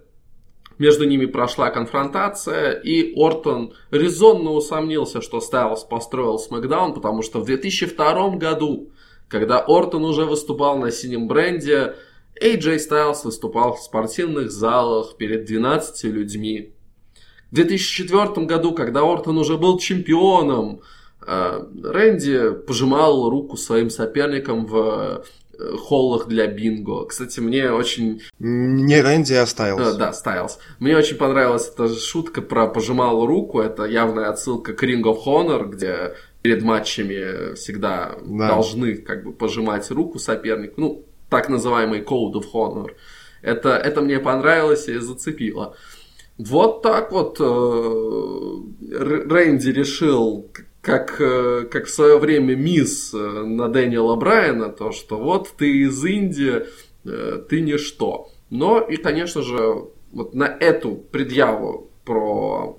Между 0.79 1.05
ними 1.05 1.25
прошла 1.25 1.69
конфронтация, 1.69 2.71
и 2.71 3.13
Ортон 3.15 3.73
резонно 3.89 4.51
усомнился, 4.51 5.21
что 5.21 5.39
Стайлс 5.41 5.83
построил 5.83 6.37
Смакдаун, 6.37 6.93
потому 6.93 7.21
что 7.21 7.39
в 7.39 7.45
2002 7.45 8.29
году, 8.37 8.91
когда 9.27 9.59
Ортон 9.59 10.05
уже 10.05 10.25
выступал 10.25 10.77
на 10.77 10.91
синем 10.91 11.27
бренде, 11.27 11.95
AJ 12.41 12.77
Styles 12.77 13.23
выступал 13.23 13.73
в 13.73 13.81
спортивных 13.81 14.51
залах 14.51 15.17
перед 15.17 15.45
12 15.45 16.03
людьми. 16.05 16.73
В 17.51 17.55
2004 17.55 18.45
году, 18.45 18.73
когда 18.73 19.01
Ортон 19.01 19.37
уже 19.37 19.57
был 19.57 19.79
чемпионом, 19.79 20.81
Рэнди 21.27 22.51
пожимал 22.65 23.29
руку 23.29 23.57
своим 23.57 23.89
соперникам 23.89 24.65
в 24.65 25.25
холлах 25.79 26.27
для 26.27 26.47
бинго. 26.47 27.05
Кстати, 27.05 27.39
мне 27.39 27.71
очень... 27.71 28.21
Не 28.39 29.01
Рэнди, 29.01 29.33
а 29.33 29.45
Стайлз. 29.45 29.95
Э, 29.95 29.97
да, 29.97 30.13
Стайлз. 30.13 30.59
Мне 30.79 30.95
очень 30.95 31.17
понравилась 31.17 31.69
эта 31.73 31.87
шутка 31.89 32.41
про 32.41 32.67
пожимал 32.67 33.25
руку. 33.25 33.59
Это 33.59 33.85
явная 33.85 34.29
отсылка 34.29 34.73
к 34.73 34.83
Ring 34.83 35.01
of 35.03 35.19
Honor, 35.25 35.67
где 35.67 36.15
перед 36.41 36.63
матчами 36.63 37.55
всегда 37.55 38.17
да. 38.23 38.49
должны 38.49 38.95
как 38.95 39.23
бы 39.23 39.33
пожимать 39.33 39.89
руку 39.91 40.19
сопернику. 40.19 40.79
Ну, 40.79 41.05
так 41.29 41.49
называемый 41.49 42.01
Code 42.01 42.33
of 42.33 42.45
Honor. 42.53 42.91
Это, 43.41 43.69
это 43.69 44.01
мне 44.01 44.19
понравилось 44.19 44.87
и 44.87 44.97
зацепило. 44.97 45.75
Вот 46.37 46.83
так 46.83 47.11
вот 47.11 47.37
э, 47.39 47.43
Рэнди 48.91 49.69
решил, 49.69 50.51
как, 50.87 51.19
э, 51.19 51.67
как 51.69 51.87
в 51.87 51.89
свое 51.89 52.17
время 52.17 52.55
мисс 52.55 53.13
э, 53.13 53.17
на 53.17 53.67
Дэниела 53.67 54.15
Брайана, 54.15 54.69
то, 54.69 54.93
что 54.93 55.17
вот 55.17 55.49
ты 55.57 55.81
из 55.81 56.01
Индии, 56.05 56.63
э, 57.03 57.41
ты 57.49 57.59
ничто. 57.59 58.29
Но 58.49 58.79
и, 58.79 58.95
конечно 58.95 59.41
же, 59.41 59.89
вот 60.13 60.33
на 60.33 60.45
эту 60.45 60.95
предъяву 60.95 61.91
про 62.05 62.77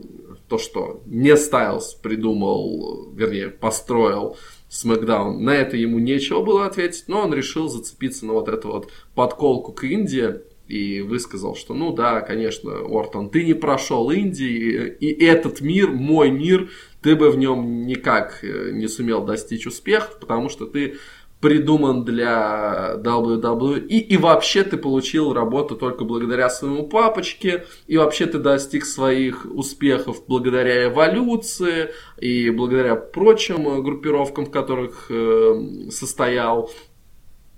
то, 0.48 0.56
что 0.56 1.02
не 1.04 1.36
Стайлз 1.36 1.96
придумал, 1.96 3.12
вернее, 3.12 3.50
построил 3.50 4.38
Смакдаун, 4.70 5.44
на 5.44 5.54
это 5.54 5.76
ему 5.76 5.98
нечего 5.98 6.42
было 6.42 6.64
ответить, 6.64 7.04
но 7.08 7.24
он 7.24 7.34
решил 7.34 7.68
зацепиться 7.68 8.24
на 8.24 8.32
вот 8.32 8.48
эту 8.48 8.68
вот 8.68 8.90
подколку 9.14 9.72
к 9.72 9.84
Индии 9.84 10.36
и 10.66 11.02
высказал, 11.02 11.54
что 11.56 11.74
ну 11.74 11.92
да, 11.92 12.22
конечно, 12.22 12.72
Ортон, 12.88 13.28
ты 13.28 13.44
не 13.44 13.54
прошел 13.54 14.10
Индии, 14.10 14.96
и 15.00 15.24
этот 15.24 15.60
мир, 15.60 15.90
мой 15.90 16.30
мир, 16.30 16.70
ты 17.02 17.14
бы 17.14 17.30
в 17.30 17.38
нем 17.38 17.86
никак 17.86 18.42
э, 18.42 18.70
не 18.72 18.88
сумел 18.88 19.24
достичь 19.24 19.66
успеха, 19.66 20.12
потому 20.20 20.48
что 20.48 20.66
ты 20.66 20.98
придуман 21.40 22.04
для 22.04 22.94
WWE, 22.96 23.86
и, 23.86 23.98
и 23.98 24.16
вообще 24.16 24.64
ты 24.64 24.76
получил 24.76 25.32
работу 25.32 25.76
только 25.76 26.04
благодаря 26.04 26.50
своему 26.50 26.88
папочке, 26.88 27.64
и 27.86 27.96
вообще 27.96 28.26
ты 28.26 28.38
достиг 28.38 28.84
своих 28.84 29.46
успехов 29.48 30.24
благодаря 30.26 30.86
эволюции 30.86 31.92
и 32.18 32.50
благодаря 32.50 32.96
прочим 32.96 33.82
группировкам, 33.82 34.46
в 34.46 34.50
которых 34.50 35.06
э, 35.10 35.88
состоял. 35.90 36.72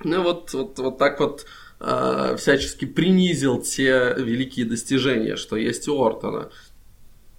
Ну 0.05 0.23
вот, 0.23 0.53
вот, 0.53 0.79
вот 0.79 0.99
так 0.99 1.19
вот 1.21 1.47
э, 1.81 2.37
всячески 2.37 2.85
принизил 2.85 3.63
те 3.63 4.15
великие 4.17 4.67
достижения, 4.67 5.37
что 5.37 5.57
есть 5.57 5.89
у 5.89 6.03
Ортона. 6.03 6.51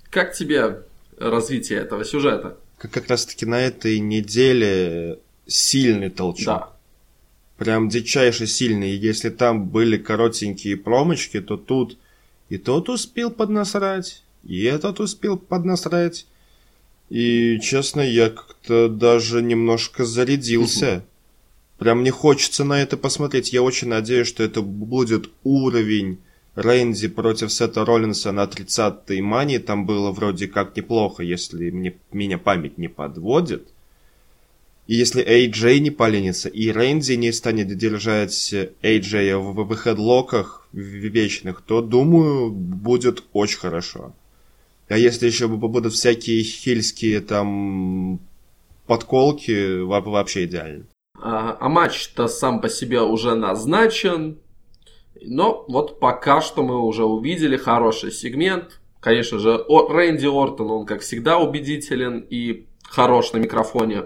Как 0.10 0.34
тебе 0.34 0.86
развитие 1.30 1.80
этого 1.80 2.04
сюжета? 2.04 2.58
Как, 2.78 2.92
как 2.92 3.08
раз 3.08 3.26
таки 3.26 3.46
на 3.46 3.62
этой 3.62 4.00
неделе 4.00 5.20
сильный 5.48 6.10
толчок. 6.10 6.46
Да. 6.46 6.70
Прям 7.58 7.90
дичайше 7.90 8.48
сильный. 8.48 8.92
Если 8.92 9.30
там 9.30 9.68
были 9.68 9.98
коротенькие 9.98 10.78
промочки, 10.78 11.42
то 11.42 11.58
тут 11.58 11.98
и 12.50 12.58
тот 12.58 12.90
успел 12.90 13.32
поднасрать, 13.32 14.24
и 14.44 14.64
этот 14.64 15.00
успел 15.00 15.38
поднасрать. 15.38 16.26
И, 17.10 17.60
честно, 17.62 18.02
я 18.02 18.30
как-то 18.30 18.90
даже 18.90 19.42
немножко 19.42 20.06
зарядился. 20.06 21.06
Прям 21.78 22.04
не 22.04 22.10
хочется 22.10 22.64
на 22.64 22.82
это 22.82 22.98
посмотреть. 22.98 23.54
Я 23.54 23.64
очень 23.64 23.88
надеюсь, 23.88 24.28
что 24.28 24.44
это 24.44 24.62
будет 24.62 25.30
уровень 25.44 26.20
Рейнди 26.56 27.08
против 27.08 27.52
Сета 27.52 27.86
Роллинса 27.86 28.32
на 28.32 28.44
30-й 28.44 29.22
мани. 29.22 29.60
Там 29.60 29.86
было 29.86 30.12
вроде 30.12 30.48
как 30.48 30.76
неплохо, 30.76 31.24
если 31.24 31.70
мне, 31.70 31.98
меня 32.12 32.38
память 32.38 32.78
не 32.78 32.88
подводит. 32.88 33.70
И 34.88 34.96
если 34.96 35.24
AJ 35.24 35.80
не 35.80 35.92
поленится, 35.92 36.50
и 36.50 36.70
Рэнди 36.70 37.14
не 37.14 37.32
станет 37.32 37.68
держать 37.78 38.54
AJ 38.82 39.38
в, 39.38 39.64
в 40.74 40.74
вечных, 40.74 41.62
то, 41.62 41.82
думаю, 41.82 42.52
будет 42.52 43.24
очень 43.32 43.60
хорошо. 43.60 44.14
А 44.90 44.98
если 44.98 45.28
еще 45.28 45.48
будут 45.48 45.94
всякие 45.94 46.44
хильские 46.44 47.22
там 47.22 48.20
подколки, 48.86 49.80
вообще 49.80 50.44
идеально. 50.44 50.84
А, 51.18 51.56
а 51.58 51.70
матч-то 51.70 52.28
сам 52.28 52.60
по 52.60 52.68
себе 52.68 53.00
уже 53.00 53.36
назначен. 53.36 54.38
Но 55.22 55.66
вот 55.68 56.00
пока 56.00 56.42
что 56.42 56.64
мы 56.64 56.80
уже 56.80 57.06
увидели 57.06 57.58
хороший 57.58 58.12
сегмент. 58.12 58.80
Конечно 59.00 59.40
же, 59.40 59.64
Рэнди 59.68 60.28
Ортон, 60.28 60.72
он 60.72 60.86
как 60.86 61.02
всегда 61.02 61.40
убедителен 61.40 62.26
и 62.30 62.68
хорош 62.84 63.34
на 63.34 63.38
микрофоне. 63.38 64.04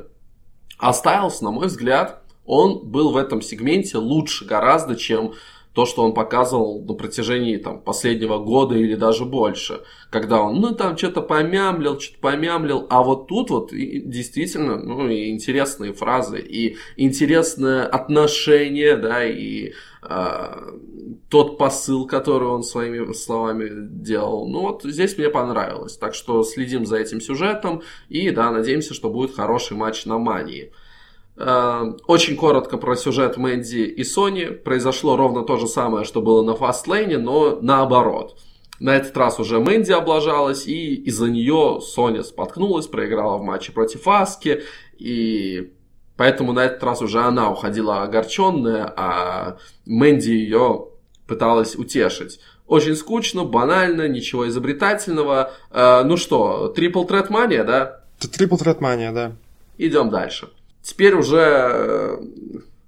А 0.78 0.93
Стайлз, 0.93 1.41
на 1.41 1.51
мой 1.51 1.68
взгляд, 1.68 2.22
он 2.45 2.80
был 2.89 3.11
в 3.11 3.18
этом 3.18 3.41
сегменте 3.41 3.97
лучше 3.97 4.45
гораздо, 4.45 4.95
чем 4.95 5.34
то, 5.76 5.86
что 5.86 6.03
он 6.03 6.13
показывал 6.13 6.82
на 6.86 6.93
протяжении 6.93 7.57
там, 7.57 7.82
последнего 7.82 8.38
года 8.38 8.76
или 8.76 8.95
даже 8.95 9.26
больше. 9.26 9.82
Когда 10.09 10.41
он, 10.41 10.61
ну, 10.61 10.74
там 10.74 10.97
что-то 10.97 11.22
помямлил, 11.22 11.99
что-то 11.99 12.20
помямлил. 12.22 12.88
А 12.89 13.03
вот 13.03 13.28
тут 13.28 13.49
вот 13.49 13.72
действительно, 13.74 14.78
ну, 14.78 15.09
и 15.09 15.30
интересные 15.30 15.91
фразы, 15.91 16.39
и 16.39 16.78
интересное 16.95 17.86
отношение, 17.86 18.95
да, 18.95 19.26
и 19.26 19.74
тот 21.30 21.58
посыл, 21.58 22.06
который 22.06 22.47
он 22.47 22.64
своими 22.64 23.12
словами 23.14 23.70
делал. 23.72 24.47
Ну, 24.47 24.62
вот 24.62 24.84
здесь 24.84 25.18
мне 25.18 25.30
понравилось. 25.30 25.97
Так 25.97 26.14
что 26.14 26.43
следим 26.43 26.86
за 26.86 26.97
этим 26.97 27.22
сюжетом. 27.22 27.82
И, 28.10 28.30
да, 28.30 28.51
надеемся, 28.51 28.93
что 28.93 29.10
будет 29.10 29.36
хороший 29.36 29.76
матч 29.76 30.06
на 30.06 30.18
Мании. 30.18 30.72
Э, 31.38 31.93
очень 32.08 32.36
коротко 32.36 32.78
про 32.78 32.95
сюжет 32.95 33.38
Мэнди 33.38 33.80
и 33.80 34.03
Сони. 34.03 34.45
Произошло 34.45 35.18
ровно 35.18 35.43
то 35.43 35.58
же 35.58 35.68
самое, 35.68 36.06
что 36.06 36.22
было 36.22 36.43
на 36.43 36.56
Фастлейне, 36.56 37.18
но 37.18 37.60
наоборот. 37.62 38.38
На 38.80 38.95
этот 38.95 39.16
раз 39.18 39.39
уже 39.39 39.60
Мэнди 39.60 39.91
облажалась, 39.91 40.68
и 40.68 40.95
из-за 40.95 41.30
нее 41.30 41.80
Соня 41.82 42.24
споткнулась, 42.24 42.88
проиграла 42.88 43.38
в 43.38 43.41
матче 43.41 43.72
против 43.72 44.08
Аски, 44.08 44.62
и 44.97 45.74
поэтому 46.18 46.53
на 46.53 46.66
этот 46.66 46.84
раз 46.84 47.01
уже 47.01 47.22
она 47.22 47.51
уходила 47.51 48.03
огорченная, 48.03 48.93
а 48.95 49.57
Мэнди 49.86 50.30
ее 50.30 50.88
пыталась 51.28 51.76
утешить. 51.76 52.39
Очень 52.68 52.95
скучно, 52.95 53.43
банально, 53.43 54.07
ничего 54.07 54.47
изобретательного. 54.47 55.51
Э, 55.72 56.03
ну 56.03 56.18
что, 56.18 56.74
Triple 56.76 57.07
Threat 57.07 57.30
Mania, 57.30 57.63
да? 57.63 58.01
Triple 58.20 58.59
Threat 58.59 58.80
Mania, 58.80 59.13
да. 59.13 59.32
Идем 59.78 60.09
дальше. 60.09 60.49
Теперь 60.82 61.13
уже 61.16 61.41
э, 61.41 62.18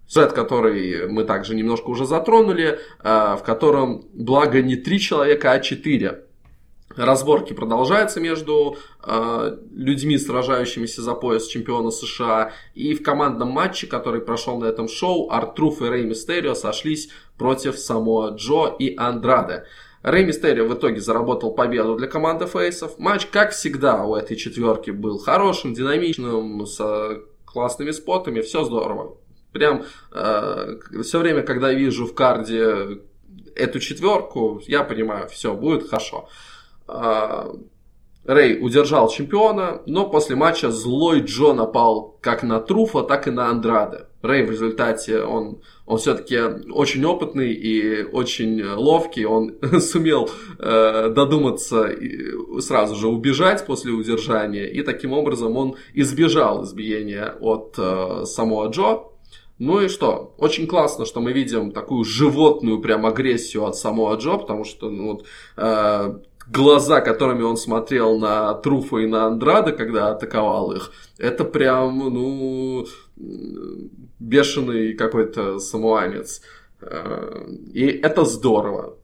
сюжет, 0.07 0.33
который 0.33 1.07
мы 1.07 1.25
также 1.25 1.55
немножко 1.55 1.89
уже 1.89 2.05
затронули, 2.05 2.79
э, 3.03 3.35
в 3.39 3.41
котором, 3.43 4.05
благо, 4.13 4.61
не 4.61 4.75
три 4.75 4.99
человека, 4.99 5.51
а 5.51 5.59
четыре. 5.59 6.23
Разборки 6.97 7.53
продолжаются 7.53 8.19
между 8.19 8.77
э, 9.03 9.57
людьми, 9.71 10.17
сражающимися 10.17 11.01
за 11.01 11.13
пояс 11.13 11.47
чемпиона 11.47 11.91
США. 11.91 12.51
И 12.73 12.95
в 12.95 13.03
командном 13.03 13.49
матче, 13.49 13.85
который 13.85 14.19
прошел 14.19 14.59
на 14.59 14.65
этом 14.65 14.87
шоу, 14.87 15.29
Артруф 15.29 15.81
и 15.81 15.85
Рэй 15.85 16.05
Мистерио 16.05 16.55
сошлись 16.55 17.09
против 17.37 17.77
Самоа 17.77 18.31
Джо 18.31 18.75
и 18.79 18.95
Андраде. 18.97 19.65
Рэй 20.01 20.25
Мистерио 20.25 20.65
в 20.65 20.73
итоге 20.73 20.99
заработал 20.99 21.51
победу 21.51 21.95
для 21.95 22.07
команды 22.07 22.47
фейсов. 22.47 22.97
Матч, 22.97 23.27
как 23.27 23.51
всегда, 23.51 24.03
у 24.03 24.15
этой 24.15 24.35
четверки 24.35 24.89
был 24.89 25.19
хорошим, 25.19 25.75
динамичным, 25.75 26.65
с 26.65 27.21
классными 27.45 27.91
спотами, 27.91 28.41
все 28.41 28.63
здорово. 28.63 29.17
Прям 29.51 29.83
э, 30.11 30.77
все 31.03 31.19
время, 31.19 31.43
когда 31.43 31.71
вижу 31.71 32.07
в 32.07 32.15
карде 32.15 32.99
эту 33.55 33.79
четверку, 33.79 34.61
я 34.67 34.83
понимаю, 34.83 35.27
все, 35.29 35.53
будет 35.53 35.89
хорошо. 35.89 36.27
Э, 36.27 36.56
Рэй 36.87 38.57
удержал 38.61 39.07
чемпиона, 39.07 39.81
но 39.85 40.09
после 40.09 40.35
матча 40.35 40.69
злой 40.69 41.21
Джо 41.21 41.53
напал 41.53 42.17
как 42.19 42.43
на 42.43 42.59
Труфа, 42.59 43.03
так 43.03 43.27
и 43.27 43.31
на 43.31 43.49
Андраде. 43.49 44.07
Рэй 44.21 44.45
в 44.45 44.51
результате, 44.51 45.21
он, 45.21 45.61
он 45.85 45.97
все-таки 45.97 46.37
очень 46.71 47.05
опытный 47.05 47.53
и 47.53 48.03
очень 48.03 48.61
ловкий, 48.61 49.23
он 49.23 49.55
сумел 49.79 50.29
э, 50.59 51.09
додуматься 51.09 51.85
и 51.85 52.59
сразу 52.59 52.95
же 52.95 53.07
убежать 53.07 53.65
после 53.65 53.93
удержания, 53.93 54.65
и 54.65 54.81
таким 54.81 55.13
образом 55.13 55.55
он 55.55 55.75
избежал 55.93 56.65
избиения 56.65 57.33
от 57.39 57.75
э, 57.77 58.25
самого 58.25 58.69
Джо. 58.69 59.03
Ну 59.59 59.79
и 59.79 59.87
что? 59.87 60.35
Очень 60.37 60.67
классно, 60.67 61.05
что 61.05 61.21
мы 61.21 61.31
видим 61.31 61.71
такую 61.71 62.03
животную 62.03 62.79
прям 62.79 63.05
агрессию 63.05 63.65
от 63.65 63.75
самого 63.75 64.15
Джо, 64.17 64.37
потому 64.37 64.65
что 64.65 64.89
ну, 64.89 65.13
вот, 65.13 65.25
э, 65.55 66.19
глаза, 66.51 67.01
которыми 67.01 67.43
он 67.43 67.57
смотрел 67.57 68.19
на 68.19 68.53
Труфа 68.55 68.97
и 68.97 69.07
на 69.07 69.25
Андрада, 69.25 69.71
когда 69.71 70.11
атаковал 70.11 70.71
их, 70.71 70.91
это 71.17 71.43
прям, 71.43 71.97
ну, 71.97 72.85
бешеный 74.19 74.93
какой-то 74.93 75.59
самуанец. 75.59 76.41
Э, 76.81 77.45
и 77.73 77.85
это 77.85 78.25
здорово. 78.25 78.95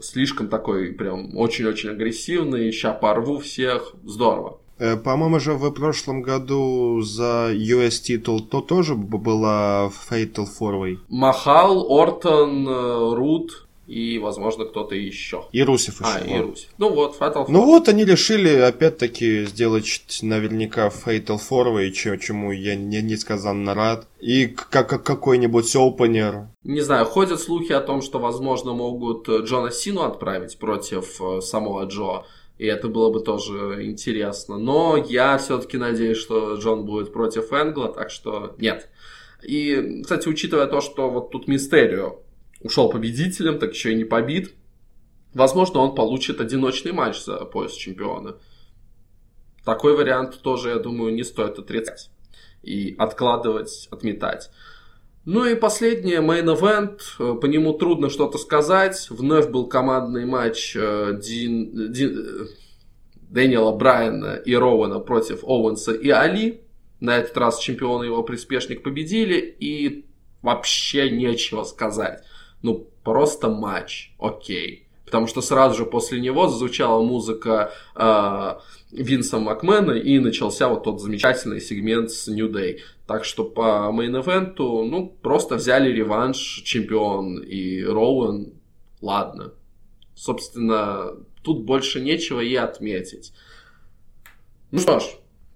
Слишком 0.00 0.48
такой 0.48 0.92
прям 0.92 1.36
очень-очень 1.36 1.90
агрессивный, 1.90 2.70
ща 2.72 2.92
порву 2.92 3.38
всех, 3.38 3.94
здорово. 4.04 4.58
Э, 4.78 4.96
по-моему 4.96 5.38
же 5.40 5.54
в 5.54 5.70
прошлом 5.70 6.22
году 6.22 7.00
за 7.00 7.52
US 7.52 8.00
титул 8.02 8.40
то 8.40 8.60
тоже 8.60 8.94
была 8.94 9.90
Fatal 10.10 10.46
Four 10.60 10.80
Way. 10.82 10.98
Махал, 11.08 11.86
Ортон, 11.90 12.68
э, 12.68 13.14
Рут. 13.14 13.66
И, 13.86 14.18
возможно, 14.18 14.64
кто-то 14.64 14.94
еще. 14.94 15.44
И 15.52 15.62
Русев 15.62 15.96
А, 16.00 16.18
еще. 16.20 16.36
и 16.36 16.40
Русь. 16.40 16.68
Ну 16.78 16.90
вот, 16.94 17.18
Fatal 17.18 17.44
Ну 17.48 17.60
Four. 17.62 17.64
вот, 17.66 17.88
они 17.88 18.04
решили 18.04 18.48
опять-таки 18.56 19.44
сделать 19.44 20.18
наверняка 20.22 20.88
Fatal 20.88 21.38
Four, 21.50 21.90
че- 21.90 22.18
чему 22.18 22.52
я 22.52 22.76
не, 22.76 23.02
несказанно 23.02 23.74
рад. 23.74 24.06
И 24.20 24.46
к- 24.46 24.68
как 24.70 25.02
какой-нибудь 25.04 25.74
опенер. 25.76 26.48
Не 26.62 26.80
знаю, 26.80 27.04
ходят 27.04 27.40
слухи 27.40 27.72
о 27.72 27.80
том, 27.80 28.00
что, 28.02 28.18
возможно, 28.18 28.72
могут 28.72 29.28
э, 29.28 29.42
Джона 29.42 29.70
Сину 29.70 30.02
отправить 30.02 30.58
против 30.58 31.20
э, 31.20 31.40
самого 31.40 31.84
Джо. 31.84 32.24
И 32.56 32.66
это 32.66 32.88
было 32.88 33.10
бы 33.10 33.20
тоже 33.20 33.84
интересно. 33.84 34.58
Но 34.58 34.96
я 34.96 35.36
все-таки 35.38 35.76
надеюсь, 35.76 36.18
что 36.18 36.54
Джон 36.54 36.84
будет 36.86 37.12
против 37.12 37.52
Энгла, 37.52 37.88
так 37.92 38.10
что 38.10 38.54
нет. 38.58 38.88
И, 39.42 40.00
кстати, 40.02 40.28
учитывая 40.28 40.66
то, 40.66 40.80
что 40.80 41.10
вот 41.10 41.30
тут 41.30 41.48
Мистерио 41.48 42.20
ушел 42.64 42.88
победителем, 42.88 43.60
так 43.60 43.74
еще 43.74 43.92
и 43.92 43.94
не 43.94 44.04
побит, 44.04 44.54
возможно, 45.32 45.78
он 45.80 45.94
получит 45.94 46.40
одиночный 46.40 46.92
матч 46.92 47.22
за 47.22 47.44
пояс 47.44 47.72
чемпиона. 47.72 48.36
Такой 49.64 49.96
вариант 49.96 50.40
тоже, 50.42 50.70
я 50.70 50.78
думаю, 50.78 51.14
не 51.14 51.22
стоит 51.22 51.58
отрицать. 51.58 52.10
И 52.62 52.94
откладывать, 52.98 53.88
отметать. 53.90 54.50
Ну 55.26 55.44
и 55.44 55.54
последнее, 55.54 56.20
Main 56.20 56.44
Event. 56.44 57.00
Э, 57.18 57.38
По 57.38 57.46
нему 57.46 57.74
трудно 57.74 58.10
что-то 58.10 58.38
сказать. 58.38 59.06
Вновь 59.10 59.48
был 59.48 59.66
командный 59.68 60.26
матч 60.26 60.74
э, 60.76 61.18
Дин, 61.22 61.92
Дин- 61.92 62.18
э, 62.18 62.46
Дэниела 63.30 63.72
Брайана 63.72 64.34
и 64.34 64.54
Роуэна 64.54 65.00
против 65.00 65.44
Оуэнса 65.44 65.92
и 65.92 66.08
Али. 66.10 66.60
На 67.00 67.16
этот 67.16 67.36
раз 67.36 67.58
чемпион 67.58 68.02
и 68.02 68.06
его 68.06 68.22
приспешник 68.22 68.82
победили. 68.82 69.36
И 69.60 70.06
вообще 70.42 71.10
нечего 71.10 71.64
сказать. 71.64 72.22
Ну, 72.64 72.88
просто 73.04 73.50
матч. 73.50 74.14
Окей. 74.18 74.88
Потому 75.04 75.26
что 75.26 75.42
сразу 75.42 75.76
же 75.76 75.84
после 75.84 76.18
него 76.18 76.48
зазвучала 76.48 77.02
музыка 77.02 77.72
э, 77.94 78.54
Винса 78.90 79.38
Макмена 79.38 79.92
и 79.92 80.18
начался 80.18 80.68
вот 80.68 80.84
тот 80.84 80.98
замечательный 80.98 81.60
сегмент 81.60 82.10
с 82.10 82.26
New 82.26 82.50
Day. 82.50 82.78
Так 83.06 83.26
что 83.26 83.44
по 83.44 83.90
мейн-эвенту, 83.92 84.82
ну, 84.82 85.14
просто 85.20 85.56
взяли 85.56 85.92
реванш, 85.92 86.62
чемпион 86.64 87.42
и 87.42 87.82
Роуэн, 87.82 88.54
ладно. 89.02 89.52
Собственно, 90.14 91.16
тут 91.42 91.64
больше 91.64 92.00
нечего 92.00 92.40
и 92.40 92.54
отметить. 92.54 93.34
Ну 94.70 94.78
что 94.78 95.00
ж, 95.00 95.04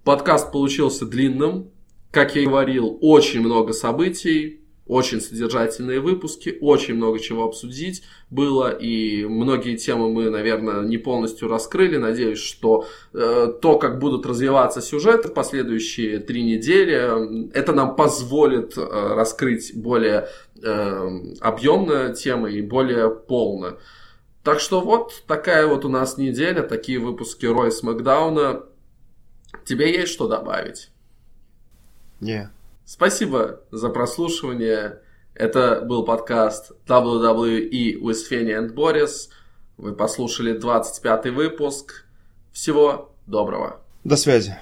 подкаст 0.03 0.51
получился 0.51 1.07
длинным. 1.07 1.71
Как 2.11 2.35
я 2.35 2.43
и 2.43 2.45
говорил, 2.45 2.99
очень 3.01 3.39
много 3.39 3.73
событий, 3.73 4.58
очень 4.89 5.21
содержательные 5.21 5.99
выпуски, 5.99 6.57
очень 6.59 6.95
много 6.95 7.19
чего 7.19 7.45
обсудить 7.45 8.03
было, 8.31 8.69
и 8.71 9.23
многие 9.23 9.77
темы 9.77 10.09
мы, 10.09 10.31
наверное, 10.31 10.81
не 10.81 10.97
полностью 10.97 11.47
раскрыли. 11.47 11.97
Надеюсь, 11.97 12.39
что 12.39 12.87
э, 13.13 13.53
то, 13.61 13.77
как 13.77 13.99
будут 13.99 14.25
развиваться 14.25 14.81
сюжеты 14.81 15.27
в 15.27 15.33
последующие 15.33 16.19
три 16.19 16.41
недели, 16.41 17.51
это 17.53 17.71
нам 17.71 17.95
позволит 17.95 18.77
э, 18.77 18.81
раскрыть 18.81 19.73
более 19.75 20.27
э, 20.61 21.09
объемно 21.39 22.13
темы 22.15 22.53
и 22.53 22.61
более 22.63 23.11
полно. 23.11 23.77
Так 24.43 24.59
что 24.59 24.81
вот 24.81 25.23
такая 25.27 25.67
вот 25.67 25.85
у 25.85 25.89
нас 25.89 26.17
неделя, 26.17 26.63
такие 26.63 26.97
выпуски 26.97 27.45
Рой 27.45 27.71
Смакдауна. 27.71 28.63
Тебе 29.65 29.91
есть 29.91 30.11
что 30.11 30.27
добавить? 30.27 30.89
Не. 32.19 32.49
Спасибо 32.91 33.61
за 33.69 33.89
прослушивание. 33.89 35.03
Это 35.35 35.81
был 35.81 36.03
подкаст 36.03 36.71
WWE 36.87 38.01
with 38.01 38.17
Fanny 38.31 38.49
and 38.49 38.73
Boris. 38.73 39.29
Вы 39.77 39.93
послушали 39.93 40.57
25 40.57 41.27
выпуск. 41.27 42.07
Всего 42.51 43.13
доброго. 43.27 43.83
До 44.03 44.15
связи. 44.15 44.59